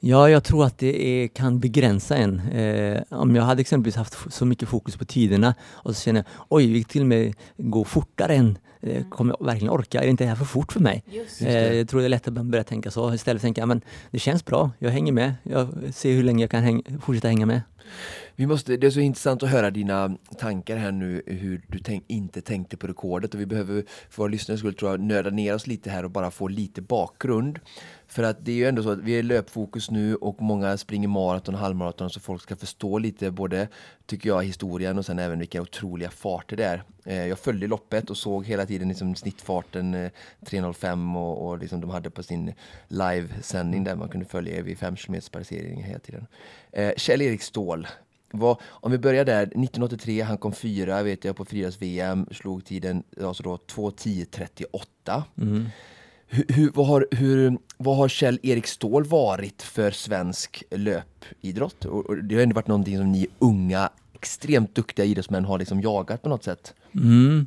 Ja, 0.00 0.30
jag 0.30 0.44
tror 0.44 0.64
att 0.64 0.78
det 0.78 1.06
är, 1.06 1.28
kan 1.28 1.60
begränsa 1.60 2.16
en. 2.16 2.40
Eh, 2.40 3.02
om 3.10 3.36
jag 3.36 3.42
hade 3.42 3.60
exempelvis 3.60 3.96
haft 3.96 4.32
så 4.32 4.46
mycket 4.46 4.68
fokus 4.68 4.96
på 4.96 5.04
tiderna 5.04 5.54
och 5.70 5.96
så 5.96 6.02
känner 6.02 6.20
jag 6.20 6.46
oj, 6.48 6.72
vi 6.72 6.84
till 6.84 7.00
och 7.00 7.06
med 7.06 7.34
gå 7.56 7.84
fortare 7.84 8.34
än 8.34 8.58
eh, 8.80 8.96
mm. 8.96 9.10
Kommer 9.10 9.36
jag 9.38 9.46
verkligen 9.46 9.72
orka? 9.72 10.02
Är 10.02 10.08
inte 10.08 10.24
det 10.24 10.28
här 10.28 10.36
för 10.36 10.44
fort 10.44 10.72
för 10.72 10.80
mig? 10.80 11.04
Eh, 11.40 11.72
jag 11.72 11.88
tror 11.88 12.00
det 12.00 12.06
är 12.06 12.08
lätt 12.08 12.28
att 12.28 12.34
börja 12.34 12.64
tänka 12.64 12.90
så. 12.90 13.14
Istället 13.14 13.42
tänka 13.42 13.66
men 13.66 13.80
det 14.10 14.18
känns 14.18 14.44
bra, 14.44 14.70
jag 14.78 14.90
hänger 14.90 15.12
med. 15.12 15.34
Jag 15.42 15.68
ser 15.94 16.12
hur 16.12 16.22
länge 16.22 16.42
jag 16.42 16.50
kan 16.50 16.62
häng, 16.62 16.82
fortsätta 17.02 17.28
hänga 17.28 17.46
med. 17.46 17.60
Vi 18.38 18.46
måste, 18.46 18.76
det 18.76 18.86
är 18.86 18.90
så 18.90 19.00
intressant 19.00 19.42
att 19.42 19.48
höra 19.48 19.70
dina 19.70 20.16
tankar 20.38 20.76
här 20.76 20.92
nu 20.92 21.22
hur 21.26 21.62
du 21.68 21.78
tänk, 21.78 22.04
inte 22.06 22.40
tänkte 22.40 22.76
på 22.76 22.86
rekordet 22.86 23.34
och 23.34 23.40
vi 23.40 23.46
behöver 23.46 23.84
för 24.10 24.22
våra 24.22 24.28
lyssnare 24.28 24.58
skulle 24.58 24.72
tror 24.72 24.90
jag 24.90 25.00
nörda 25.00 25.30
ner 25.30 25.54
oss 25.54 25.66
lite 25.66 25.90
här 25.90 26.04
och 26.04 26.10
bara 26.10 26.30
få 26.30 26.48
lite 26.48 26.82
bakgrund. 26.82 27.58
För 28.08 28.22
att 28.22 28.44
det 28.44 28.52
är 28.52 28.56
ju 28.56 28.66
ändå 28.66 28.82
så 28.82 28.90
att 28.90 28.98
vi 28.98 29.18
är 29.18 29.22
löpfokus 29.22 29.90
nu 29.90 30.16
och 30.16 30.42
många 30.42 30.76
springer 30.76 31.08
maraton 31.08 31.54
och 31.54 31.60
halvmaraton 31.60 32.10
så 32.10 32.20
folk 32.20 32.42
ska 32.42 32.56
förstå 32.56 32.98
lite 32.98 33.30
både, 33.30 33.68
tycker 34.06 34.28
jag, 34.28 34.44
historien 34.44 34.98
och 34.98 35.06
sen 35.06 35.18
även 35.18 35.38
vilka 35.38 35.62
otroliga 35.62 36.10
farter 36.10 36.56
det 36.56 36.64
är. 36.64 36.82
Eh, 37.04 37.26
jag 37.26 37.38
följde 37.38 37.66
loppet 37.66 38.10
och 38.10 38.16
såg 38.16 38.46
hela 38.46 38.66
tiden 38.66 38.88
liksom 38.88 39.14
snittfarten 39.14 39.94
eh, 39.94 40.10
3.05 40.40 41.16
och, 41.16 41.48
och 41.48 41.58
liksom 41.58 41.80
de 41.80 41.90
hade 41.90 42.10
på 42.10 42.22
sin 42.22 42.54
livesändning 42.88 43.84
där 43.84 43.96
man 43.96 44.08
kunde 44.08 44.26
följa 44.26 44.62
vid 44.62 44.78
5 44.78 44.96
km 44.96 45.20
passering 45.32 45.84
hela 45.84 45.98
tiden. 45.98 46.26
Eh, 46.72 46.92
Kjell-Erik 46.96 47.42
Ståhl, 47.42 47.86
vad, 48.30 48.56
om 48.62 48.92
vi 48.92 48.98
börjar 48.98 49.24
där, 49.24 49.42
1983, 49.42 50.20
han 50.20 50.38
kom 50.38 50.52
fyra 50.52 51.02
vet 51.02 51.24
jag 51.24 51.36
på 51.36 51.44
friidrotts-VM, 51.44 52.26
slog 52.30 52.64
tiden 52.64 53.02
alltså 53.22 53.42
då 53.42 53.56
2.10.38. 53.56 55.22
Mm. 55.40 55.66
Hur, 56.28 56.44
hur, 56.48 56.70
vad, 56.74 56.86
har, 56.86 57.08
hur, 57.10 57.58
vad 57.76 57.96
har 57.96 58.08
Kjell-Erik 58.08 58.66
Ståhl 58.66 59.04
varit 59.04 59.62
för 59.62 59.90
svensk 59.90 60.64
löpidrott? 60.70 61.84
Och, 61.84 62.06
och 62.06 62.24
det 62.24 62.34
har 62.34 62.42
ändå 62.42 62.54
varit 62.54 62.66
någonting 62.66 62.96
som 62.96 63.12
ni 63.12 63.26
unga, 63.38 63.90
extremt 64.14 64.74
duktiga 64.74 65.06
idrottsmän 65.06 65.44
har 65.44 65.58
liksom 65.58 65.80
jagat 65.80 66.22
på 66.22 66.28
något 66.28 66.44
sätt. 66.44 66.74
Mm. 66.94 67.46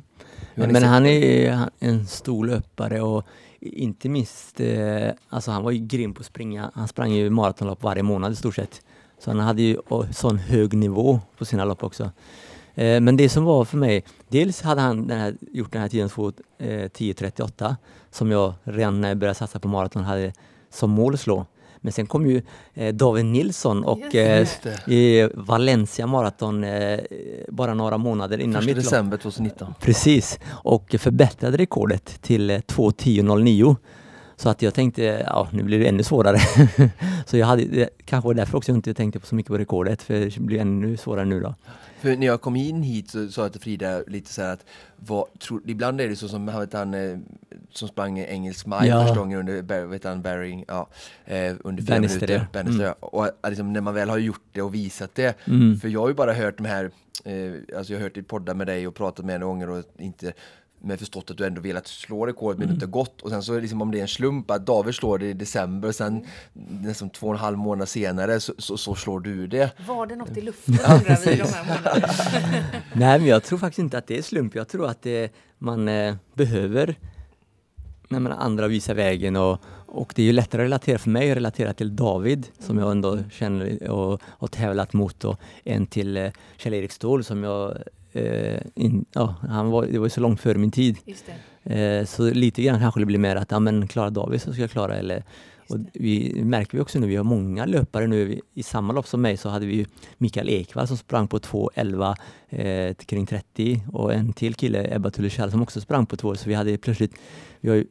Men 0.54 0.82
han 0.82 1.06
är 1.06 1.68
en 1.80 2.06
stor 2.06 2.46
löpare 2.46 3.00
och 3.00 3.26
inte 3.60 4.08
minst, 4.08 4.60
eh, 4.60 5.10
alltså 5.28 5.50
han 5.50 5.62
var 5.62 5.70
ju 5.70 5.78
grym 5.78 6.14
på 6.14 6.20
att 6.20 6.26
springa. 6.26 6.70
Han 6.74 6.88
sprang 6.88 7.12
ju 7.12 7.30
maratonlopp 7.30 7.82
varje 7.82 8.02
månad 8.02 8.32
i 8.32 8.36
stort 8.36 8.54
sett. 8.54 8.82
Så 9.20 9.30
han 9.30 9.40
hade 9.40 9.62
ju 9.62 9.78
sån 10.10 10.38
hög 10.38 10.74
nivå 10.74 11.20
på 11.38 11.44
sina 11.44 11.64
lopp 11.64 11.84
också. 11.84 12.10
Eh, 12.74 13.00
men 13.00 13.16
det 13.16 13.28
som 13.28 13.44
var 13.44 13.64
för 13.64 13.76
mig, 13.76 14.04
dels 14.28 14.62
hade 14.62 14.80
han 14.80 15.06
den 15.06 15.20
här, 15.20 15.36
gjort 15.52 15.72
den 15.72 15.82
här 15.82 15.88
tiden 15.88 16.08
10.38 16.08 17.64
eh, 17.66 17.74
som 18.10 18.30
jag 18.30 18.54
redan 18.62 19.00
när 19.00 19.08
jag 19.08 19.18
började 19.18 19.38
satsa 19.38 19.58
på 19.58 19.68
maraton 19.68 20.04
hade 20.04 20.32
som 20.70 20.90
mål 20.90 21.14
att 21.14 21.20
slå. 21.20 21.46
Men 21.80 21.92
sen 21.92 22.06
kom 22.06 22.26
ju 22.26 22.42
eh, 22.74 22.94
David 22.94 23.24
Nilsson 23.24 23.84
och 23.84 24.14
eh, 24.14 24.48
i 24.86 25.28
Valencia 25.34 26.06
maraton 26.06 26.64
eh, 26.64 27.00
bara 27.48 27.74
några 27.74 27.98
månader 27.98 28.38
innan 28.38 28.64
mitt 28.64 28.76
december 28.76 29.16
2019. 29.16 29.74
Precis, 29.80 30.38
och 30.48 30.94
förbättrade 30.98 31.56
rekordet 31.56 32.22
till 32.22 32.50
2.10.09. 32.50 33.76
Så 34.40 34.48
att 34.48 34.62
jag 34.62 34.74
tänkte, 34.74 35.02
ja 35.02 35.48
nu 35.52 35.62
blir 35.62 35.78
det 35.78 35.88
ännu 35.88 36.02
svårare. 36.02 36.38
så 37.26 37.36
jag 37.36 37.46
hade, 37.46 37.64
det 37.64 37.88
kanske 38.04 38.26
var 38.26 38.34
därför 38.34 38.58
också 38.58 38.72
jag 38.72 38.78
inte 38.78 38.94
tänkte 38.94 39.20
på 39.20 39.26
så 39.26 39.34
mycket 39.34 39.48
på 39.48 39.58
rekordet, 39.58 40.02
för 40.02 40.14
det 40.14 40.38
blir 40.38 40.60
ännu 40.60 40.96
svårare 40.96 41.24
nu 41.24 41.40
då. 41.40 41.54
För 42.00 42.16
när 42.16 42.26
jag 42.26 42.40
kom 42.40 42.56
in 42.56 42.82
hit 42.82 43.10
så 43.10 43.28
sa 43.28 43.42
jag 43.42 43.52
till 43.52 43.60
Frida 43.60 44.02
lite 44.06 44.32
så 44.32 44.42
här 44.42 44.52
att 44.52 44.64
vad, 44.96 45.24
tro, 45.38 45.60
ibland 45.66 46.00
är 46.00 46.08
det 46.08 46.16
så 46.16 46.28
som 46.28 46.46
vet 46.46 46.72
han, 46.72 46.94
eh, 46.94 47.18
som 47.70 47.88
sprang 47.88 48.18
engelsk 48.18 48.66
maj 48.66 48.88
ja. 48.88 49.02
första 49.02 49.18
gången 49.18 49.38
under 49.38 49.86
vet 49.86 50.04
han, 50.04 50.22
Barry, 50.22 50.64
ja, 50.68 50.88
eh, 51.24 51.54
under 51.64 51.82
fyra 51.82 51.94
Bannister, 51.94 52.20
minuter. 52.20 52.48
Ja. 52.52 52.62
Bannister, 52.62 52.84
mm. 52.84 52.94
Och 53.00 53.28
liksom, 53.48 53.72
när 53.72 53.80
man 53.80 53.94
väl 53.94 54.08
har 54.08 54.18
gjort 54.18 54.44
det 54.52 54.62
och 54.62 54.74
visat 54.74 55.14
det, 55.14 55.46
mm. 55.46 55.76
för 55.76 55.88
jag 55.88 56.00
har 56.00 56.08
ju 56.08 56.14
bara 56.14 56.32
hört 56.32 56.56
de 56.56 56.66
här, 56.66 56.90
eh, 57.24 57.76
alltså 57.76 57.92
jag 57.92 58.00
har 58.00 58.04
hört 58.04 58.16
i 58.16 58.22
poddar 58.22 58.54
med 58.54 58.66
dig 58.66 58.86
och 58.86 58.94
pratat 58.94 59.24
med 59.24 59.32
dig 59.32 59.38
några 59.38 59.52
gånger 59.52 59.70
och 59.70 59.84
inte 59.98 60.32
men 60.82 60.98
förstått 60.98 61.30
att 61.30 61.36
du 61.36 61.46
ändå 61.46 61.60
velat 61.60 61.86
slå 61.86 62.26
rekord 62.26 62.58
men 62.58 62.64
mm. 62.64 62.74
inte 62.74 62.86
gått. 62.86 63.22
Och 63.22 63.30
sen 63.30 63.42
så 63.42 63.58
liksom 63.58 63.82
om 63.82 63.90
det 63.90 63.98
är 63.98 64.02
en 64.02 64.08
slump 64.08 64.50
att 64.50 64.66
David 64.66 64.94
slår 64.94 65.18
det 65.18 65.26
i 65.26 65.32
december 65.32 65.88
och 65.88 65.94
sen 65.94 66.26
nästan 66.82 67.10
två 67.10 67.26
och 67.26 67.32
en 67.32 67.38
halv 67.38 67.58
månad 67.58 67.88
senare 67.88 68.40
så, 68.40 68.52
så, 68.58 68.76
så 68.76 68.94
slår 68.94 69.20
du 69.20 69.46
det. 69.46 69.72
Var 69.86 70.06
det 70.06 70.16
något 70.16 70.36
i 70.36 70.40
luften 70.40 70.74
undrar 70.74 71.26
vi 71.26 71.36
de 71.36 71.42
här 71.42 71.64
månaderna? 71.64 72.08
Nej 72.94 73.18
men 73.18 73.28
jag 73.28 73.42
tror 73.42 73.58
faktiskt 73.58 73.78
inte 73.78 73.98
att 73.98 74.06
det 74.06 74.18
är 74.18 74.22
slump. 74.22 74.54
Jag 74.54 74.68
tror 74.68 74.86
att 74.86 75.02
det, 75.02 75.32
man 75.58 75.88
eh, 75.88 76.14
behöver 76.34 76.96
när 78.08 78.20
man 78.20 78.32
andra 78.32 78.68
visar 78.68 78.94
vägen 78.94 79.36
och, 79.36 79.58
och 79.86 80.12
det 80.16 80.22
är 80.22 80.26
ju 80.26 80.32
lättare 80.32 80.62
att 80.62 80.66
relatera 80.66 80.98
för 80.98 81.10
mig 81.10 81.30
att 81.30 81.36
relatera 81.36 81.72
till 81.72 81.96
David 81.96 82.46
som 82.58 82.78
jag 82.78 82.90
ändå 82.90 83.18
känner 83.30 83.90
och 83.90 84.20
har 84.24 84.48
tävlat 84.48 84.92
mot 84.92 85.24
och 85.24 85.40
än 85.64 85.86
till 85.86 86.16
eh, 86.16 86.30
Kjell-Erik 86.56 86.92
Ståhl 86.92 87.24
som 87.24 87.44
jag 87.44 87.78
eh, 88.12 88.60
in, 88.74 89.04
ja, 89.12 89.34
han 89.48 89.70
var, 89.70 89.86
det 89.86 89.98
var 89.98 90.08
så 90.08 90.20
långt 90.20 90.40
före 90.40 90.58
min 90.58 90.70
tid. 90.70 90.96
Eh, 91.62 92.04
så 92.04 92.30
lite 92.30 92.62
grann 92.62 92.80
kanske 92.80 93.00
det 93.00 93.06
blir 93.06 93.18
mer 93.18 93.36
att, 93.36 93.50
ja 93.50 93.58
men 93.58 93.88
klarar 93.88 94.10
David 94.10 94.42
så 94.42 94.52
ska 94.52 94.62
jag 94.62 94.70
klara 94.70 94.96
eller 94.96 95.24
och 95.70 95.78
vi 95.92 96.44
märker 96.44 96.78
vi 96.78 96.82
också 96.82 96.98
nu, 96.98 97.06
vi 97.06 97.16
har 97.16 97.24
många 97.24 97.66
löpare 97.66 98.06
nu. 98.06 98.40
I 98.54 98.62
samma 98.62 98.92
lopp 98.92 99.06
som 99.06 99.22
mig 99.22 99.36
så 99.36 99.48
hade 99.48 99.66
vi 99.66 99.86
Mikael 100.18 100.48
Ekvall 100.48 100.86
som 100.86 100.96
sprang 100.96 101.28
på 101.28 101.38
2.11 101.38 102.16
eh, 102.48 102.94
kring 102.94 103.26
30 103.26 103.82
och 103.92 104.14
en 104.14 104.32
till 104.32 104.54
kille, 104.54 104.94
Ebba 104.94 105.10
Tulleschall, 105.10 105.50
som 105.50 105.62
också 105.62 105.80
sprang 105.80 106.06
på 106.06 106.16
2. 106.16 106.34
Så 106.34 106.48
vi 106.48 106.54
hade 106.54 106.78
plötsligt, 106.78 107.14
vi 107.60 107.68
har 107.70 107.84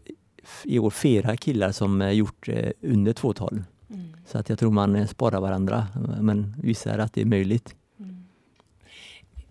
i 0.63 0.79
år 0.79 0.89
flera 0.89 1.37
killar 1.37 1.71
som 1.71 2.01
eh, 2.01 2.11
gjort 2.11 2.49
eh, 2.49 2.71
under 2.81 3.13
2.12. 3.13 3.63
Mm. 3.89 4.07
Så 4.27 4.37
att 4.37 4.49
jag 4.49 4.59
tror 4.59 4.71
man 4.71 4.95
eh, 4.95 5.07
sparar 5.07 5.41
varandra, 5.41 5.87
men 6.21 6.55
visar 6.63 6.97
att 6.97 7.13
det 7.13 7.21
är 7.21 7.25
möjligt. 7.25 7.75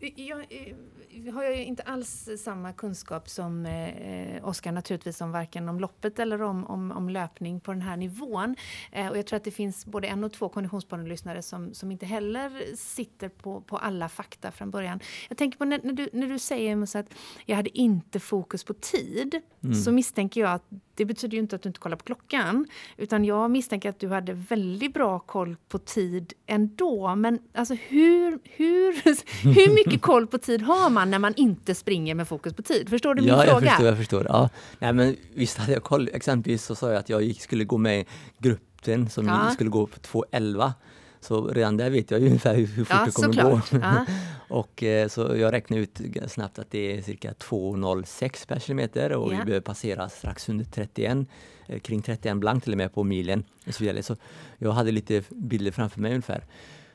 Jag, 0.01 0.47
eh, 0.51 1.35
har 1.35 1.43
jag 1.43 1.65
inte 1.65 1.83
alls 1.83 2.29
samma 2.39 2.73
kunskap 2.73 3.29
som 3.29 3.67
eh, 3.67 4.49
Oskar 4.49 4.73
naturligtvis 4.73 5.21
om 5.21 5.33
varken 5.33 5.69
om 5.69 5.81
loppet 5.81 6.19
eller 6.19 6.43
om, 6.43 6.65
om, 6.67 6.93
om 6.93 7.09
löpning 7.09 7.61
på 7.61 7.73
den 7.73 7.83
här 7.83 7.97
nivån. 7.97 8.57
Eh, 8.93 9.09
och 9.09 9.19
jag 9.19 9.27
tror 9.27 9.37
att 9.37 9.45
det 9.45 9.51
finns 9.51 9.87
både 9.87 10.09
en 10.09 10.25
och 10.25 10.33
två 10.33 10.49
konditionspodden 10.49 11.43
som, 11.43 11.75
som 11.75 11.91
inte 11.91 12.07
heller 12.07 12.77
sitter 12.77 13.29
på, 13.29 13.61
på 13.61 13.77
alla 13.77 14.09
fakta 14.09 14.53
från 14.53 14.71
början. 14.71 15.01
Jag 15.29 15.39
tänker 15.39 15.59
på 15.59 15.65
när, 15.65 15.81
när, 15.83 15.93
du, 15.93 16.09
när 16.13 16.27
du 16.27 16.39
säger 16.39 16.99
att 16.99 17.15
jag 17.47 17.57
hade 17.57 17.79
inte 17.79 18.21
fokus 18.21 18.65
på 18.65 18.75
tid 18.75 19.41
mm. 19.65 19.75
så 19.75 19.93
misstänker 19.93 20.41
jag 20.41 20.53
att 20.53 20.71
det 20.99 21.05
betyder 21.05 21.35
ju 21.35 21.43
inte 21.43 21.57
att 21.57 21.63
du 21.63 21.69
inte 21.69 21.81
kollar 21.81 21.97
på 21.97 22.05
klockan. 22.05 22.67
Utan 22.97 23.25
jag 23.25 23.51
misstänker 23.51 23.89
att 23.89 24.01
du 24.01 24.09
hade 24.09 24.33
väldigt 24.33 24.95
bra 24.95 25.19
koll 25.19 25.57
på 25.69 25.79
tid 25.79 26.33
ändå. 26.47 27.15
Men 27.15 27.39
alltså 27.55 27.75
hur, 27.75 28.39
hur, 28.45 28.93
hur 29.55 29.75
mycket 29.75 30.03
koll 30.03 30.27
på 30.27 30.39
tid 30.39 30.63
har 30.63 30.91
man 30.91 31.11
när 31.11 31.19
man 31.19 31.35
inte 31.37 31.75
springer 31.75 32.15
med 32.15 32.29
fokus 32.29 32.55
på 32.55 32.63
tid? 32.63 32.89
Förstår 32.89 33.15
du 33.15 33.23
min 33.23 33.31
ja, 33.31 33.43
fråga? 33.43 33.67
jag 33.67 33.71
förstår. 33.71 33.87
Jag 33.87 33.97
förstår. 33.97 34.27
Ja. 34.29 34.49
Nej, 34.79 34.93
men 34.93 35.17
visst 35.35 35.59
hade 35.59 35.73
jag 35.73 35.83
koll. 35.83 36.11
Exempelvis 36.13 36.65
så 36.65 36.75
sa 36.75 36.89
jag 36.89 36.99
att 36.99 37.09
jag 37.09 37.37
skulle 37.37 37.65
gå 37.65 37.79
med 37.79 38.01
i 38.01 38.07
gruppen 38.39 39.09
som 39.09 39.27
Ja. 39.27 39.51
skulle 39.51 39.71
gå 39.71 39.87
på 39.87 39.99
2.11. 39.99 40.73
Så 41.21 41.49
redan 41.49 41.77
där 41.77 41.91
vet 41.91 42.11
jag 42.11 42.21
ju 42.21 42.27
ungefär 42.27 42.55
hur, 42.55 42.67
hur 42.67 42.85
fort 42.85 42.97
Ja, 42.99 43.05
det 43.07 43.11
kommer 43.13 43.33
såklart. 43.33 43.71
gå. 43.71 43.79
Ja. 43.79 44.07
och 44.57 44.83
eh, 44.83 45.09
så 45.09 45.21
jag 45.37 45.53
räknade 45.53 45.83
ut 45.83 46.01
snabbt 46.27 46.59
att 46.59 46.71
det 46.71 46.99
är 46.99 47.03
cirka 47.03 47.33
2.06 47.33 48.49
per 48.49 48.59
kilometer 48.59 49.13
och 49.13 49.33
Ja. 49.33 49.39
vi 49.39 49.45
behöver 49.45 49.61
passera 49.61 50.09
strax 50.09 50.49
under 50.49 50.65
31, 50.65 51.19
eh, 51.67 51.79
kring 51.81 52.03
31 52.03 52.37
blankt 52.37 52.65
till 52.65 52.73
och 52.73 52.79
med 52.79 52.95
på 52.95 53.05
milen 53.05 53.45
och 53.67 53.75
så 53.75 53.85
vidare. 53.85 54.03
Så 54.03 54.17
jag 54.59 54.73
hade 54.73 54.91
lite 54.91 55.23
bilder 55.31 55.71
framför 55.71 56.01
mig 56.01 56.11
ungefär. 56.11 56.45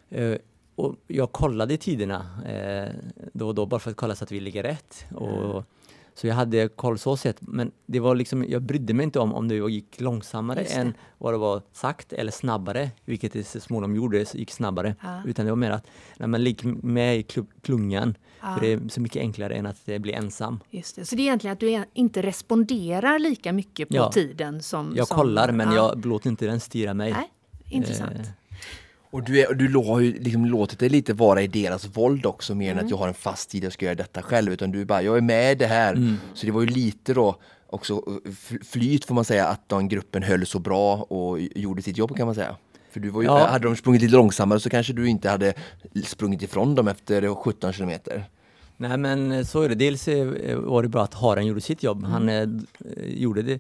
Eh, 0.10 0.36
och 0.76 0.96
jag 1.08 1.32
kollade 1.32 1.78
tiderna 1.78 2.26
då 3.34 3.48
och 3.48 3.56
då 3.56 3.66
bara 3.66 3.80
för 3.80 3.92
att 3.92 3.98
kolla 3.98 4.16
så 4.16 4.24
att 4.24 4.32
vi 4.32 4.40
ligger 4.40 4.64
rätt. 4.64 5.06
Och, 5.16 5.64
så 6.16 6.28
jag 6.28 6.36
hade 6.36 6.68
koll 6.68 6.98
så 6.98 7.18
sett, 7.18 7.38
men 7.42 7.72
det 7.86 8.00
var 8.00 8.16
liksom, 8.16 8.46
jag 8.50 8.62
brydde 8.62 8.94
mig 8.94 9.04
inte 9.04 9.20
om 9.20 9.34
om 9.34 9.48
det 9.48 9.56
gick 9.56 10.02
långsammare 10.02 10.60
det. 10.64 10.74
än 10.74 10.94
vad 11.18 11.34
det 11.34 11.38
var 11.38 11.62
sagt 11.72 12.14
eller 12.14 12.32
snabbare, 12.32 12.90
vilket 13.06 13.34
det 13.34 13.44
så 13.44 13.60
småningom 13.60 13.96
gjorde, 13.96 14.26
gick 14.34 14.52
snabbare. 14.52 14.96
Ja. 15.02 15.22
Utan 15.26 15.46
det 15.46 15.52
var 15.52 15.56
mer 15.58 15.72
att 15.72 15.88
när 16.18 16.28
man 16.28 16.44
ligger 16.44 16.68
med 16.86 17.18
i 17.18 17.22
klu- 17.22 17.48
klungan, 17.62 18.16
Ja. 18.42 18.54
för 18.54 18.62
det 18.62 18.74
är 18.74 18.82
så 18.90 19.02
mycket 19.02 19.20
enklare 19.20 19.56
än 19.56 19.66
att 19.66 19.86
bli 19.86 20.14
ensam. 20.14 20.60
Just 20.70 20.96
det. 20.96 21.06
Så 21.06 21.16
det 21.16 21.22
är 21.22 21.24
egentligen 21.24 21.54
att 21.54 21.60
du 21.60 21.84
inte 21.94 22.22
responderar 22.22 23.20
lika 23.20 23.54
mycket 23.54 23.90
på 23.90 23.96
Ja. 23.96 24.12
tiden 24.12 24.64
som... 24.64 24.94
Jag 24.96 25.08
som, 25.08 25.18
kollar 25.18 25.52
men 25.52 25.68
ja. 25.72 25.76
jag 25.76 26.06
låter 26.06 26.30
inte 26.30 26.46
den 26.46 26.60
styra 26.60 26.94
mig. 26.94 27.12
Nej, 27.12 27.32
intressant. 27.70 28.12
Eh, 28.16 28.26
Och 29.14 29.24
du, 29.24 29.40
är, 29.40 29.50
och 29.50 29.56
du 29.58 29.78
har 29.78 30.00
ju 30.00 30.20
liksom 30.20 30.46
låtit 30.46 30.80
det 30.80 30.90
lite 30.90 31.14
vara 31.14 31.42
i 31.42 31.48
deras 31.48 31.86
våld 31.98 32.26
också 32.26 32.56
mer 32.56 32.66
än 32.72 32.74
Mm. 32.74 32.86
att 32.86 32.92
jag 32.92 32.98
har 32.98 33.08
en 33.08 33.14
fast 33.14 33.50
tid 33.50 33.64
jag 33.64 33.74
ska 33.74 33.86
göra 33.86 33.96
detta 33.96 34.22
själv 34.22 34.54
utan 34.54 34.72
du 34.72 34.82
är 34.82 34.86
bara, 34.86 35.02
jag 35.02 35.18
är 35.18 35.22
med 35.22 35.52
i 35.52 35.56
det 35.56 35.68
här. 35.68 35.94
Mm. 35.94 36.16
Så 36.34 36.46
det 36.46 36.52
var 36.52 36.62
ju 36.62 36.68
lite 36.68 37.14
då 37.14 37.36
också 37.68 37.94
eh, 38.26 38.32
flyt 38.64 39.06
får 39.06 39.16
man 39.16 39.26
säga 39.26 39.48
att 39.48 39.70
den 39.70 39.88
gruppen 39.88 40.24
höll 40.24 40.46
så 40.46 40.60
bra 40.60 40.96
och 40.96 41.40
gjorde 41.40 41.82
sitt 41.82 41.98
jobb 41.98 42.18
kan 42.18 42.26
man 42.26 42.36
säga. 42.36 42.56
För 42.92 43.00
du 43.00 43.10
var 43.10 43.22
ju, 43.22 43.28
Ja. 43.28 43.48
hade 43.48 43.66
de 43.66 43.76
sprungit 43.76 44.02
lite 44.02 44.16
långsammare 44.16 44.60
så 44.60 44.70
kanske 44.70 44.94
du 44.94 45.08
inte 45.10 45.30
hade 45.30 45.54
sprungit 46.06 46.42
ifrån 46.42 46.76
dem 46.76 46.88
efter 46.88 47.36
17 47.36 47.74
kilometer. 47.74 48.26
Nej 48.78 48.98
men 48.98 49.32
eh, 49.32 49.44
så 49.46 49.62
är 49.62 49.70
det. 49.70 49.76
Dels 49.76 50.08
eh, 50.08 50.58
var 50.60 50.84
det 50.84 50.90
bra 50.90 51.04
att 51.04 51.14
Haren 51.14 51.46
gjorde 51.46 51.62
sitt 51.62 51.84
jobb. 51.84 52.04
Han 52.04 52.26
d- 52.26 52.66
eh, 52.98 53.06
gjorde 53.14 53.42
det, 53.42 53.60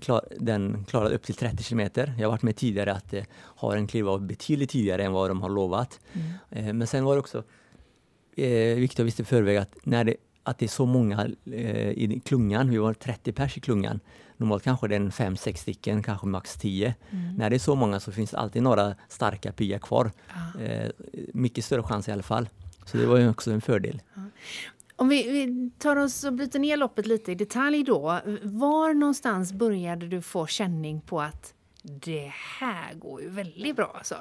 klar, 0.00 0.20
den 0.40 0.84
klarade 0.88 1.14
upp 1.14 1.22
till 1.22 1.34
30 1.34 1.62
kilometer. 1.62 2.14
Jag 2.18 2.26
har 2.26 2.30
varit 2.32 2.42
med 2.42 2.56
tidigare 2.56 2.92
att 2.92 3.14
Haren 3.56 3.86
klev 3.86 4.08
av 4.08 4.22
betydligt 4.22 4.70
tidigare 4.70 5.04
än 5.04 5.12
vad 5.12 5.30
de 5.30 5.42
har 5.42 5.48
lovat. 5.50 6.00
Eh, 6.50 6.72
men 6.72 6.86
sen 6.86 7.04
var 7.04 7.14
det 7.14 7.20
också 7.20 7.42
eh, 8.36 8.76
viktigt 8.76 9.00
att 9.00 9.06
visste 9.06 9.22
i 9.22 9.24
förväg 9.24 9.56
att, 9.56 9.76
när 9.82 10.04
det, 10.04 10.16
att 10.42 10.58
det 10.58 10.66
är 10.66 10.68
så 10.68 10.86
många 10.86 11.28
eh, 11.52 11.88
i 11.90 12.20
klungan, 12.24 12.70
vi 12.70 12.78
var 12.78 12.94
30 12.94 13.32
pers 13.32 13.56
i 13.56 13.60
klungan. 13.60 14.00
Normalt 14.36 14.62
kanske 14.62 14.88
det 14.88 14.94
är 14.94 15.00
en 15.00 15.10
5-6 15.10 15.54
stycken, 15.56 16.02
kanske 16.02 16.26
max 16.26 16.54
10. 16.56 16.94
När 17.38 17.50
det 17.50 17.56
är 17.56 17.58
så 17.58 17.74
många 17.74 18.00
så 18.00 18.12
finns 18.12 18.30
det 18.30 18.38
alltid 18.38 18.62
några 18.62 18.94
starka 19.08 19.52
piggar 19.52 19.78
kvar. 19.78 20.10
Eh, 20.60 20.90
mycket 21.34 21.64
större 21.64 21.82
chans 21.82 22.08
i 22.08 22.12
alla 22.12 22.22
fall. 22.22 22.48
Så 22.84 22.96
det 22.96 23.06
var 23.06 23.18
ju 23.18 23.28
också 23.28 23.50
en 23.52 23.60
fördel. 23.60 24.02
Om 24.96 25.08
vi, 25.08 25.30
vi 25.30 25.70
tar 25.78 25.96
oss 25.96 26.24
och 26.24 26.32
bryter 26.32 26.58
ner 26.58 26.76
loppet 26.76 27.06
lite 27.06 27.32
i 27.32 27.34
detalj 27.34 27.84
då. 27.84 28.20
Var 28.42 28.94
någonstans 28.94 29.52
började 29.52 30.06
du 30.08 30.22
få 30.22 30.46
känning 30.46 31.00
på 31.00 31.20
att 31.20 31.54
det 31.82 32.32
här 32.60 32.94
går 32.94 33.22
ju 33.22 33.28
väldigt 33.28 33.76
bra 33.76 33.94
alltså? 33.98 34.14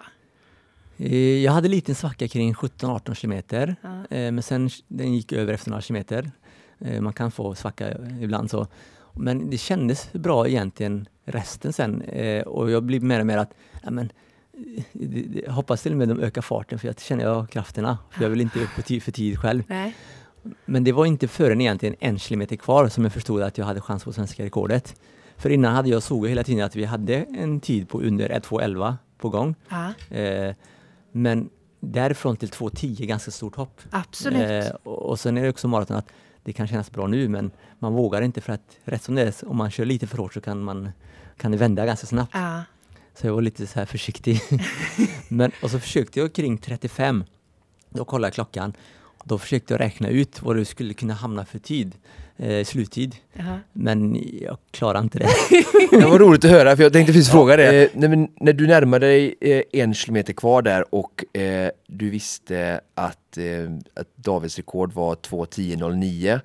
Eh, 0.98 1.44
Jag 1.44 1.52
hade 1.52 1.68
en 1.68 1.72
liten 1.72 1.96
svacka 1.96 2.28
kring 2.28 2.54
17-18 2.54 3.14
kilometer, 3.16 3.76
eh, 4.10 4.32
men 4.32 4.44
sen 4.44 4.70
den 4.88 5.14
gick 5.14 5.32
över 5.32 5.54
efter 5.54 5.70
några 5.70 5.82
kilometer. 5.82 6.32
Eh, 6.80 7.02
Man 7.02 7.14
kan 7.14 7.32
få 7.32 7.56
svacka 7.56 7.98
ibland 8.22 8.50
så. 8.52 8.68
Men 9.16 9.50
det 9.50 9.58
kändes 9.58 10.14
bra 10.14 10.48
egentligen 10.48 11.08
resten 11.26 11.74
sen 11.74 12.02
och 12.46 12.72
jag 12.72 12.84
blir 12.84 13.00
mer 13.00 13.20
och 13.20 13.26
mer 13.26 13.38
att 13.38 13.54
ja, 13.84 13.92
men, 13.92 14.12
jag 15.46 15.52
hoppas 15.54 15.82
till 15.82 15.92
och 15.92 15.98
med 15.98 16.08
de 16.10 16.20
ökar 16.20 16.42
farten 16.42 16.80
för 16.80 16.88
jag 16.88 17.00
känner 17.00 17.24
jag 17.24 17.50
krafterna. 17.50 17.98
För 18.12 18.24
jag 18.24 18.30
vill 18.30 18.42
inte 18.42 18.60
upp 18.60 18.70
för 19.04 19.12
tid 19.12 19.40
själv. 19.40 19.64
Nej. 19.68 19.96
Men 20.66 20.84
det 20.84 20.92
var 20.92 21.06
inte 21.06 21.28
förrän 21.28 21.62
egentligen 21.62 21.96
en 22.00 22.20
kilometer 22.20 22.56
kvar 22.56 22.88
som 22.90 23.04
jag 23.04 23.14
förstod 23.14 23.42
att 23.42 23.58
jag 23.58 23.66
hade 23.66 23.82
chans 23.82 24.04
på 24.04 24.14
svenska 24.14 24.44
rekordet. 24.44 24.96
För 25.38 25.50
innan 25.50 25.76
hade 25.76 25.90
jag 25.90 26.04
såg 26.04 26.28
hela 26.28 26.44
tiden 26.44 26.66
att 26.66 26.76
vi 26.76 26.86
hade 26.86 27.16
en 27.16 27.60
tid 27.60 27.90
på 27.90 28.02
under 28.02 28.30
2.11 28.30 28.96
på 29.18 29.30
gång. 29.30 29.56
Ja, 29.70 29.94
Eh, 30.18 30.56
men 31.12 31.50
därifrån 31.80 32.38
till 32.38 32.50
2.10 32.50 33.02
är 33.02 33.06
ganska 33.06 33.32
stort 33.32 33.56
hopp. 33.56 33.82
absolut. 33.92 34.66
Eh, 34.66 34.76
och, 34.84 35.10
och 35.10 35.20
sen 35.20 35.38
är 35.38 35.44
det 35.44 35.50
också 35.50 35.68
maraton 35.68 35.98
att 35.98 36.08
det 36.44 36.54
kan 36.54 36.68
kännas 36.68 36.92
bra 36.92 37.08
nu 37.08 37.28
men 37.30 37.52
man 37.80 37.94
vågar 37.94 38.22
inte 38.22 38.42
för 38.42 38.54
att 38.54 38.78
rätt 38.84 39.04
som 39.04 39.16
det 39.16 39.22
är, 39.22 39.34
om 39.48 39.58
man 39.58 39.72
kör 39.72 39.86
lite 39.86 40.08
för 40.08 40.18
hårt 40.18 40.34
så 40.34 40.42
kan, 40.42 40.64
man, 40.64 40.90
kan 41.38 41.52
det 41.52 41.58
vända 41.58 41.86
ganska 41.86 42.08
snabbt. 42.08 42.32
Ja. 42.34 42.62
Så 43.16 43.28
jag 43.28 43.34
var 43.34 43.42
lite 43.42 43.68
så 43.68 43.80
här 43.80 43.86
försiktig. 43.86 44.42
men, 45.28 45.52
och 45.62 45.72
så 45.72 45.80
försökte 45.80 46.20
jag 46.20 46.34
kring 46.34 46.58
35. 46.58 47.24
Då 47.90 48.06
kollade 48.06 48.28
jag 48.28 48.34
klockan. 48.34 48.74
Då 49.24 49.38
försökte 49.38 49.74
jag 49.74 49.82
räkna 49.82 50.10
ut 50.10 50.42
vad 50.42 50.56
du 50.56 50.66
skulle 50.66 50.94
kunna 50.94 51.14
hamna 51.14 51.46
för 51.46 51.60
tid, 51.60 51.96
eh, 52.38 52.66
sluttid. 52.66 53.16
Jaha. 53.34 53.60
Men 53.74 54.24
jag 54.42 54.58
klarade 54.72 55.04
inte 55.04 55.20
det. 55.20 55.30
Det 56.00 56.06
var 56.06 56.20
roligt 56.20 56.46
att 56.46 56.52
höra 56.52 56.76
för 56.76 56.84
jag 56.84 56.94
tänkte 56.94 57.14
precis 57.14 57.32
fråga 57.32 57.58
det. 57.58 57.96
Eh, 57.96 58.10
men 58.10 58.28
när 58.40 58.54
du 58.54 58.68
närmade 58.68 59.06
dig 59.08 59.36
eh, 59.42 59.64
en 59.72 59.94
kilometer 59.94 60.34
kvar 60.34 60.62
där 60.62 60.96
och 60.96 61.38
eh, 61.38 61.70
du 61.88 62.10
visste 62.10 62.82
att, 62.96 63.38
eh, 63.38 63.44
att 63.94 64.08
Davids 64.16 64.58
rekord 64.58 64.94
var 64.94 65.16
2.10.09. 65.16 66.42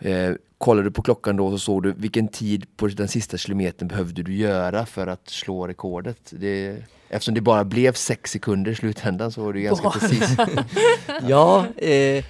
Eh, 0.00 0.34
kollade 0.58 0.88
du 0.88 0.90
på 0.90 1.02
klockan 1.02 1.36
då 1.36 1.50
så 1.50 1.58
såg 1.58 1.82
du 1.82 1.92
vilken 1.92 2.28
tid 2.28 2.76
på 2.76 2.86
den 2.86 3.08
sista 3.08 3.36
kilometern 3.36 3.88
behövde 3.88 4.22
du 4.22 4.34
göra 4.34 4.86
för 4.86 5.06
att 5.06 5.28
slå 5.28 5.66
rekordet? 5.66 6.18
Det, 6.30 6.84
eftersom 7.08 7.34
det 7.34 7.40
bara 7.40 7.64
blev 7.64 7.92
sex 7.92 8.30
sekunder 8.30 8.70
i 8.70 8.74
slutändan 8.74 9.32
så 9.32 9.44
var 9.44 9.52
det 9.52 9.60
ganska 9.60 9.88
Bara. 9.88 9.98
precis. 9.98 10.36
ja, 11.28 11.66
eh, 11.76 12.24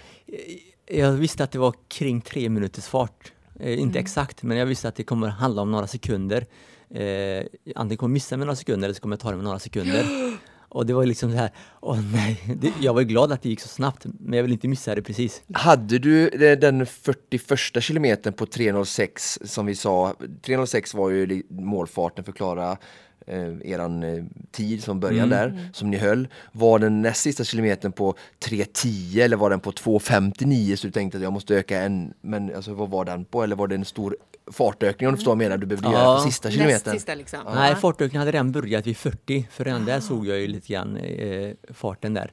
jag 0.87 1.13
visste 1.13 1.45
att 1.45 1.53
det 1.53 1.59
var 1.59 1.75
kring 1.89 2.21
tre 2.21 2.49
minuters 2.49 2.85
fart. 2.85 3.33
Eh, 3.61 3.81
inte 3.81 3.99
exakt, 3.99 4.43
men 4.43 4.57
jag 4.57 4.67
visste 4.67 4.89
att 4.89 4.97
det 4.97 5.05
kommer 5.05 5.29
handla 5.29 5.63
om 5.63 5.71
några 5.71 5.87
sekunder. 5.87 6.47
Eh, 6.91 7.45
antingen 7.75 7.97
kommer 7.97 8.11
jag 8.11 8.15
missa 8.15 8.37
med 8.37 8.47
några 8.47 8.57
sekunder 8.57 8.87
eller 8.87 8.95
så 8.95 9.01
kommer 9.01 9.13
jag 9.13 9.21
ta 9.21 9.31
det 9.31 9.37
med 9.37 9.45
några 9.45 9.59
sekunder. 9.59 10.05
Och 10.71 10.87
det 10.87 10.93
var 10.93 11.07
liksom 11.07 11.31
så 11.31 11.37
här, 11.37 11.51
åh 11.81 12.01
nej, 12.13 12.57
det, 12.61 12.73
jag 12.81 12.95
var 12.95 13.03
glad 13.03 13.33
att 13.33 13.43
det 13.43 13.49
gick 13.49 13.61
så 13.61 13.69
snabbt, 13.69 14.07
men 14.21 14.37
jag 14.37 14.43
vill 14.43 14.53
inte 14.53 14.69
missa 14.69 14.95
det 14.95 15.03
precis. 15.03 15.43
Hade 15.53 15.99
du 15.99 16.29
eh, 16.29 16.59
den 16.59 16.87
41 16.87 17.83
kilometern 17.83 18.33
på 18.33 18.47
3.06 18.47 19.47
som 19.47 19.67
vi 19.67 19.75
sa, 19.75 20.15
3.06 20.19 20.97
var 20.97 21.11
ju 21.11 21.43
målfarten 21.49 22.25
för 22.25 22.33
klara 22.33 22.79
eh, 23.27 23.71
eran 23.73 24.03
eh, 24.03 24.25
tid 24.51 24.83
som 24.83 25.01
början 25.01 25.29
där, 25.29 25.69
som 25.73 25.91
ni 25.91 25.97
höll. 25.97 26.29
Var 26.53 26.79
den 26.79 27.03
näst 27.03 27.21
sista 27.21 27.45
kilometern 27.45 27.93
på 27.93 28.15
3.10 28.45 29.21
eller 29.23 29.37
var 29.37 29.51
den 29.51 29.61
på 29.61 29.71
2.59 29.73 30.77
så 30.77 30.87
du 30.87 30.91
tänkte 30.93 31.19
att 31.19 31.23
jag 31.25 31.33
måste 31.33 31.55
öka 31.55 31.81
en, 31.83 32.15
men 32.21 32.55
alltså 32.55 32.75
vad 32.75 32.91
var 32.91 33.05
den 33.05 33.25
på? 33.25 33.43
Eller 33.43 33.57
var 33.57 33.69
det 33.69 33.75
en 33.75 33.85
stor 33.85 34.17
fartökning 34.53 35.09
om 35.09 35.13
du 35.15 35.17
förstår 35.17 35.31
vad 35.37 35.43
jag 35.45 35.49
menar, 35.49 35.59
du 35.59 35.67
behövde 35.67 35.89
Ja. 35.89 35.93
göra 35.95 36.17
på 36.17 36.23
sista 36.23 36.51
kilometern? 36.51 36.95
sista 36.95 37.15
liksom. 37.15 37.41
Nej, 37.55 37.71
Ja. 37.71 37.77
fartökningen 37.77 38.19
hade 38.21 38.33
redan 38.33 38.53
börjat 38.53 38.87
vid 38.87 38.97
40, 38.97 39.47
för 39.51 39.65
redan 39.65 39.85
där 39.85 40.01
såg 40.01 40.27
jag 40.27 40.39
ju 40.41 40.47
lite 40.47 40.73
grann 40.73 40.97
eh, 40.97 41.53
farten 41.71 42.15
där. 42.15 42.33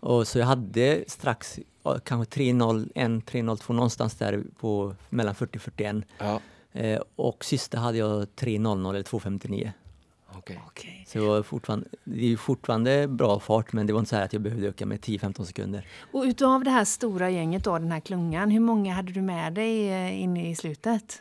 Och 0.00 0.28
så 0.28 0.38
jag 0.38 0.46
hade 0.46 1.04
strax 1.06 1.58
kanske 2.04 2.40
3.01, 2.40 3.22
3.02 3.24 3.72
någonstans 3.72 4.14
där 4.14 4.42
på 4.60 4.94
mellan 5.10 5.34
40 5.34 5.58
och 5.58 5.62
41. 5.62 5.96
Ja, 6.18 6.40
Eh, 6.72 7.00
och 7.16 7.44
sista 7.44 7.78
hade 7.78 7.98
jag 7.98 8.26
3.00 8.36 8.90
eller 8.90 9.02
2.59. 9.02 9.70
okej. 10.38 10.60
Okej. 10.66 11.04
Så 11.08 11.18
det, 11.18 11.24
var 11.24 11.42
fortfarande, 11.42 11.86
det 12.04 12.32
är 12.32 12.36
fortfarande 12.36 13.08
bra 13.08 13.40
fart 13.40 13.72
men 13.72 13.86
det 13.86 13.92
var 13.92 14.00
inte 14.00 14.08
så 14.08 14.16
här 14.16 14.24
att 14.24 14.32
jag 14.32 14.42
behövde 14.42 14.66
öka 14.68 14.86
med 14.86 15.00
10-15 15.00 15.44
sekunder. 15.44 15.86
Och 16.12 16.22
utav 16.22 16.64
det 16.64 16.70
här 16.70 16.84
stora 16.84 17.30
gänget 17.30 17.64
då, 17.64 17.78
den 17.78 17.92
här 17.92 18.00
klungan, 18.00 18.50
hur 18.50 18.60
många 18.60 18.94
hade 18.94 19.12
du 19.12 19.22
med 19.22 19.54
dig 19.54 19.88
eh, 19.88 20.22
in 20.22 20.36
i 20.36 20.56
slutet? 20.56 21.20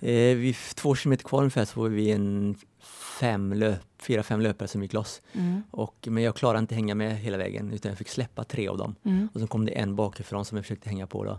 Eh, 0.00 0.36
vid 0.36 0.56
två 0.74 0.94
kilometer 0.94 1.24
kvar 1.24 1.38
ungefär 1.38 1.64
så 1.64 1.80
var 1.80 1.88
vi 1.88 2.10
en 2.10 2.56
fem 3.20 3.52
löp, 3.52 3.80
fyra, 4.02 4.22
fem 4.22 4.40
löpare 4.40 4.68
som 4.68 4.82
gick 4.82 4.92
loss. 4.92 5.22
Mm. 5.32 5.62
Och, 5.70 6.08
men 6.10 6.22
jag 6.22 6.36
klarade 6.36 6.58
inte 6.58 6.74
hänga 6.74 6.94
med 6.94 7.16
hela 7.16 7.36
vägen 7.36 7.72
utan 7.72 7.88
jag 7.88 7.98
fick 7.98 8.08
släppa 8.08 8.44
tre 8.44 8.68
av 8.68 8.78
dem. 8.78 8.94
Mm. 9.04 9.28
Och 9.34 9.40
så 9.40 9.46
kom 9.46 9.66
det 9.66 9.72
en 9.72 9.96
bakifrån 9.96 10.44
som 10.44 10.56
jag 10.56 10.64
försökte 10.64 10.88
hänga 10.88 11.06
på 11.06 11.24
då. 11.24 11.38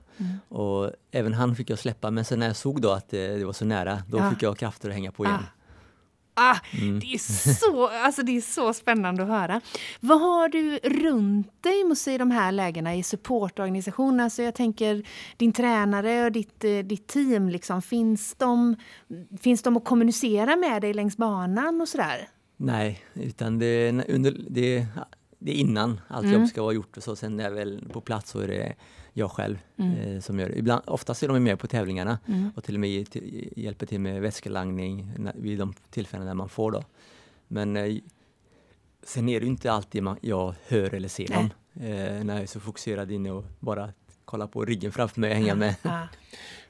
Och 0.57 0.91
även 1.11 1.33
han 1.33 1.55
fick 1.55 1.69
jag 1.69 1.79
släppa 1.79 2.11
men 2.11 2.25
sen 2.25 2.39
när 2.39 2.47
jag 2.47 2.55
såg 2.55 2.81
då 2.81 2.91
att 2.91 3.13
eh, 3.13 3.19
det 3.19 3.45
var 3.45 3.53
så 3.53 3.65
nära 3.65 4.03
då 4.07 4.17
Ja. 4.17 4.29
fick 4.29 4.43
jag 4.43 4.57
krafter 4.57 4.89
att 4.89 4.95
hänga 4.95 5.11
på 5.11 5.25
igen. 5.25 5.37
Ah. 5.39 5.58
Ah, 6.41 6.57
mm. 6.71 6.99
det, 6.99 7.13
är 7.13 7.53
så, 7.53 7.87
alltså 7.87 8.23
det 8.23 8.37
är 8.37 8.41
så 8.41 8.73
spännande 8.73 9.23
att 9.23 9.29
höra. 9.29 9.61
Vad 9.99 10.21
har 10.21 10.49
du 10.49 10.77
runt 10.77 11.63
dig 11.63 12.13
i 12.15 12.17
de 12.17 12.31
här 12.31 12.51
lägena 12.51 12.95
i 12.95 13.03
supportorganisationen? 13.03 14.19
Alltså 14.19 14.43
jag 14.43 14.55
tänker 14.55 15.03
din 15.37 15.53
tränare 15.53 16.25
och 16.25 16.31
ditt, 16.31 16.63
eh, 16.63 16.77
ditt 16.77 17.07
team, 17.07 17.49
liksom, 17.49 17.81
finns, 17.81 18.35
de, 18.37 18.75
finns 19.41 19.63
de 19.63 19.77
att 19.77 19.85
kommunicera 19.85 20.55
med 20.55 20.81
dig 20.81 20.93
längs 20.93 21.17
banan 21.17 21.81
och 21.81 21.87
sådär? 21.87 22.29
Nej, 22.57 23.03
utan 23.13 23.59
det, 23.59 23.89
under, 24.09 24.37
det, 24.49 24.85
det 25.39 25.51
är 25.51 25.55
innan 25.55 26.01
allt 26.07 26.25
mm. 26.25 26.39
jobb 26.39 26.49
ska 26.49 26.61
vara 26.61 26.73
gjort 26.73 26.97
och 26.97 27.03
så. 27.03 27.15
Sen 27.15 27.39
är 27.39 27.51
väl 27.51 27.89
på 27.93 28.01
plats 28.01 28.31
så 28.31 28.39
är 28.39 28.47
det 28.47 28.75
jag 29.19 29.31
själv 29.31 29.57
mm. 29.77 29.95
eh, 29.95 30.21
som 30.21 30.39
gör 30.39 30.49
det. 30.49 30.57
Ibland, 30.57 30.83
oftast 30.85 31.23
är 31.23 31.27
de 31.27 31.43
med 31.43 31.59
på 31.59 31.67
tävlingarna 31.67 32.19
mm. 32.27 32.51
och 32.55 32.63
till 32.63 32.75
och 32.75 32.79
med 32.79 33.07
hjälper 33.55 33.85
till 33.85 33.99
med 33.99 34.21
vätskelangning 34.21 35.11
vid 35.35 35.59
de 35.59 35.73
tillfällen 35.89 36.27
där 36.27 36.33
man 36.33 36.49
får. 36.49 36.71
Då. 36.71 36.83
Men 37.47 37.77
eh, 37.77 37.97
sen 39.03 39.29
är 39.29 39.39
det 39.39 39.45
inte 39.45 39.71
alltid 39.71 40.03
man, 40.03 40.17
jag 40.21 40.55
hör 40.67 40.93
eller 40.93 41.07
ser 41.07 41.27
dem 41.27 41.49
eh, 41.73 42.23
när 42.23 42.33
jag 42.33 42.41
är 42.41 42.47
så 42.47 42.59
fokuserad 42.59 43.11
inne 43.11 43.31
och 43.31 43.45
bara 43.59 43.93
kolla 44.25 44.47
på 44.47 44.65
riggen 44.65 44.91
framför 44.91 45.21
mig 45.21 45.29
och 45.29 45.35
hänga 45.35 45.55
med. 45.55 45.75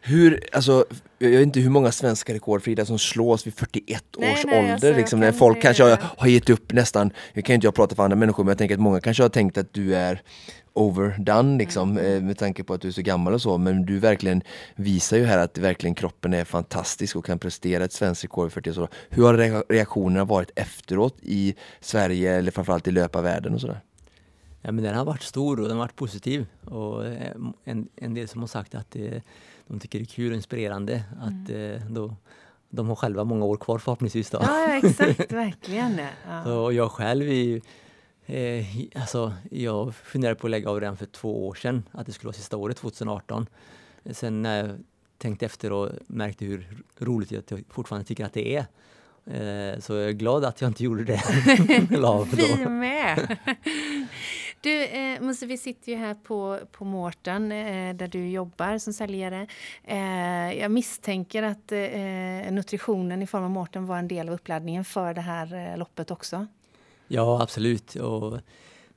Hur, 0.02 0.44
alltså, 0.52 0.86
jag 1.18 1.30
vet 1.30 1.42
inte 1.42 1.60
hur 1.60 1.70
många 1.70 1.92
svenska 1.92 2.34
rekord 2.34 2.64
Frida 2.64 2.86
som 2.86 3.00
slås 3.00 3.48
vid 3.48 3.54
41 3.54 4.04
nej, 4.18 4.34
års 4.34 4.46
nej, 4.46 4.60
ålder. 4.60 4.74
Alltså, 4.74 4.94
liksom, 4.94 5.20
när 5.20 5.32
folk 5.32 5.62
kanske 5.62 5.84
har, 5.84 5.98
har 6.18 6.28
gett 6.28 6.50
upp 6.50 6.74
nästan, 6.74 7.12
jag 7.34 7.46
kan 7.46 7.56
inte 7.56 7.68
jag 7.68 7.76
prata 7.76 7.96
för 7.96 8.04
andra 8.04 8.16
människor 8.16 8.44
men 8.44 8.52
jag 8.52 8.58
tänker 8.58 8.76
att 8.76 8.82
många 8.82 9.02
kanske 9.02 9.24
har 9.24 9.30
tänkt 9.30 9.58
att 9.58 9.74
du 9.74 9.96
är 9.96 10.22
overdone 10.74 11.58
liksom 11.58 11.98
mm. 11.98 12.06
Eh, 12.06 12.22
med 12.22 12.38
tanke 12.38 12.64
på 12.64 12.74
att 12.74 12.82
du 12.82 12.88
är 12.88 12.92
så 12.92 13.02
gammal 13.02 13.34
och 13.34 13.42
så 13.42 13.58
men 13.58 13.86
du 13.86 14.00
verkligen 14.00 14.42
visar 14.76 15.18
ju 15.18 15.26
här 15.26 15.38
att 15.38 15.58
verkligen 15.58 15.96
kroppen 15.96 16.34
är 16.34 16.46
fantastisk 16.46 17.16
och 17.16 17.26
kan 17.26 17.40
prestera 17.40 17.84
ett 17.84 17.94
svenskt 17.94 18.24
rekord 18.24 18.46
vid 18.46 18.54
40 18.54 18.82
år. 18.82 18.90
Hur 19.10 19.24
har 19.24 19.74
reaktionerna 19.74 20.26
varit 20.26 20.52
efteråt 20.56 21.18
i 21.22 21.56
Sverige 21.80 22.36
eller 22.36 22.52
framförallt 22.52 22.88
i 22.88 22.92
löparvärlden 22.92 23.54
och 23.54 23.62
sådär? 23.62 23.82
Ja 24.62 24.72
men 24.72 24.84
den 24.84 24.96
har 24.96 25.06
varit 25.06 25.22
stor 25.22 25.60
och 25.60 25.68
den 25.68 25.78
har 25.78 25.84
varit 25.84 25.96
positiv 25.96 26.46
och 26.66 27.06
eh, 27.06 27.36
en, 27.64 27.88
en 27.96 28.14
del 28.14 28.28
som 28.28 28.42
har 28.42 28.48
sagt 28.48 28.76
att 28.76 28.92
det, 28.92 29.24
de 29.70 29.80
tycker 29.80 30.00
det 30.00 30.04
är 30.04 30.06
kul 30.06 30.32
och 30.32 30.36
inspirerande 30.36 31.04
att 31.20 31.50
mm. 31.50 31.76
Eh, 31.76 31.82
då 31.90 32.16
de 32.70 32.88
har 32.88 32.96
själva 32.96 33.24
många 33.24 33.46
år 33.46 33.58
kvar 33.58 33.78
förhoppningsvis. 33.78 34.30
Då. 34.30 34.40
Ja, 34.42 34.74
exakt, 34.84 35.32
verkligen. 35.32 36.02
Ja. 36.30 36.44
Så, 36.44 36.64
och 36.64 36.74
jag 36.74 36.92
själv 36.92 37.30
är 37.30 37.62
Eh, 38.30 38.66
alltså, 38.96 39.34
jag 39.52 39.96
funderade 39.96 40.40
på 40.40 40.48
att 40.48 40.52
lägga 40.52 40.70
av 40.70 40.80
redan 40.80 40.98
för 40.98 41.06
två 41.06 41.48
år 41.48 41.56
sedan, 41.56 41.84
att 41.92 42.06
det 42.06 42.12
skulle 42.12 42.28
vara 42.28 42.34
sista 42.34 42.58
året, 42.58 42.78
2018. 42.78 43.48
Sen 44.12 44.42
när 44.42 44.68
jag 44.68 44.78
tänkte 45.18 45.46
efter 45.46 45.72
och 45.72 45.90
märkte 46.08 46.46
hur 46.46 46.68
roligt 46.98 47.32
jag 47.32 47.64
fortfarande 47.70 48.08
tycker 48.08 48.26
att 48.26 48.34
det 48.34 48.56
är. 48.56 48.66
Eh, 49.26 49.80
så 49.80 49.94
jag 49.94 50.10
är 50.10 50.12
glad 50.12 50.46
att 50.46 50.62
jag 50.62 50.70
inte 50.70 50.84
gjorde 50.84 51.04
det. 51.04 51.22
Vi 52.58 52.66
med! 52.66 53.38
Du, 54.62 54.84
eh, 54.84 55.22
Musse, 55.22 55.46
vi 55.46 55.58
sitter 55.58 55.92
ju 55.92 55.98
här 55.98 56.14
på, 56.14 56.60
på 56.72 56.86
Mårten 56.86 57.52
eh, 57.52 57.96
där 57.96 58.08
du 58.08 58.30
jobbar 58.30 58.78
som 58.78 58.94
säljare. 58.94 59.48
Eh, 59.84 60.60
jag 60.60 60.72
misstänker 60.72 61.44
att 61.44 61.72
eh, 61.72 62.52
nutritionen 62.52 63.22
i 63.22 63.28
form 63.28 63.44
av 63.44 63.50
Mårten 63.50 63.86
var 63.86 63.98
en 63.98 64.08
del 64.08 64.30
av 64.30 64.36
uppladdningen 64.36 64.86
för 64.86 65.14
det 65.14 65.22
här 65.22 65.72
eh, 65.72 65.78
loppet 65.78 66.12
också. 66.12 66.48
Ja, 67.08 67.42
absolut. 67.42 67.96
Och 67.96 68.40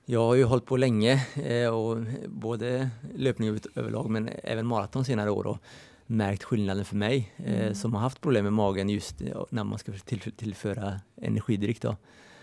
jag 0.05 0.21
har 0.21 0.35
ju 0.35 0.45
hållit 0.45 0.67
på 0.67 0.77
länge, 0.77 1.27
eh, 1.45 1.69
och 1.69 1.99
både 2.29 2.91
löpning 3.15 3.59
överlag 3.75 4.11
men 4.11 4.31
även 4.43 4.67
maraton 4.67 5.05
senare 5.05 5.31
år 5.31 5.47
och 5.47 5.59
märkt 6.07 6.45
skillnaden 6.45 6.85
för 6.85 6.97
mig 6.97 7.33
eh, 7.37 7.61
mm. 7.61 7.75
som 7.75 7.95
har 7.95 8.01
haft 8.01 8.21
problem 8.21 8.45
med 8.45 8.53
magen 8.53 8.89
just 8.89 9.23
när 9.51 9.65
man 9.65 9.79
ska 9.79 9.93
tillföra 10.37 11.01
energidryck. 11.17 11.83
Då. 11.83 11.97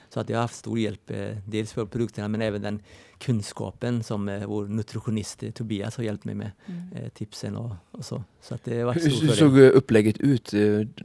Så 0.09 0.19
att 0.19 0.29
jag 0.29 0.37
har 0.37 0.41
haft 0.41 0.55
stor 0.55 0.79
hjälp, 0.79 1.11
eh, 1.11 1.37
dels 1.45 1.73
för 1.73 1.85
produkterna 1.85 2.27
men 2.27 2.41
även 2.41 2.61
den 2.61 2.79
kunskapen 3.17 4.03
som 4.03 4.43
vår 4.47 4.67
nutritionist 4.67 5.43
Tobias 5.55 5.97
har 5.97 6.03
hjälpt 6.03 6.25
mig 6.25 6.35
med, 6.35 6.51
mm. 6.65 7.09
tipsen 7.09 7.55
och, 7.55 7.71
och, 7.91 8.05
så. 8.05 8.23
så 8.41 8.55
att 8.55 8.63
det 8.63 8.77
har 8.77 8.85
varit 8.85 9.05
Hur 9.05 9.27
såg 9.27 9.57
upplägget 9.59 10.17
ut 10.17 10.53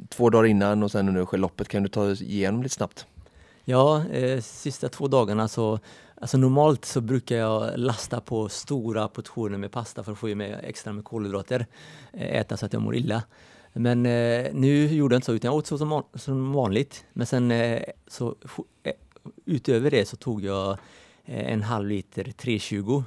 två 0.09 0.31
dagar 0.31 0.47
innan 0.47 0.83
och 0.83 0.91
sen 0.91 1.09
under 1.09 1.37
loppet? 1.37 1.69
Kan 1.69 1.83
du 1.83 1.89
ta 1.89 2.11
igenom 2.11 2.63
lite 2.63 2.75
snabbt? 2.75 3.07
Ja, 3.65 4.05
eh, 4.07 4.41
sista 4.41 4.89
två 4.89 5.09
dagarna 5.09 5.49
så 5.49 5.81
Alltså 6.25 6.37
normalt 6.39 6.85
så 6.85 7.01
brukar 7.01 7.37
jag 7.37 7.71
lasta 7.77 8.21
på 8.21 8.49
stora 8.49 9.09
portioner 9.09 9.59
med 9.59 9.73
pasta 9.73 10.03
för 10.03 10.13
att 10.13 10.19
få 10.19 10.29
i 10.29 10.35
mig 10.35 10.57
extra 10.63 10.93
med 10.93 11.05
kolhydrater. 11.05 11.67
Eh, 12.13 12.37
äta 12.37 12.57
så 12.57 12.67
att 12.67 12.73
jag 12.73 12.83
mår 12.83 12.97
illa. 12.97 13.23
Men 13.77 14.07
eh, 14.07 14.55
nu 14.55 14.87
gjorde 14.87 15.15
jag 15.15 15.19
inte 15.19 15.27
så 15.27 15.33
utan 15.33 15.49
jag 15.49 15.59
åt 15.59 15.67
så 15.67 15.79
som, 15.79 16.03
som 16.15 16.53
vanligt. 16.53 17.05
Men 17.13 17.27
sen 17.27 17.51
eh, 17.51 17.83
så 18.07 18.37
eh, 18.83 18.93
utöver 19.45 19.91
det 19.91 20.09
så 20.09 20.17
tog 20.17 20.45
jag 20.45 20.71
eh, 21.25 21.53
en 21.53 21.63
halv 21.63 21.89
liter 21.89 22.25
320 22.25 23.03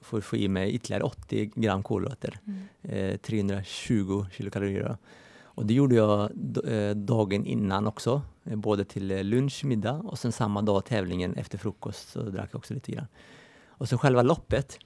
för 0.00 0.18
att 0.18 0.24
få 0.24 0.36
i 0.36 0.48
mig 0.48 0.74
ytterligare 0.74 1.02
80 1.02 1.50
gram 1.54 1.82
kolhydrater. 1.82 2.38
Mm. 2.46 3.18
320 3.18 4.26
kilokalorier. 4.32 4.96
Och 5.56 5.66
det 5.66 5.74
gjorde 5.74 5.94
jag 5.94 6.30
eh, 6.66 6.94
dagen 6.94 7.46
innan 7.46 7.86
också, 7.86 8.22
eh, 8.44 8.56
både 8.56 8.84
till 8.84 9.10
eh, 9.10 9.24
lunch, 9.24 9.64
middag 9.64 9.92
och 9.92 10.18
sen 10.18 10.32
samma 10.32 10.62
dag 10.62 10.84
tävlingen 10.84 11.34
efter 11.34 11.58
frukost 11.58 12.08
så 12.08 12.22
drack 12.22 12.48
jag 12.52 12.58
också 12.58 12.74
lite 12.74 12.92
grann. 12.92 13.06
Och 13.68 13.88
så 13.88 13.98
själva 13.98 14.22
loppet, 14.22 14.78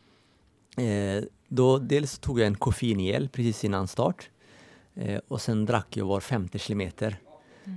då 1.48 1.78
dels 1.78 2.18
tog 2.18 2.40
jag 2.40 2.46
en 2.46 2.54
koffeingel 2.54 3.28
precis 3.28 3.64
innan 3.64 3.88
start 3.88 4.30
och 5.28 5.40
sen 5.40 5.66
drack 5.66 5.96
jag 5.96 6.06
var 6.06 6.20
femte 6.20 6.58
kilometer. 6.58 7.16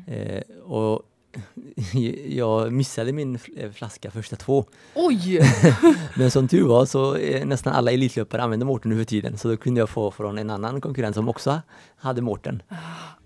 Mm. 0.08 0.44
och 0.64 1.02
jag 2.28 2.72
missade 2.72 3.14
min 3.14 3.40
eh, 3.58 3.72
flaska 3.72 4.12
första 4.12 4.36
två. 4.36 4.66
Oj! 4.96 5.40
Men 6.18 6.32
som 6.32 6.48
tur 6.48 6.68
var 6.68 6.86
så 6.86 7.18
är 7.18 7.46
nästan 7.46 7.74
alla 7.74 7.92
elitlöpare 7.92 8.44
använder 8.44 8.66
Mårten 8.66 8.92
nu 8.92 8.98
för 8.98 9.06
tiden 9.06 9.38
så 9.38 9.48
då 9.48 9.58
kunde 9.58 9.80
jag 9.80 9.90
få 9.90 10.12
från 10.12 10.38
en 10.38 10.50
annan 10.50 10.82
konkurrent 10.82 11.16
som 11.16 11.30
också 11.30 11.62
hade 11.96 12.22
Mårten. 12.22 12.62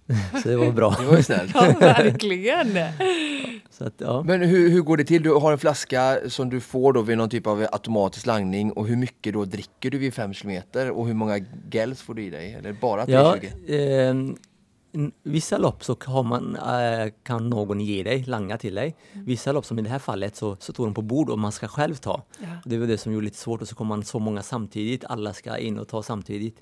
Så 0.43 0.49
det 0.49 0.58
var 0.58 0.72
bra. 0.72 0.95
Det 0.99 1.05
var 1.05 1.18
ju 1.18 1.24
snällt. 1.24 1.51
Ja, 1.55 1.76
verkligen. 1.80 2.78
Att, 3.80 3.93
ja. 3.97 4.24
Men 4.24 4.41
hur, 4.41 4.70
hur 4.70 4.82
går 4.82 4.97
det 4.97 5.03
till? 5.03 5.24
Du 5.24 5.34
har 5.34 5.51
en 5.51 5.58
flaska 5.58 6.20
som 6.28 6.49
du 6.49 6.60
får 6.60 6.93
då 6.93 7.01
vid 7.01 7.18
någon 7.18 7.30
typ 7.30 7.47
av 7.47 7.68
automatisk 7.72 8.26
langning 8.26 8.72
och 8.72 8.88
hur 8.88 8.95
mycket 8.95 9.34
då 9.34 9.45
dricker 9.45 9.91
du 9.91 9.97
vid 9.97 10.14
5 10.14 10.34
km 10.34 10.62
och 10.91 11.08
hur 11.08 11.14
många 11.14 11.39
gels 11.72 12.01
får 12.01 12.14
du 12.14 12.24
i 12.24 12.30
dig? 12.30 12.53
Eller 12.53 12.74
bara 12.74 13.05
320? 13.05 13.47
Ja, 13.68 13.76
eh, 13.76 14.16
vissa 15.24 15.58
lopp 15.58 15.84
så 15.84 15.95
kan, 15.95 16.28
man, 16.28 16.55
äh, 16.55 17.12
kan 17.24 17.49
någon 17.49 17.82
ge 17.82 18.03
dig, 18.03 18.24
langa 18.24 18.58
till 18.58 18.76
dig. 18.76 18.95
Mm. 19.14 19.26
Vissa 19.26 19.51
lopp, 19.51 19.66
som 19.66 19.80
i 19.80 19.82
det 19.82 19.89
här 19.89 19.99
fallet, 19.99 20.36
så, 20.36 20.58
så 20.60 20.74
tog 20.74 20.86
de 20.86 20.93
på 20.93 21.01
bord 21.01 21.30
och 21.30 21.39
man 21.39 21.51
ska 21.51 21.68
själv 21.68 21.95
ta. 21.95 22.24
Ja. 22.39 22.47
Det 22.66 22.78
var 22.78 22.88
det 22.88 22.97
som 22.97 23.14
gjorde 23.14 23.24
det 23.24 23.26
lite 23.26 23.38
svårt 23.38 23.62
och 23.62 23.68
så 23.68 23.76
kom 23.76 23.88
man 23.88 24.03
så 24.03 24.20
många 24.20 24.43
samtidigt, 24.43 25.05
alla 25.05 25.34
ska 25.34 25.58
in 25.58 25.80
och 25.80 25.88
ta 25.88 26.03
samtidigt. 26.03 26.62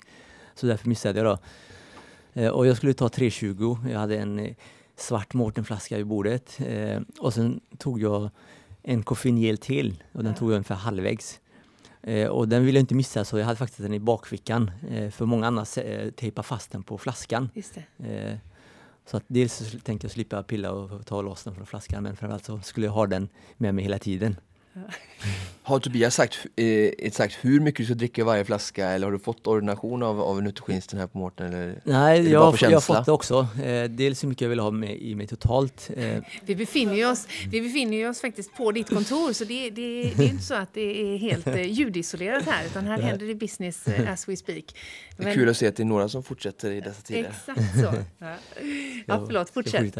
Så 0.54 0.66
därför 0.66 0.88
missade 0.88 1.18
jag 1.18 1.26
då. 1.26 1.38
Eh, 2.36 2.48
och 2.48 2.66
jag 2.66 2.76
skulle 2.76 2.94
ta 2.94 3.08
320, 3.08 3.78
jag 3.90 3.98
hade 3.98 4.18
en 4.18 4.38
eh, 4.38 4.54
svart 4.96 5.34
Mårtenflaska 5.34 5.96
vid 5.96 6.06
bordet 6.06 6.60
eh, 6.60 7.00
och 7.20 7.34
sen 7.34 7.60
tog 7.78 8.00
jag 8.00 8.30
en 8.82 9.02
koffeingel 9.02 9.58
till 9.58 10.02
och 10.12 10.24
den 10.24 10.34
tog 10.34 10.50
jag 10.50 10.54
ungefär 10.54 10.74
halvvägs. 10.74 11.40
Och 12.30 12.48
den 12.48 12.64
ville 12.64 12.78
jag 12.78 12.82
inte 12.82 12.94
missa 12.94 13.24
så 13.24 13.38
jag 13.38 13.44
hade 13.44 13.56
faktiskt 13.56 13.82
den 13.82 13.94
i 13.94 13.98
bakfickan. 13.98 14.70
För 15.10 15.26
många 15.26 15.46
annars 15.46 15.78
eh, 15.78 16.10
tejpa 16.10 16.42
fast 16.42 16.72
den 16.72 16.82
på 16.82 16.98
flaskan. 16.98 17.50
Så 19.06 19.16
att 19.16 19.24
dels 19.26 19.54
så 19.54 19.78
tänkte 19.78 20.04
jag 20.04 20.12
slippa 20.12 20.42
pilla 20.42 20.72
och 20.72 21.06
ta 21.06 21.22
loss 21.22 21.44
den 21.44 21.54
från 21.54 21.66
flaskan 21.66 22.02
men 22.02 22.16
framförallt 22.16 22.44
så 22.44 22.60
skulle 22.60 22.86
jag 22.86 22.92
ha 22.92 23.06
den 23.06 23.28
med 23.56 23.74
mig 23.74 23.84
hela 23.84 23.98
tiden. 23.98 24.36
Har 25.62 25.78
Tobias 25.78 26.14
sagt, 26.14 26.46
eh, 26.56 27.10
sagt 27.10 27.38
hur 27.40 27.60
mycket 27.60 27.78
du 27.78 27.84
ska 27.84 27.94
dricka 27.94 28.20
i 28.20 28.24
varje 28.24 28.44
flaska 28.44 28.88
eller 28.88 29.06
har 29.06 29.12
du 29.12 29.18
fått 29.18 29.46
ordination 29.46 30.02
av, 30.02 30.20
av 30.20 30.42
nutritionisten 30.42 30.98
här 30.98 31.06
på 31.06 31.18
Mårten? 31.18 31.46
Eller, 31.46 31.80
Nej, 31.84 32.30
jag, 32.30 32.56
jag 32.60 32.70
har 32.70 32.80
fått 32.80 33.06
det 33.06 33.12
också. 33.12 33.48
Eh, 33.62 33.84
dels 33.84 34.22
hur 34.22 34.28
mycket 34.28 34.42
jag 34.42 34.48
vill 34.48 34.58
ha 34.58 34.70
med, 34.70 34.98
i 34.98 35.14
mig 35.14 35.26
totalt. 35.26 35.90
Eh. 35.96 36.22
Vi, 36.44 36.56
befinner 36.56 37.10
oss, 37.10 37.26
vi 37.50 37.60
befinner 37.60 38.10
oss 38.10 38.20
faktiskt 38.20 38.56
på 38.56 38.72
ditt 38.72 38.88
kontor 38.88 39.32
så 39.32 39.44
det, 39.44 39.70
det, 39.70 40.12
det 40.16 40.24
är 40.24 40.28
inte 40.28 40.44
så 40.44 40.54
att 40.54 40.74
det 40.74 41.14
är 41.14 41.18
helt 41.18 41.46
eh, 41.46 41.62
ljudisolerat 41.62 42.44
här 42.46 42.66
utan 42.66 42.86
här 42.86 42.98
händer 42.98 43.26
det 43.26 43.34
business 43.34 43.88
eh, 43.88 44.12
as 44.12 44.28
we 44.28 44.36
speak. 44.36 44.64
Men, 45.16 45.26
det 45.26 45.32
är 45.32 45.34
kul 45.34 45.48
att 45.48 45.56
se 45.56 45.66
att 45.66 45.76
det 45.76 45.82
är 45.82 45.84
några 45.84 46.08
som 46.08 46.22
fortsätter 46.22 46.70
i 46.70 46.80
dessa 46.80 47.02
tider. 47.02 47.30
Exakt 47.30 47.74
så. 47.74 47.94
Ja, 48.18 48.34
ja 49.06 49.26
förlåt, 49.26 49.50
fortsätt. 49.50 49.96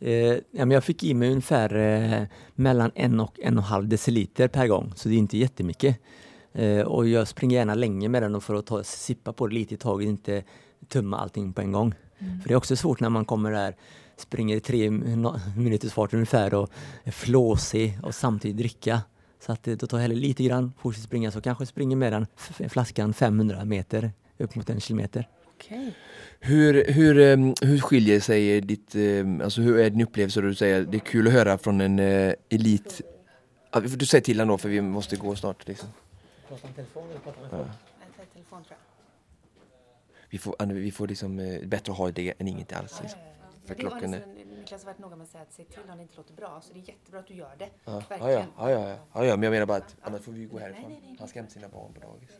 Eh, 0.00 0.38
jag 0.52 0.84
fick 0.84 1.04
i 1.04 1.14
mig 1.14 1.28
ungefär 1.28 1.74
eh, 1.76 2.22
mellan 2.54 2.90
en 2.94 3.20
och 3.20 3.40
en 3.40 3.58
och 3.58 3.64
en 3.64 3.70
halv 3.70 3.88
deciliter 3.88 4.48
per 4.48 4.66
gång, 4.66 4.92
så 4.96 5.08
det 5.08 5.14
är 5.14 5.18
inte 5.18 5.38
jättemycket. 5.38 5.96
Eh, 6.52 6.80
och 6.80 7.08
jag 7.08 7.28
springer 7.28 7.56
gärna 7.56 7.74
länge 7.74 8.08
med 8.08 8.22
den 8.22 8.40
för 8.40 8.54
att 8.54 8.66
ta, 8.66 8.84
sippa 8.84 9.32
på 9.32 9.46
det 9.46 9.54
lite 9.54 9.74
i 9.74 9.76
taget, 9.76 10.08
inte 10.08 10.44
tömma 10.88 11.18
allting 11.18 11.52
på 11.52 11.60
en 11.60 11.72
gång. 11.72 11.94
Mm. 12.18 12.40
För 12.40 12.48
det 12.48 12.54
är 12.54 12.56
också 12.56 12.76
svårt 12.76 13.00
när 13.00 13.08
man 13.08 13.24
kommer 13.24 13.52
där, 13.52 13.76
springer 14.16 14.56
i 14.56 14.60
tre 14.60 14.90
minuters 15.56 15.92
fart 15.92 16.14
ungefär 16.14 16.54
och 16.54 16.70
är 17.04 17.10
flåsig 17.10 17.98
och 18.02 18.14
samtidigt 18.14 18.56
dricka. 18.56 19.02
Så 19.46 19.52
att 19.52 19.62
då 19.62 19.86
tar 19.86 19.98
jag 19.98 20.02
hellre 20.02 20.16
lite 20.16 20.44
grann, 20.44 20.72
fortsätter 20.78 21.06
springa, 21.06 21.30
så 21.30 21.40
kanske 21.40 21.66
springer 21.66 21.96
med 21.96 22.12
den 22.12 22.26
flaskan 22.70 23.14
500 23.14 23.64
meter 23.64 24.12
upp 24.38 24.54
mot 24.54 24.70
en 24.70 24.80
kilometer. 24.80 25.28
Okej. 25.54 25.94
Hur, 26.42 26.92
hur, 26.92 27.18
ehm, 27.18 27.54
hur 27.62 27.80
skiljer 27.80 28.20
sig 28.20 28.60
ditt, 28.60 28.94
ehm, 28.94 29.40
alltså 29.40 29.60
hur 29.60 29.78
är 29.78 29.90
din 29.90 30.00
upplevelse 30.00 30.40
du 30.40 30.54
säger 30.54 30.82
det 30.82 30.96
är 30.96 31.00
kul 31.00 31.26
att 31.26 31.32
höra 31.32 31.58
från 31.58 31.80
en 31.80 31.98
eh, 31.98 32.34
elit 32.48 33.00
Ja, 33.72 33.80
Du 33.80 34.06
säger 34.06 34.22
till 34.22 34.40
honom 34.40 34.54
då 34.54 34.58
för 34.58 34.68
vi 34.68 34.80
måste 34.80 35.16
gå 35.16 35.36
snart 35.36 35.68
liksom. 35.68 35.88
Vi 40.30 40.38
får, 40.38 40.66
vi 40.66 40.90
får 40.90 41.08
liksom 41.08 41.38
eh, 41.38 41.66
bättre 41.66 41.92
att 41.92 41.98
ha 41.98 42.10
det 42.10 42.34
än 42.38 42.48
inget 42.48 42.72
alls. 42.72 43.00
Liksom. 43.02 43.20
För 43.64 43.74
klockan 43.74 44.14
är... 44.14 44.26
Niklas 44.58 44.84
har 44.84 44.92
varit 44.92 44.98
noga 44.98 45.16
med 45.16 45.24
att 45.24 45.30
säga 45.30 45.42
att 45.42 45.52
se 45.52 45.64
till 45.64 45.90
om 45.90 45.96
det 45.96 46.02
inte 46.02 46.16
låter 46.16 46.34
bra, 46.34 46.60
så 46.62 46.72
det 46.72 46.80
är 46.80 46.88
jättebra 46.88 47.20
att 47.20 47.26
du 47.26 47.34
gör 47.34 47.56
det. 47.58 47.68
Ja, 47.84 48.02
ja, 48.08 48.16
ja, 48.30 48.46
ja, 48.58 48.70
ja, 48.70 48.96
ja, 49.14 49.24
ja, 49.24 49.36
men 49.36 49.42
jag 49.42 49.50
menar 49.50 49.66
bara 49.66 49.78
att 49.78 49.96
annars 50.02 50.20
får 50.20 50.32
vi 50.32 50.44
gå 50.44 50.58
härifrån. 50.58 51.16
Han 51.18 51.28
ska 51.28 51.38
hämta 51.38 51.52
sina 51.52 51.68
barn 51.68 51.92
på 51.92 52.00
dagis. 52.00 52.30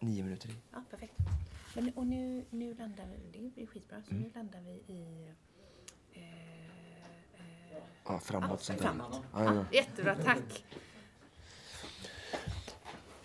Nio 0.00 0.22
minuter 0.22 0.48
i. 0.48 0.52
Ja, 0.72 0.84
perfekt. 0.90 1.14
Men, 1.80 1.92
och 1.94 2.06
nu, 2.06 2.44
nu 2.50 2.74
landar 2.74 3.04
vi, 3.12 3.38
det 3.38 3.54
blir 3.54 3.66
skitbra, 3.66 3.98
så 4.08 4.14
nu 4.14 4.30
landar 4.34 4.60
vi 4.60 4.94
i... 4.94 5.26
Eh, 6.12 6.22
eh, 6.22 7.82
Ja, 8.06 8.18
framåt. 8.18 8.62
sånt 8.62 8.78
där. 8.78 8.86
framåt. 8.86 9.22
Ja, 9.32 9.44
ja. 9.44 9.64
Jättebra, 9.72 10.14
tack. 10.24 10.64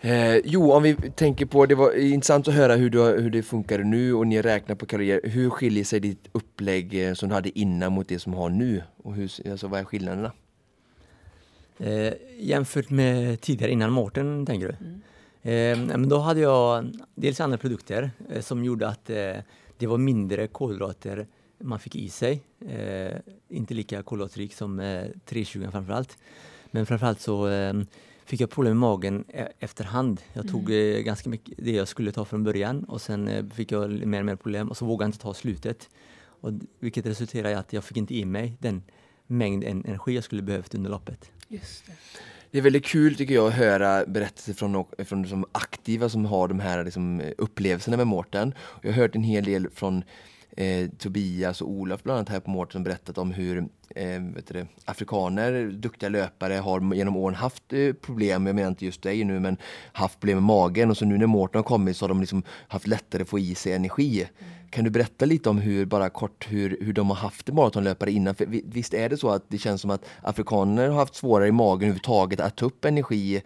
Eh, 0.02 0.36
jo, 0.36 0.72
om 0.72 0.84
vi 0.84 0.96
tänker 0.96 1.46
på, 1.46 1.66
det 1.66 1.76
var 1.76 1.94
intressant 1.98 2.48
att 2.48 2.54
höra 2.54 2.76
hur, 2.76 2.90
du, 2.90 3.00
hur 3.00 3.30
det 3.30 3.44
funkar 3.44 3.80
nu 3.80 4.14
och 4.14 4.28
ni 4.28 4.42
räknar 4.42 4.76
på 4.76 4.86
kalorier. 4.86 5.22
Hur 5.24 5.50
skiljer 5.50 5.84
sig 5.84 6.00
ditt 6.00 6.28
upplägg 6.32 7.08
eh, 7.08 7.14
som 7.14 7.30
du 7.30 7.36
hade 7.36 7.60
innan 7.60 7.94
mot 7.94 8.08
det 8.08 8.20
som 8.20 8.32
du 8.32 8.38
har 8.38 8.50
nu? 8.50 8.84
Och 8.98 9.16
hur, 9.16 9.50
alltså, 9.52 9.68
vad 9.68 9.80
är 9.80 9.84
skillnaderna? 9.84 10.32
Eh, 11.78 12.14
jämfört 12.40 12.90
med 12.90 13.42
tidigare 13.42 13.72
innan 13.72 13.92
Mårten, 13.92 14.46
tänker 14.46 14.68
du? 14.68 14.86
Mm. 14.86 15.02
Eh, 15.44 15.78
men 15.78 16.10
då 16.10 16.18
hade 16.18 16.40
jag 16.40 16.92
dels 17.16 17.40
andra 17.40 17.58
produkter 17.58 18.12
eh, 18.30 18.42
som 18.42 18.64
gjorde 18.64 18.88
att 18.88 19.10
eh, 19.10 19.36
det 19.78 19.88
var 19.88 19.98
mindre 19.98 20.48
kolhydrater 20.48 21.28
man 21.60 21.80
fick 21.80 21.96
i 21.96 22.10
sig. 22.10 22.42
Eh, 22.68 23.18
inte 23.50 23.74
lika 23.74 24.04
kolhydratrik 24.04 24.54
som 24.54 24.80
eh, 24.80 25.06
320 25.26 25.68
framförallt. 25.72 26.18
Men 26.72 26.86
framförallt 26.86 27.20
så 27.22 27.48
eh, 27.48 27.74
fick 28.26 28.42
jag 28.42 28.50
problem 28.50 28.72
med 28.74 28.90
magen 28.90 29.24
e- 29.28 29.48
efterhand. 29.60 30.22
Jag 30.34 30.48
tog 30.50 30.70
Mm. 30.72 30.96
eh, 30.96 31.02
ganska 31.02 31.30
mycket 31.30 31.54
det 31.58 31.72
jag 31.72 31.88
skulle 31.88 32.12
ta 32.12 32.26
från 32.26 32.44
början 32.44 32.84
och 32.84 33.02
sen 33.02 33.52
fick 33.52 33.72
jag 33.72 33.92
mer 34.06 34.20
och 34.20 34.26
mer 34.26 34.36
problem 34.36 34.70
och 34.70 34.78
så 34.78 34.86
vågade 34.86 35.04
jag 35.04 35.08
inte 35.10 35.20
ta 35.20 35.34
slutet. 35.34 35.90
Och, 36.26 36.52
vilket 36.80 37.06
resulterade 37.06 37.52
i 37.52 37.56
att 37.56 37.74
jag 37.74 37.84
fick 37.84 37.98
inte 37.98 38.16
i 38.16 38.26
mig 38.26 38.58
den 38.60 38.84
mängd 39.28 39.64
en- 39.64 39.86
energi 39.86 40.16
jag 40.16 40.24
skulle 40.24 40.42
behövt 40.42 40.76
under 40.76 40.90
loppet. 40.90 41.32
Just 41.48 41.86
det. 41.86 41.94
Det 42.54 42.60
är 42.60 42.62
väldigt 42.62 42.86
kul 42.86 43.16
tycker 43.16 43.34
jag 43.34 43.48
att 43.48 43.54
höra 43.54 44.06
berättelser 44.06 44.54
från, 44.54 44.86
från 45.06 45.28
som 45.28 45.46
aktiva 45.52 46.10
som 46.10 46.26
har 46.26 46.48
de 46.48 46.60
här 46.60 46.84
liksom, 46.84 47.22
upplevelserna 47.38 47.98
med 47.98 48.08
Mårten. 48.08 48.54
Jag 48.82 48.90
har 48.92 49.02
hört 49.02 49.16
en 49.16 49.24
hel 49.24 49.44
del 49.44 49.70
från 49.70 50.04
eh, 50.58 50.90
Tobias 50.98 51.62
och 51.62 51.70
Olof 51.70 52.04
bland 52.04 52.18
annat 52.18 52.30
här 52.30 52.40
på 52.40 52.50
Mårten 52.50 52.72
som 52.72 52.84
berättat 52.84 53.18
om 53.18 53.32
hur 53.32 53.58
eh, 53.96 54.22
vet 54.36 54.48
du 54.48 54.54
det, 54.54 54.68
afrikaner, 54.86 55.66
duktiga 55.68 56.10
löpare 56.10 56.54
har 56.54 56.94
genom 56.96 57.18
åren 57.18 57.36
haft 57.36 57.74
eh, 57.74 57.94
problem, 57.94 58.46
jag 58.48 58.56
menar 58.56 58.70
inte 58.70 58.86
just 58.86 59.02
dig 59.02 59.24
nu, 59.24 59.40
men 59.40 59.58
haft 59.94 60.20
problem 60.20 60.38
med 60.38 60.44
magen 60.44 60.90
och 60.90 60.98
så 60.98 61.06
nu 61.06 61.18
när 61.18 61.26
Mårten 61.28 61.60
har 61.60 61.64
kommit 61.64 61.98
så 61.98 62.04
har 62.04 62.10
de 62.10 62.20
liksom 62.20 62.44
haft 62.68 62.88
lättare 62.88 63.22
att 63.22 63.30
få 63.30 63.40
i 63.40 63.56
sig 63.56 63.74
energi. 63.74 64.28
Kan 64.70 64.84
du 64.84 64.90
berätta 64.90 65.26
lite 65.26 65.50
om 65.50 65.58
hur, 65.58 65.86
bara 65.86 66.10
kort, 66.10 66.48
hur, 66.50 66.78
hur 66.82 66.94
de 66.94 67.10
har 67.10 67.16
haft 67.16 67.46
det 67.46 67.54
maratonlöpare 67.54 68.12
innan? 68.12 68.36
För 68.36 68.46
vi- 68.46 68.64
visst 68.66 68.94
är 68.94 69.10
det 69.10 69.18
så 69.18 69.30
att 69.30 69.44
det 69.48 69.58
känns 69.58 69.82
som 69.82 69.92
att 69.92 70.06
afrikaner 70.22 70.88
har 70.90 70.96
haft 71.00 71.16
svårare 71.16 71.48
i 71.48 71.52
magen 71.52 71.76
överhuvudtaget 71.82 72.40
att 72.40 72.56
ta 72.56 72.66
upp 72.66 72.86
energi, 72.86 73.42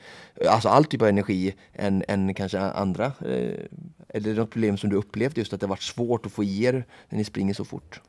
alltså 0.49 0.69
all 0.69 0.85
typ 0.85 1.01
av 1.01 1.07
energi, 1.07 1.55
än, 1.73 2.03
än 2.07 2.33
kanske 2.33 2.59
andra? 2.59 3.05
Eh, 3.05 3.65
Är 4.07 4.19
det 4.19 4.33
något 4.33 4.49
problem 4.49 4.77
som 4.77 4.89
du 4.89 4.95
upplevt 4.95 5.37
just 5.37 5.53
att 5.53 5.61
det 5.61 5.67
varit 5.67 5.81
svårt 5.81 6.25
att 6.25 6.31
få 6.31 6.43
i 6.43 6.63
er 6.63 6.85
när 7.09 7.17
ni 7.17 7.23
springer 7.23 7.53
så 7.53 7.65
fort? 7.65 8.01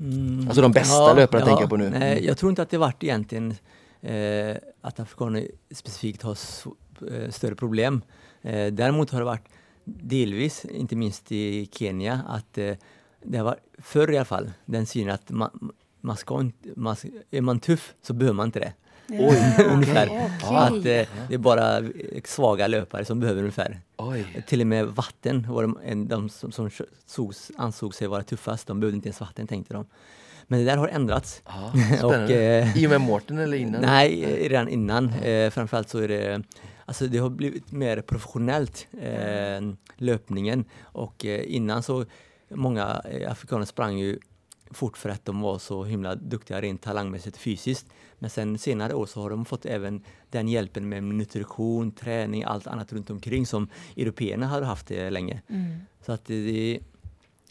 Mm. 0.00 0.46
Alltså 0.46 0.62
de 0.62 0.72
bästa 0.72 1.14
löparna 1.14 1.46
tänker 1.46 1.62
jag 1.62 1.70
på 1.70 1.76
nu. 1.76 1.86
Mm. 1.86 2.00
Nej, 2.00 2.26
jag 2.26 2.38
tror 2.38 2.50
inte 2.50 2.62
att 2.62 2.70
det 2.70 2.78
varit 2.78 3.04
egentligen 3.04 3.54
eh, 4.00 4.56
att 4.80 5.00
afrikaner 5.00 5.48
specifikt 5.70 6.22
har 6.22 6.38
eh, 7.10 7.30
större 7.30 7.54
problem. 7.54 8.02
Eh, 8.42 8.72
däremot 8.72 9.10
har 9.10 9.18
det 9.18 9.24
varit 9.24 9.48
delvis, 9.84 10.64
inte 10.64 10.96
minst 10.96 11.32
i 11.32 11.68
Kenya, 11.72 12.20
att 12.28 12.58
eh, 12.58 12.74
det 13.22 13.38
har 13.38 13.44
varit 13.44 13.64
förr 13.78 14.12
i 14.12 14.16
alla 14.16 14.24
fall, 14.24 14.50
den 14.64 14.86
synen 14.86 15.14
att 15.14 15.30
man, 15.30 15.72
man 16.00 16.16
ska 16.16 16.40
inte, 16.40 16.68
man, 16.76 16.96
är 17.30 17.40
man 17.40 17.60
tuff 17.60 17.94
så 18.02 18.12
behöver 18.12 18.36
man 18.36 18.46
inte 18.46 18.58
det. 18.58 18.72
Oj, 19.08 19.54
ungefär. 19.70 20.06
okej. 20.06 20.56
Att 20.56 20.72
eh, 20.72 21.08
det 21.28 21.34
är 21.34 21.38
bara 21.38 21.82
svaga 22.24 22.66
löpare 22.66 23.04
som 23.04 23.20
behöver 23.20 23.40
ungefär. 23.40 23.80
Oj. 23.96 24.44
Till 24.46 24.60
och 24.60 24.66
med 24.66 24.86
vatten 24.86 25.46
var 25.48 25.62
de, 25.62 26.08
de 26.08 26.28
som, 26.28 26.52
som 26.52 26.70
sågs, 27.06 27.50
ansåg 27.56 27.94
sig 27.94 28.08
vara 28.08 28.22
tuffast, 28.22 28.66
de 28.66 28.80
behövde 28.80 28.96
inte 28.96 29.08
ens 29.08 29.20
vatten 29.20 29.46
tänkte 29.46 29.74
de. 29.74 29.86
Men 30.46 30.58
det 30.58 30.64
där 30.64 30.76
har 30.76 30.88
ändrats. 30.88 31.42
Ja, 31.46 31.72
Och, 32.06 32.14
eh, 32.14 32.78
I 32.78 32.86
och 32.86 32.90
med 32.90 33.00
Mårten 33.00 33.38
eller 33.38 33.56
innan? 33.56 33.80
Nej, 33.80 34.38
redan 34.48 34.68
innan. 34.68 35.08
Eh, 35.12 35.50
framförallt 35.50 35.88
så 35.88 35.98
är 35.98 36.08
det 36.08 36.42
Alltså 36.84 37.06
det 37.06 37.18
har 37.18 37.30
blivit 37.30 37.72
mer 37.72 38.00
professionellt, 38.00 38.86
eh, 39.00 39.72
löpningen. 39.96 40.64
Och 40.82 41.24
eh, 41.24 41.54
innan 41.54 41.82
så, 41.82 42.04
många 42.48 43.02
eh, 43.10 43.30
afrikaner 43.32 43.64
sprang 43.64 43.98
ju 43.98 44.18
fort 44.74 44.96
för 44.98 45.08
att 45.08 45.24
de 45.24 45.40
var 45.40 45.58
så 45.58 45.84
himla 45.84 46.14
duktiga 46.14 46.60
rent 46.60 46.82
talangmässigt 46.82 47.36
fysiskt. 47.36 47.86
Men 48.18 48.30
sen 48.30 48.58
senare 48.58 48.94
år 48.94 49.06
så 49.06 49.22
har 49.22 49.30
de 49.30 49.44
fått 49.44 49.66
även 49.66 50.02
den 50.30 50.48
hjälpen 50.48 50.88
med 50.88 51.04
nutrition, 51.04 51.92
träning, 51.92 52.44
allt 52.44 52.66
annat 52.66 52.92
runt 52.92 53.10
omkring 53.10 53.46
som 53.46 53.68
européerna 53.96 54.46
hade 54.46 54.66
haft 54.66 54.86
det 54.86 55.10
länge. 55.10 55.42
Mm. 55.48 55.78
Så 56.06 56.12
att 56.12 56.24
det 56.24 56.34
är 56.74 56.80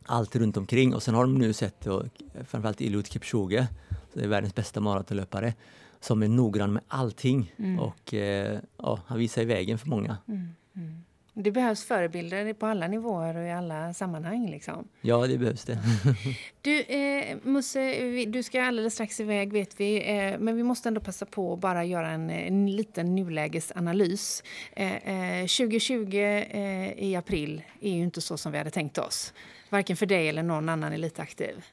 allt 0.04 0.36
runt 0.36 0.58
omkring 0.58 0.96
och 0.96 1.04
sen 1.04 1.16
har 1.16 1.24
de 1.24 1.38
nu 1.38 1.54
sett 1.54 1.88
och 1.88 2.04
framförallt 2.46 2.82
Eliud 2.82 3.08
Kipchoge, 3.08 3.68
världens 4.14 4.56
bästa 4.56 4.80
maratonlöpare, 4.80 5.54
som 6.00 6.24
är 6.24 6.28
noggrann 6.28 6.74
med 6.74 6.84
allting 6.88 7.54
Mm. 7.58 7.80
och 7.80 8.14
eh, 8.14 8.60
ja, 8.78 9.00
han 9.06 9.18
visar 9.18 9.46
vägen 9.46 9.78
för 9.78 9.88
många. 9.90 10.18
Mm. 10.28 11.04
Det 11.34 11.52
behövs 11.52 11.84
förebilder 11.84 12.54
på 12.54 12.66
alla 12.66 12.88
nivåer 12.88 13.38
och 13.38 13.46
i 13.46 13.52
alla 13.52 13.94
sammanhang. 13.94 14.50
Liksom. 14.50 14.88
Ja, 15.02 15.28
det 15.28 15.38
behövs 15.38 15.66
det. 15.66 15.80
Du, 16.62 16.82
eh, 16.82 17.38
Musse, 17.44 18.26
du 18.26 18.44
ska 18.44 18.64
alldeles 18.64 18.94
strax 18.94 19.20
iväg 19.20 19.54
vet 19.54 19.80
vi, 19.80 20.18
eh, 20.18 20.40
men 20.40 20.56
vi 20.56 20.64
måste 20.64 20.90
ändå 20.90 21.02
passa 21.02 21.26
på 21.26 21.54
att 21.54 21.60
bara 21.60 21.86
göra 21.86 22.10
en, 22.12 22.30
en 22.30 22.72
liten 22.72 23.16
nulägesanalys. 23.16 24.44
Eh, 24.74 24.96
eh, 24.96 25.42
2020 25.42 26.18
eh, 26.18 27.04
i 27.04 27.16
april 27.16 27.62
är 27.82 27.92
ju 27.92 28.04
inte 28.04 28.22
så 28.22 28.38
som 28.38 28.52
vi 28.52 28.58
hade 28.58 28.70
tänkt 28.70 28.98
oss. 28.98 29.34
Varken 29.70 29.98
för 29.98 30.06
dig 30.06 30.30
eller 30.30 30.44
någon 30.44 30.70
annan 30.70 30.94
elitaktiv. 30.94 31.66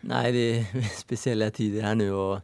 Nej, 0.00 0.32
det 0.32 0.58
är 0.58 0.82
speciella 0.98 1.50
tider 1.50 1.82
här 1.82 1.94
nu 1.94 2.12
och 2.12 2.40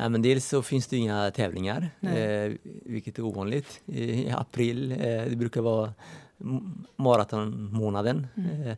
nej, 0.00 0.08
men 0.10 0.22
dels 0.22 0.48
så 0.48 0.62
finns 0.62 0.86
det 0.86 0.96
inga 0.96 1.30
tävlingar, 1.30 1.90
eh, 2.00 2.52
vilket 2.84 3.18
är 3.18 3.22
ovanligt. 3.22 3.80
I 3.86 4.30
april, 4.30 4.92
eh, 4.92 5.24
det 5.28 5.36
brukar 5.36 5.60
vara 5.60 5.92
maratonmånaden. 6.96 8.26
Mm. 8.34 8.62
Eh, 8.62 8.76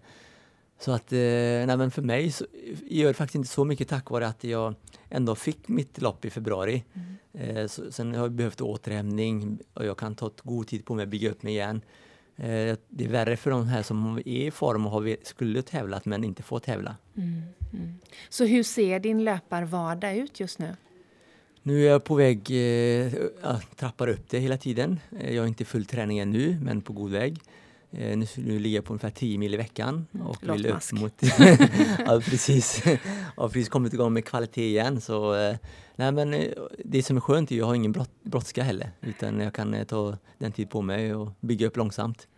så 0.79 0.93
att, 0.93 1.13
eh, 1.13 1.19
nej 1.67 1.77
men 1.77 1.91
för 1.91 2.03
mig 2.03 2.33
så, 2.33 2.47
gör 2.87 3.09
det 3.09 3.15
faktiskt 3.15 3.35
inte 3.35 3.49
så 3.49 3.65
mycket 3.65 3.89
tack 3.89 4.11
vare 4.11 4.27
att 4.27 4.45
jag 4.45 4.75
ändå 5.09 5.35
fick 5.35 5.69
mitt 5.69 6.01
lopp 6.01 6.25
i 6.25 6.31
februari. 6.31 6.85
Mm. 6.95 7.57
Eh, 7.57 7.67
så, 7.67 7.93
sen 7.93 8.15
har 8.15 8.23
jag 8.23 8.33
behövt 8.33 8.61
återhämtning 8.61 9.59
och 9.75 9.87
jag 9.87 9.97
kan 9.99 10.15
ta 10.15 10.27
ett 10.27 10.41
god 10.41 10.67
tid 10.67 10.85
på 10.85 10.95
mig 10.95 11.03
att 11.03 11.09
bygga 11.09 11.31
upp 11.31 11.43
mig 11.43 11.53
igen. 11.53 11.81
Eh, 12.37 12.77
det 12.89 13.05
är 13.05 13.09
värre 13.09 13.37
för 13.37 13.51
de 13.51 13.67
här 13.67 13.83
som 13.83 14.19
är 14.19 14.29
i 14.29 14.51
form 14.51 14.87
och 14.87 14.93
har, 14.93 15.17
skulle 15.23 15.63
tävlat 15.63 16.05
men 16.05 16.25
inte 16.25 16.43
får 16.43 16.59
tävla. 16.59 16.97
Mm. 17.17 17.43
Mm. 17.73 17.99
Så 18.29 18.45
hur 18.45 18.63
ser 18.63 19.01
din 19.01 19.25
löparvardag 19.25 20.17
ut 20.17 20.41
just 20.41 20.59
nu? 20.59 20.77
Nu 21.63 21.87
är 21.87 21.91
jag 21.91 22.05
på 22.05 22.15
väg, 22.15 22.51
eh, 22.51 23.15
jag 23.43 23.61
trappar 23.77 24.09
upp 24.09 24.31
det 24.31 24.39
hela 24.39 24.57
tiden. 24.57 25.01
Eh, 25.21 25.35
jag 25.35 25.43
har 25.43 25.47
inte 25.49 25.65
full 25.65 25.85
träning 25.85 26.19
ännu, 26.19 26.59
men 26.63 26.83
på 26.83 26.93
god 26.93 27.11
väg. 27.11 27.39
Eh, 27.93 28.17
nu, 28.19 28.27
nu 28.37 28.59
ligger 28.59 28.77
jag 28.77 28.85
på 28.85 28.93
ungefär 28.93 29.11
10 29.11 29.39
mil 29.39 29.55
i 29.55 29.57
veckan. 29.57 30.07
Och 30.25 30.37
låt 30.41 30.57
vill 30.57 30.67
upp 30.67 30.93
mot, 30.93 31.13
ja, 32.07 32.21
precis. 32.25 32.83
Jag 32.87 32.99
har 33.43 33.49
precis 33.49 33.69
kommit 33.69 33.93
igång 33.95 34.13
med 34.13 34.25
kvalitet 34.25 34.67
igen. 34.69 35.01
Så, 35.01 35.35
eh, 35.35 35.57
nej, 35.97 36.13
men, 36.13 36.45
det 36.85 37.03
som 37.03 37.17
är 37.17 37.21
skönt 37.21 37.51
är 37.51 37.55
att 37.55 37.59
jag 37.59 37.67
har 37.67 37.75
ingen 37.75 37.95
brådska 38.23 38.63
heller. 38.63 38.91
Utan 39.01 39.41
jag 39.41 39.55
kan 39.55 39.87
ta 39.87 40.19
den 40.39 40.53
tid 40.53 40.71
på 40.71 40.83
mig 40.83 41.15
och 41.15 41.29
bygga 41.41 41.67
upp 41.67 41.77
långsamt. 41.77 42.29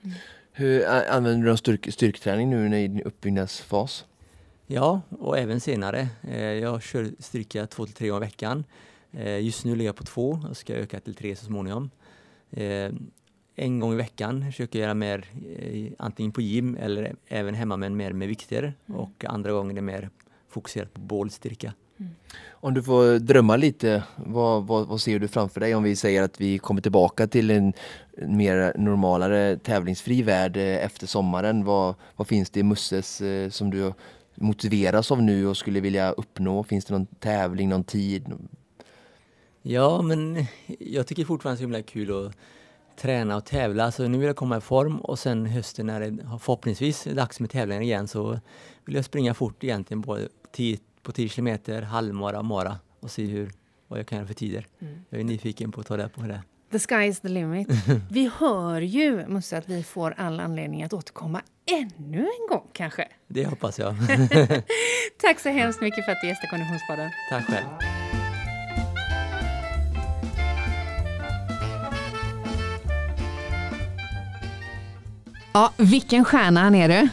Hur 0.53 0.85
a- 0.89 1.05
använder 1.11 1.51
du 1.51 1.57
styrk, 1.57 1.93
styrketräning 1.93 2.51
nu 2.51 2.69
när 2.69 2.79
i 2.79 2.89
din 2.89 3.03
uppbyggnadsfas? 3.03 4.05
Ja, 4.67 5.01
och 5.19 5.39
även 5.39 5.61
senare. 5.61 6.09
Jag 6.61 6.83
kör 6.83 7.11
styrka 7.19 7.67
två 7.67 7.87
till 7.87 7.95
tre 7.95 8.09
gånger 8.09 8.23
i 8.23 8.27
veckan. 8.27 8.65
Eh, 9.19 9.39
Just 9.41 9.65
nu 9.65 9.77
ligger 9.77 9.89
jag 9.89 9.97
på 9.97 10.05
två 10.05 10.41
och 10.51 10.57
ska 10.57 10.75
öka 10.75 11.01
till 11.01 11.15
tre 11.15 11.37
så 11.37 11.45
småningom. 11.45 11.91
Eh, 12.51 12.93
En 13.57 13.81
gång 13.81 13.93
i 13.93 13.97
veckan 13.97 14.45
försöker 14.47 14.79
jag 14.79 14.85
göra 14.85 14.95
mer 14.95 15.25
eh, 15.59 15.93
antingen 15.99 16.33
på 16.33 16.41
gym 16.41 16.77
eller 16.81 17.17
även 17.29 17.55
hemma 17.55 17.77
men 17.77 17.97
mer 17.97 18.13
med 18.13 18.29
vikter. 18.29 18.75
Och 18.87 19.25
andra 19.29 19.53
gånger 19.53 19.71
är 19.71 19.75
det 19.75 19.81
mer 19.83 20.11
fokuserat 20.49 20.95
på 20.95 21.01
bålstyrka. 21.01 21.73
Om 22.51 22.75
du 22.75 22.83
får 22.83 23.19
drömma 23.19 23.57
lite, 23.57 24.03
vad, 24.17 24.67
vad, 24.67 24.87
vad, 24.87 25.01
ser 25.01 25.19
du 25.19 25.29
framför 25.29 25.61
dig 25.61 25.75
om 25.75 25.83
vi 25.83 25.97
säger 25.97 26.23
att 26.23 26.41
vi 26.41 26.59
kommer 26.59 26.81
tillbaka 26.81 27.27
till 27.27 27.51
en 27.51 27.73
mer 28.27 28.73
normalare 28.79 29.57
tävlingsfri 29.57 30.23
värld 30.23 30.57
efter 30.57 31.07
sommaren? 31.07 31.65
Vad, 31.65 31.95
vad 32.17 32.27
finns 32.27 32.51
det 32.51 32.61
i 32.61 32.63
Musses 32.63 33.23
som 33.51 33.71
du 33.71 33.93
motiveras 34.35 35.11
av 35.11 35.23
nu 35.23 35.47
och 35.47 35.57
skulle 35.57 35.81
vilja 35.81 36.11
uppnå? 36.11 36.65
Finns 36.65 36.85
det 36.85 36.95
någon 36.95 37.07
tävling, 37.07 37.69
någon 37.69 37.85
tid? 37.85 38.33
Ja, 39.67 40.03
men 40.03 40.47
jag 40.79 41.07
tycker 41.07 41.25
fortfarande 41.25 41.55
det 41.55 41.57
är 41.57 41.59
så 41.59 41.63
himla 41.63 41.83
kul 41.83 42.27
att 42.27 42.37
träna 42.97 43.37
och 43.37 43.45
tävla. 43.45 43.93
Så 43.93 44.09
nu 44.09 44.19
vill 44.19 44.27
jag 44.27 44.37
komma 44.37 44.57
i 44.57 44.61
form 44.61 45.01
och 45.01 45.19
sen 45.19 45.47
hösten 45.47 45.87
när 45.87 46.01
det 46.01 46.17
förhoppningsvis 46.41 47.07
är 47.07 47.15
dags 47.15 47.41
med 47.41 47.51
tävlingar 47.51 47.83
igen 47.83 48.09
så 48.09 48.41
vill 48.85 48.95
jag 48.95 49.05
springa 49.05 49.35
fort 49.35 49.65
egentligen 49.65 50.01
både 50.01 50.29
på 51.03 51.13
10 51.13 51.29
kilometer, 51.29 51.83
halvmara, 51.83 52.43
mara 52.43 52.79
och 53.01 53.11
se 53.11 53.25
hur, 53.25 53.51
vad 53.89 53.99
jag 53.99 54.07
kan 54.07 54.19
göra 54.19 54.27
för 54.27 54.35
tider. 54.35 54.67
Mm. 54.81 54.95
Jag 55.09 55.21
är 55.21 55.25
nyfiken 55.25 55.73
på 55.73 55.81
att 55.81 55.87
ta 55.87 55.97
det 55.97 56.09
på 56.09 56.23
det. 56.23 56.43
The 56.73 56.79
sky 56.79 57.05
is 57.05 57.21
the 57.21 57.29
limit. 57.29 57.69
vi 58.11 58.31
hör 58.39 58.81
ju, 58.81 59.27
Musse, 59.27 59.59
att 59.59 59.69
vi 59.69 59.83
får 59.83 60.15
all 60.17 60.41
anledning 60.41 60.83
att 60.83 60.93
återkomma 60.93 61.43
ännu 61.67 62.19
en 62.19 62.49
gång 62.49 62.67
kanske. 62.73 63.09
Det 63.29 63.45
hoppas 63.45 63.79
jag. 63.79 63.95
Tack 65.21 65.41
så 65.41 65.49
hemskt 65.49 65.81
mycket 65.81 66.05
för 66.05 66.13
att 66.13 66.19
du 66.23 66.29
gästade 66.29 66.51
Konditionspodden. 66.51 67.11
Tack 67.31 67.47
själv. 67.47 68.04
Ja, 75.55 75.73
vilken 75.77 76.25
stjärna 76.25 76.61
han 76.61 76.75
är 76.75 76.89
du. 76.89 77.09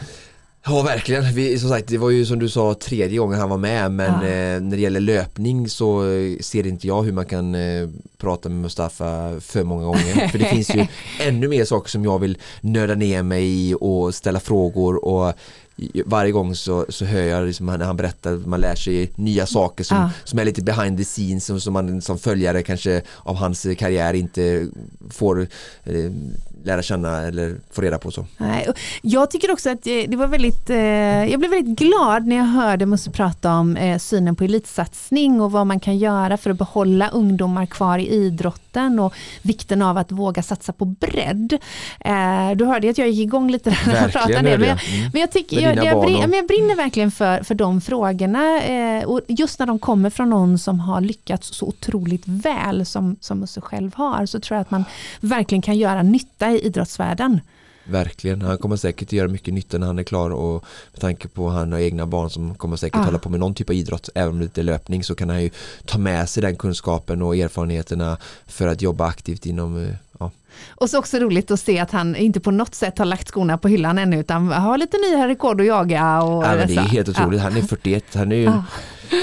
Ja 0.66 0.82
verkligen, 0.82 1.34
Vi, 1.34 1.58
som 1.58 1.68
sagt 1.68 1.88
det 1.88 1.98
var 1.98 2.10
ju 2.10 2.26
som 2.26 2.38
du 2.38 2.48
sa 2.48 2.74
tredje 2.74 3.18
gången 3.18 3.38
han 3.40 3.48
var 3.50 3.56
med 3.56 3.90
men 3.90 4.12
ja. 4.12 4.28
eh, 4.28 4.60
när 4.60 4.76
det 4.76 4.82
gäller 4.82 5.00
löpning 5.00 5.68
så 5.68 6.10
eh, 6.10 6.38
ser 6.40 6.66
inte 6.66 6.86
jag 6.86 7.02
hur 7.02 7.12
man 7.12 7.26
kan 7.26 7.54
eh, 7.54 7.88
prata 8.18 8.48
med 8.48 8.58
Mustafa 8.58 9.40
för 9.40 9.64
många 9.64 9.84
gånger 9.84 10.28
för 10.28 10.38
det 10.38 10.44
finns 10.44 10.74
ju 10.74 10.86
ännu 11.20 11.48
mer 11.48 11.64
saker 11.64 11.90
som 11.90 12.04
jag 12.04 12.18
vill 12.18 12.38
nörda 12.60 12.94
ner 12.94 13.22
mig 13.22 13.44
i 13.44 13.74
och 13.80 14.14
ställa 14.14 14.40
frågor 14.40 15.04
och 15.04 15.34
varje 16.06 16.32
gång 16.32 16.54
så, 16.54 16.86
så 16.88 17.04
hör 17.04 17.22
jag 17.22 17.46
liksom 17.46 17.66
när 17.66 17.84
han 17.84 17.96
berättar, 17.96 18.32
man 18.32 18.60
lär 18.60 18.74
sig 18.74 19.10
nya 19.14 19.46
saker 19.46 19.84
som, 19.84 19.96
ja. 19.96 20.10
som 20.24 20.38
är 20.38 20.44
lite 20.44 20.62
behind 20.62 20.98
the 20.98 21.04
scenes 21.04 21.44
som, 21.44 21.60
som 21.60 21.72
man 21.72 22.02
som 22.02 22.18
följare 22.18 22.62
kanske 22.62 23.02
av 23.18 23.36
hans 23.36 23.66
karriär 23.78 24.14
inte 24.14 24.68
får 25.10 25.40
eh, 25.84 26.10
lära 26.64 26.82
känna 26.82 27.22
eller 27.22 27.56
få 27.70 27.82
reda 27.82 27.98
på 27.98 28.10
så. 28.10 28.26
Nej, 28.36 28.68
jag 29.02 29.30
tycker 29.30 29.52
också 29.52 29.70
att 29.70 29.82
det 29.82 30.16
var 30.16 30.26
väldigt, 30.26 30.70
eh, 30.70 30.76
jag 31.30 31.38
blev 31.40 31.50
väldigt 31.50 31.78
glad 31.78 32.26
när 32.26 32.36
jag 32.36 32.44
hörde 32.44 32.86
Musse 32.86 33.10
prata 33.10 33.54
om 33.54 33.76
eh, 33.76 33.98
synen 33.98 34.36
på 34.36 34.44
elitsatsning 34.44 35.40
och 35.40 35.52
vad 35.52 35.66
man 35.66 35.80
kan 35.80 35.98
göra 35.98 36.36
för 36.36 36.50
att 36.50 36.58
behålla 36.58 37.08
ungdomar 37.08 37.66
kvar 37.66 37.98
i 37.98 38.08
idrotten 38.08 38.98
och 38.98 39.14
vikten 39.42 39.82
av 39.82 39.98
att 39.98 40.12
våga 40.12 40.42
satsa 40.42 40.72
på 40.72 40.84
bredd. 40.84 41.58
Eh, 42.00 42.50
du 42.56 42.64
hörde 42.64 42.90
att 42.90 42.98
jag 42.98 43.08
gick 43.08 43.26
igång 43.26 43.50
lite 43.50 43.76
när 43.86 44.02
jag 44.02 44.12
pratade. 44.12 44.42
Men, 44.42 44.50
jag, 44.50 44.62
mm. 44.62 45.10
men 45.12 45.20
jag, 45.20 45.32
tycker, 45.32 45.60
jag, 45.60 45.71
jag, 45.76 46.00
brinner, 46.00 46.26
men 46.26 46.36
jag 46.36 46.46
brinner 46.46 46.76
verkligen 46.76 47.10
för, 47.10 47.42
för 47.42 47.54
de 47.54 47.80
frågorna 47.80 48.62
eh, 48.62 49.04
och 49.04 49.20
just 49.28 49.58
när 49.58 49.66
de 49.66 49.78
kommer 49.78 50.10
från 50.10 50.30
någon 50.30 50.58
som 50.58 50.80
har 50.80 51.00
lyckats 51.00 51.54
så 51.54 51.66
otroligt 51.66 52.22
väl 52.26 52.86
som, 52.86 53.16
som 53.20 53.38
Musse 53.38 53.60
själv 53.60 53.94
har 53.94 54.26
så 54.26 54.40
tror 54.40 54.56
jag 54.56 54.60
att 54.60 54.70
man 54.70 54.84
verkligen 55.20 55.62
kan 55.62 55.76
göra 55.76 56.02
nytta 56.02 56.50
i 56.50 56.66
idrottsvärlden. 56.66 57.40
Verkligen, 57.84 58.42
han 58.42 58.58
kommer 58.58 58.76
säkert 58.76 59.12
göra 59.12 59.28
mycket 59.28 59.54
nytta 59.54 59.78
när 59.78 59.86
han 59.86 59.98
är 59.98 60.02
klar 60.02 60.30
och 60.30 60.64
med 60.92 61.00
tanke 61.00 61.28
på 61.28 61.48
att 61.48 61.54
han 61.54 61.72
har 61.72 61.78
egna 61.78 62.06
barn 62.06 62.30
som 62.30 62.54
kommer 62.54 62.76
säkert 62.76 63.00
ah. 63.00 63.04
hålla 63.04 63.18
på 63.18 63.28
med 63.28 63.40
någon 63.40 63.54
typ 63.54 63.70
av 63.70 63.76
idrott, 63.76 64.08
även 64.14 64.32
om 64.32 64.38
det 64.38 64.44
inte 64.44 64.60
är 64.60 64.64
löpning 64.64 65.04
så 65.04 65.14
kan 65.14 65.28
han 65.28 65.42
ju 65.42 65.50
ta 65.86 65.98
med 65.98 66.28
sig 66.28 66.42
den 66.42 66.56
kunskapen 66.56 67.22
och 67.22 67.36
erfarenheterna 67.36 68.16
för 68.46 68.66
att 68.66 68.82
jobba 68.82 69.06
aktivt 69.06 69.46
inom 69.46 69.84
eh, 69.84 69.94
ja. 70.11 70.11
Och 70.68 70.90
så 70.90 70.98
också 70.98 71.18
roligt 71.18 71.50
att 71.50 71.60
se 71.60 71.78
att 71.78 71.90
han 71.90 72.16
inte 72.16 72.40
på 72.40 72.50
något 72.50 72.74
sätt 72.74 72.98
har 72.98 73.04
lagt 73.04 73.28
skorna 73.28 73.58
på 73.58 73.68
hyllan 73.68 73.98
ännu 73.98 74.20
utan 74.20 74.48
har 74.48 74.78
lite 74.78 74.96
nya 74.98 75.28
rekord 75.28 75.60
att 75.60 75.66
jaga. 75.66 76.22
Och 76.22 76.44
ja, 76.44 76.54
det 76.54 76.62
är 76.62 76.80
helt 76.80 77.08
otroligt, 77.08 77.38
ja. 77.40 77.44
han 77.44 77.56
är 77.56 77.62
41, 77.62 78.04
han 78.14 78.32
är 78.32 78.36
ju 78.36 78.48
ah. 78.48 78.64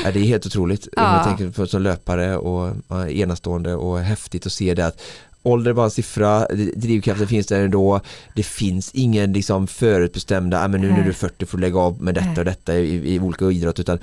Ja, 0.03 0.11
det 0.11 0.19
är 0.19 0.23
helt 0.23 0.45
otroligt. 0.45 0.87
Ja. 0.95 1.15
Jag 1.15 1.23
tänker 1.25 1.49
på 1.49 1.67
som 1.67 1.81
löpare 1.81 2.37
och 2.37 2.75
enastående 3.09 3.75
och 3.75 3.99
häftigt 3.99 4.45
att 4.45 4.51
se 4.51 4.73
det 4.73 4.85
att 4.85 5.01
ålder 5.43 5.71
är 5.71 5.75
bara 5.75 5.85
en 5.85 5.91
siffra, 5.91 6.47
drivkraften 6.75 7.27
finns 7.27 7.47
där 7.47 7.61
ändå. 7.61 8.01
Det 8.35 8.43
finns 8.43 8.91
ingen 8.93 9.33
liksom 9.33 9.67
förutbestämda, 9.67 10.63
ah, 10.63 10.67
men 10.67 10.81
nu 10.81 10.91
när 10.91 11.03
du 11.03 11.09
är 11.09 11.13
40 11.13 11.45
får 11.45 11.57
du 11.57 11.61
lägga 11.61 11.79
av 11.79 12.01
med 12.01 12.15
detta 12.15 12.41
och 12.41 12.45
detta 12.45 12.75
i, 12.75 13.15
i 13.15 13.19
olika 13.19 13.45
idrott 13.45 13.79
utan 13.79 13.99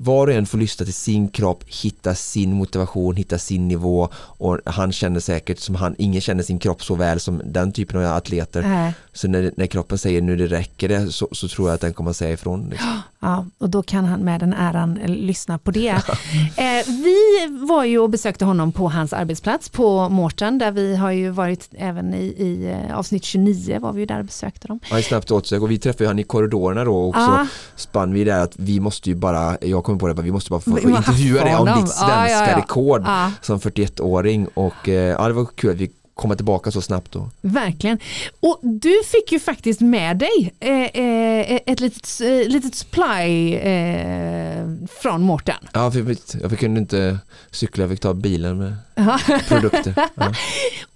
var 0.00 0.26
och 0.26 0.32
en 0.32 0.46
får 0.46 0.58
lyssna 0.58 0.84
till 0.84 0.94
sin 0.94 1.28
kropp, 1.28 1.64
hitta 1.66 2.14
sin 2.14 2.52
motivation, 2.52 3.16
hitta 3.16 3.38
sin 3.38 3.68
nivå 3.68 4.08
och 4.14 4.58
han 4.64 4.92
känner 4.92 5.20
säkert 5.20 5.58
som 5.58 5.74
han, 5.74 5.94
ingen 5.98 6.20
känner 6.20 6.42
sin 6.42 6.58
kropp 6.58 6.84
så 6.84 6.94
väl 6.94 7.20
som 7.20 7.42
den 7.44 7.72
typen 7.72 8.06
av 8.06 8.16
atleter. 8.16 8.62
Äh. 8.62 8.92
Så 9.12 9.28
när, 9.28 9.52
när 9.56 9.66
kroppen 9.66 9.98
säger 9.98 10.22
nu 10.22 10.36
det 10.36 10.46
räcker 10.46 10.88
det 10.88 11.12
så, 11.12 11.28
så 11.32 11.48
tror 11.48 11.68
jag 11.68 11.74
att 11.74 11.80
den 11.80 11.92
kommer 11.92 12.10
att 12.10 12.16
säga 12.16 12.32
ifrån. 12.32 12.68
Liksom. 12.70 13.00
Ja, 13.20 13.46
och 13.58 13.70
då 13.70 13.82
kan 13.82 14.04
han 14.04 14.20
med 14.20 14.40
den 14.40 14.52
äran 14.52 14.96
eh, 14.96 15.08
lyssna 15.08 15.58
på 15.58 15.70
det. 15.70 15.88
eh, 16.56 16.86
vi 16.86 17.16
var 17.68 17.84
ju 17.84 17.98
och 17.98 18.10
besökte 18.10 18.44
honom 18.44 18.72
på 18.72 18.88
hans 18.88 19.12
arbetsplats 19.12 19.68
på 19.68 20.08
Mårten 20.08 20.58
där 20.58 20.72
vi 20.72 20.96
har 20.96 21.10
ju 21.10 21.30
varit 21.30 21.68
även 21.72 22.14
i, 22.14 22.24
i 22.26 22.70
eh, 22.70 22.98
avsnitt 22.98 23.24
29 23.24 23.78
var 23.80 23.92
vi 23.92 24.00
ju 24.00 24.06
där 24.06 24.18
och 24.18 24.24
besökte 24.24 24.68
dem. 24.68 24.80
Ja, 24.90 25.02
snabbt 25.02 25.30
återsök 25.30 25.62
och 25.62 25.70
vi 25.70 25.78
träffade 25.78 26.08
han 26.08 26.18
i 26.18 26.22
korridorerna 26.22 26.84
då 26.84 27.08
och 27.08 27.14
så 27.14 27.46
spann 27.76 28.12
vi 28.12 28.24
där 28.24 28.40
att 28.40 28.52
vi 28.56 28.80
måste 28.80 29.10
ju 29.10 29.16
bara, 29.16 29.56
jag 29.60 29.84
kommer 29.84 29.98
på 29.98 30.08
det, 30.08 30.22
vi 30.22 30.32
måste 30.32 30.50
bara 30.50 30.60
få, 30.60 30.78
intervjua 30.78 31.44
dig 31.44 31.56
om 31.56 31.66
ditt 31.66 31.88
svenska 31.88 32.30
ja, 32.30 32.50
ja. 32.50 32.58
rekord 32.58 33.06
som 33.42 33.58
41-åring 33.58 34.48
och 34.54 34.88
eh, 34.88 34.94
ja, 34.94 35.28
det 35.28 35.34
var 35.34 35.46
kul 35.56 35.70
att 35.70 35.76
vi 35.76 35.90
komma 36.18 36.36
tillbaka 36.36 36.70
så 36.70 36.82
snabbt. 36.82 37.12
Då. 37.12 37.30
Verkligen. 37.40 37.98
Och 38.40 38.58
du 38.62 39.02
fick 39.04 39.32
ju 39.32 39.40
faktiskt 39.40 39.80
med 39.80 40.16
dig 40.16 40.54
eh, 40.60 40.72
eh, 40.72 41.60
ett 41.66 41.80
litet, 41.80 42.20
eh, 42.20 42.48
litet 42.48 42.74
supply 42.74 43.58
från 45.02 45.22
Mårten. 45.22 45.56
Ja, 45.72 45.92
jag 45.94 46.06
fick, 46.06 46.20
jag 46.42 46.58
kunde 46.58 46.80
inte 46.80 47.18
cykla, 47.50 47.82
jag 47.82 47.90
fick 47.90 48.00
ta 48.00 48.14
bilen 48.14 48.58
med 48.58 48.76
produkter. 49.48 49.94
Ja. 50.14 50.32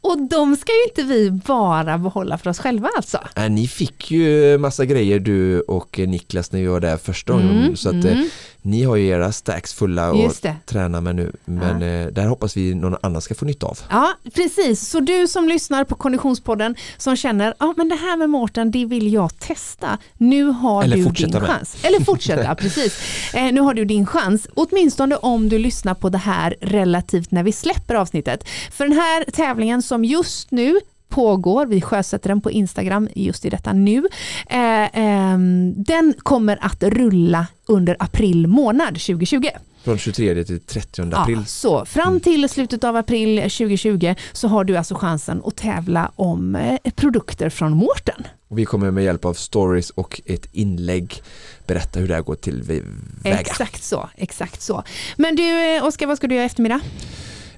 Och 0.03 0.22
de 0.22 0.57
ska 0.57 0.72
ju 0.72 0.84
inte 0.88 1.03
vi 1.03 1.30
bara 1.30 1.98
behålla 1.98 2.38
för 2.38 2.50
oss 2.50 2.59
själva 2.59 2.88
alltså? 2.96 3.18
Äh, 3.36 3.50
ni 3.50 3.68
fick 3.68 4.11
ju 4.11 4.59
massa 4.59 4.84
grejer 4.84 5.18
du 5.18 5.61
och 5.61 5.98
Niklas 5.98 6.53
när 6.53 6.61
vi 6.61 6.66
var 6.66 6.80
där 6.80 6.96
första 6.96 7.32
gången. 7.32 7.62
Mm, 7.62 7.76
så 7.76 7.88
att, 7.88 8.05
mm. 8.05 8.28
ni 8.62 8.82
har 8.82 8.96
ju 8.96 9.07
era 9.07 9.32
stacks 9.32 9.74
fulla 9.74 10.11
att 10.11 10.66
träna 10.66 11.00
med 11.00 11.16
nu. 11.16 11.32
Men 11.44 11.80
ja. 11.80 11.88
eh, 11.88 12.07
där 12.07 12.26
hoppas 12.26 12.57
vi 12.57 12.74
någon 12.74 12.96
annan 13.03 13.22
ska 13.22 13.34
få 13.34 13.44
nytta 13.44 13.66
av. 13.66 13.78
Ja, 13.90 14.12
precis. 14.34 14.88
Så 14.88 15.00
du 15.00 15.28
som 15.28 15.48
lyssnar 15.48 15.84
på 15.84 15.94
Konditionspodden 15.94 16.74
som 16.96 17.16
känner 17.16 17.55
ja 17.59 17.74
men 17.76 17.88
det 17.88 17.96
här 17.96 18.16
med 18.16 18.30
Mårten, 18.30 18.70
det 18.70 18.84
vill 18.84 19.12
jag 19.12 19.38
testa. 19.38 19.98
Nu 20.18 20.44
har 20.44 20.84
Eller 20.84 20.96
du 20.96 21.05
din 21.05 21.30
med. 21.30 21.42
chans. 21.42 21.76
Eller 21.82 22.00
fortsätta, 22.00 22.55
precis. 22.61 22.98
Eh, 23.34 23.53
nu 23.53 23.61
har 23.61 23.74
du 23.74 23.84
din 23.84 24.07
chans. 24.07 24.48
Åtminstone 24.55 25.16
om 25.16 25.48
du 25.48 25.59
lyssnar 25.59 25.94
på 25.94 26.09
det 26.09 26.18
här 26.18 26.55
relativt 26.61 27.30
när 27.30 27.42
vi 27.42 27.53
släpper 27.53 27.94
avsnittet. 27.94 28.48
För 28.70 28.84
den 28.84 28.96
här 28.98 29.24
tävlingen 29.30 29.82
som 29.93 30.05
just 30.05 30.51
nu 30.51 30.80
pågår, 31.09 31.66
vi 31.66 31.80
sjösätter 31.80 32.28
den 32.28 32.40
på 32.40 32.51
Instagram 32.51 33.09
just 33.14 33.45
i 33.45 33.51
detta 33.51 33.72
nu. 33.72 34.07
Eh, 34.47 34.82
eh, 34.82 35.38
den 35.76 36.14
kommer 36.18 36.59
att 36.61 36.82
rulla 36.82 37.47
under 37.66 37.97
april 37.99 38.47
månad 38.47 38.95
2020. 38.95 39.49
Från 39.84 39.99
23 39.99 40.45
till 40.45 40.61
30 40.61 41.03
april. 41.14 41.36
Ja, 41.38 41.45
så 41.45 41.84
fram 41.84 42.09
mm. 42.09 42.20
till 42.20 42.49
slutet 42.49 42.84
av 42.84 42.97
april 42.97 43.36
2020 43.36 44.14
så 44.32 44.49
har 44.49 44.64
du 44.64 44.76
alltså 44.76 44.95
chansen 44.95 45.43
att 45.45 45.57
tävla 45.57 46.12
om 46.16 46.57
eh, 46.57 46.93
produkter 46.95 47.51
från 47.51 47.76
Mårten. 47.76 48.26
Vi 48.49 48.64
kommer 48.64 48.90
med 48.90 49.05
hjälp 49.05 49.24
av 49.24 49.34
stories 49.34 49.90
och 49.90 50.20
ett 50.26 50.47
inlägg 50.53 51.22
berätta 51.66 52.01
hur 52.01 52.09
det 52.09 52.14
här 52.14 52.22
går 52.22 52.34
till 52.34 52.62
väga. 52.62 53.38
Exakt 53.38 53.82
så, 53.82 54.09
exakt 54.16 54.62
så. 54.62 54.82
Men 55.16 55.36
du 55.36 55.76
eh, 55.76 55.84
Oskar, 55.84 56.07
vad 56.07 56.16
ska 56.16 56.26
du 56.26 56.34
göra 56.34 56.45
i 56.45 56.47
eftermiddag? 56.47 56.80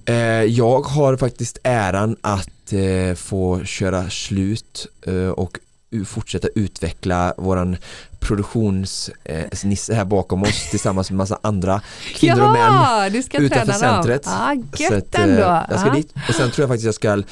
Eh, 0.07 0.15
jag 0.45 0.81
har 0.81 1.17
faktiskt 1.17 1.59
äran 1.63 2.17
att 2.21 2.73
eh, 2.73 3.15
få 3.15 3.65
köra 3.65 4.11
slut 4.11 4.87
eh, 5.07 5.29
och 5.29 5.59
fortsätta 6.07 6.49
utveckla 6.55 7.35
våran 7.37 7.77
produktionsnisse 8.21 9.95
här 9.95 10.05
bakom 10.05 10.43
oss 10.43 10.71
tillsammans 10.71 11.11
med 11.11 11.19
massa 11.19 11.39
andra 11.43 11.81
kvinnor 12.15 12.43
och 12.43 12.53
män 12.53 13.13
du 13.13 13.23
ska 13.23 13.39
utanför 13.39 13.73
centret. 13.73 14.27
Ah, 14.27 14.55
så 14.89 14.95
att. 14.95 15.67
Jag 15.71 15.81
ska 15.81 15.91
ah. 15.91 15.95
dit 15.95 16.15
och 16.29 16.35
sen 16.35 16.51
tror 16.51 16.63
jag 16.63 16.69
faktiskt 16.69 16.85
jag 16.85 16.95
ska 16.95 17.23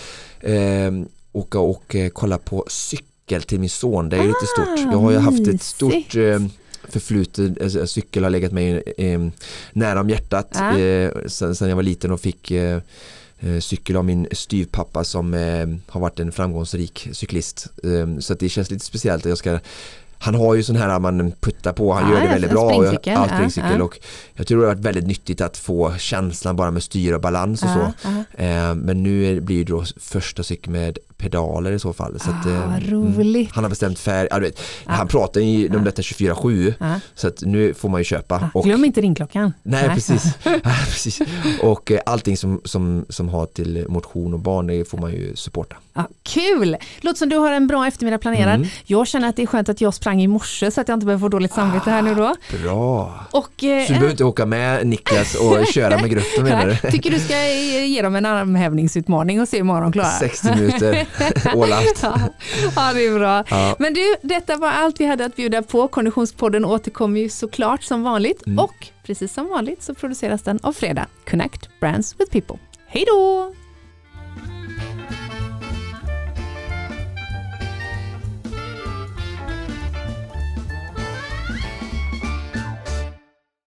eh, 0.51 0.93
åka 1.33 1.59
och 1.59 1.97
kolla 2.13 2.39
på 2.39 2.65
cykel 2.69 3.43
till 3.43 3.61
min 3.61 3.71
son. 3.71 4.09
Det 4.09 4.17
är 4.17 4.21
ah, 4.21 4.25
lite 4.25 4.47
stort. 4.47 4.93
Jag 4.93 4.99
har 4.99 5.11
ju 5.11 5.19
haft 5.19 5.49
ett 5.49 5.63
stort 5.63 6.15
eh, 6.15 6.41
förflutet, 6.93 7.63
alltså, 7.63 7.87
cykel 7.87 8.23
har 8.25 8.31
legat 8.31 8.53
mig 8.53 8.83
eh, 8.99 9.21
nära 9.73 10.01
om 10.01 10.11
hjärtat 10.11 10.57
äh. 10.57 11.09
sen, 11.27 11.55
sen, 11.55 11.69
jag 11.69 11.77
var 11.77 11.83
liten 11.83 12.11
och 12.13 12.21
fick 12.21 12.51
eh, 12.51 12.81
cykel 13.61 13.97
av 13.97 14.05
min 14.05 14.27
styvpappa 14.33 15.05
som 15.05 15.33
har 15.89 16.01
varit 16.01 16.21
en 16.21 16.33
framgångsrik 16.33 17.09
cyklist. 17.13 17.67
Så 18.21 18.35
det 18.35 18.49
känns 18.49 18.71
lite 18.71 18.85
speciellt 18.85 19.23
att 19.27 19.29
jag 19.29 19.39
ska 19.39 19.59
han 20.19 20.35
har 20.35 20.55
ju 20.55 20.63
sån 20.63 20.77
här 20.77 20.99
man 20.99 21.33
puttar 21.41 21.73
på, 21.73 21.93
han 21.93 22.11
Ja, 22.11 22.15
gör 22.15 22.21
det 22.23 22.29
väldigt 22.33 22.51
bra. 22.51 22.65
och- 22.65 22.73
springcykel, 22.87 23.13
Ja, 23.13 23.29
springcykel 23.37 23.79
ja. 23.79 23.85
och 23.85 23.99
jag 24.35 24.47
tror 24.47 24.61
det 24.61 24.67
har 24.67 24.75
varit 24.75 24.85
väldigt 24.85 25.07
nyttigt 25.07 25.41
att 25.41 25.57
få 25.57 25.95
känslan 25.99 26.57
bara 26.57 26.71
med 26.71 26.83
styr 26.83 27.13
och 27.13 27.21
balans 27.21 27.63
och 27.63 27.69
så. 27.69 27.93
Men 28.75 29.03
nu 29.03 29.41
blir 29.41 29.65
det 29.65 29.73
då 29.73 29.85
första 30.01 30.43
cykeln 30.43 30.73
med 30.73 30.99
pedaler 31.23 31.73
i 31.73 31.79
så 31.79 31.93
fall. 31.93 32.21
Så 32.21 32.31
att, 32.31 32.47
Ah, 32.47 32.51
eh, 32.51 32.71
vad 32.71 32.89
roligt. 32.89 33.51
han 33.55 33.65
har 33.65 33.69
bestämt 33.69 33.99
färg, 33.99 34.29
ja, 34.31 34.39
vet, 34.39 34.61
han 34.87 35.09
pratar 35.09 35.41
ju 35.41 35.77
om 35.77 35.85
detta 35.85 36.03
24-7 36.03 36.75
Ja. 36.79 37.01
så 37.15 37.29
att 37.29 37.41
nu 37.41 37.75
får 37.75 37.89
man 37.89 38.01
ju 38.01 38.05
köpa. 38.05 38.51
Och, 38.55 38.65
Glöm 38.65 38.85
inte 38.85 39.01
ringklockan. 39.01 39.53
nej, 39.63 39.89
precis. 39.89 40.25
ja, 40.45 40.61
precis. 40.87 41.21
Och 41.63 41.91
eh, 41.93 42.01
allting 42.07 42.37
som, 42.37 42.61
som, 42.65 43.05
som 43.09 43.29
har 43.29 43.47
till 43.47 43.85
motion 43.89 44.35
och 44.35 44.41
barn 44.41 44.67
det 44.67 44.89
får 44.89 44.99
man 44.99 45.11
ju 45.13 45.37
supporta. 45.37 45.77
Ja, 45.95 46.09
kul! 46.23 46.77
Låter 47.01 47.19
som 47.19 47.29
du 47.29 47.37
har 47.37 47.53
en 47.53 47.67
bra 47.67 47.87
eftermiddag 47.87 48.19
planerad. 48.19 48.55
Mm. 48.55 48.69
Jag 48.85 49.07
känner 49.07 49.29
att 49.29 49.37
det 49.37 49.43
är 49.43 49.47
skönt 49.47 49.69
att 49.69 49.81
jag 49.81 49.95
sprang 49.95 50.23
i 50.23 50.27
morse 50.27 50.71
så 50.71 50.81
att 50.81 50.89
jag 50.89 50.97
inte 50.97 51.07
behöver 51.07 51.21
få 51.21 51.29
dåligt 51.29 51.53
samvete 51.53 51.91
här 51.91 52.03
nu 52.03 52.15
då. 52.15 52.35
Bra! 52.63 53.21
Och, 53.31 53.65
eh, 53.65 53.87
Så 53.87 53.93
du 53.93 53.99
behöver 53.99 54.11
inte 54.11 54.25
åka 54.25 54.47
med 54.47 54.87
Niklas 54.87 55.35
och 55.35 55.67
köra 55.75 55.99
med 56.01 56.11
gruppen 56.11 56.45
menar 56.45 56.79
du? 56.83 56.91
tycker 56.91 57.11
du 57.11 57.19
ska 57.19 57.49
ge 57.87 58.03
dem 58.03 58.15
en 58.17 58.27
armhävningsutmaning 58.27 59.41
och 59.41 59.49
se 59.49 59.57
hur 59.57 59.65
många 59.65 59.81
de 59.81 59.93
klarar. 59.93 60.09
60 60.19 60.51
minuter 60.55 61.07
out. 61.55 61.99
Ja, 62.03 62.19
ja, 62.77 62.93
det 62.95 63.07
är 63.07 63.19
bra. 63.19 63.45
Ja. 63.51 63.77
Men 63.79 63.95
du, 63.95 64.15
detta 64.23 64.57
var 64.57 64.69
allt 64.71 65.01
vi 65.01 65.07
hade 65.07 65.25
att 65.25 65.37
bjuda 65.37 65.63
på. 65.63 65.89
Konditionspodden 65.89 66.65
återkommer 66.65 67.21
ju 67.21 67.29
såklart 67.29 67.83
som 67.83 68.03
vanligt 68.03 68.47
Mm. 68.47 68.59
och 68.59 68.89
precis 69.07 69.33
som 69.33 69.49
vanligt 69.49 69.83
så 69.83 69.95
produceras 69.95 70.43
den 70.43 70.59
av 70.63 70.73
Fredag. 70.73 71.07
Connect 71.31 71.81
Brands 71.81 72.15
with 72.21 72.33
People. 72.33 72.59
Hej 72.87 73.05
då! 73.07 73.55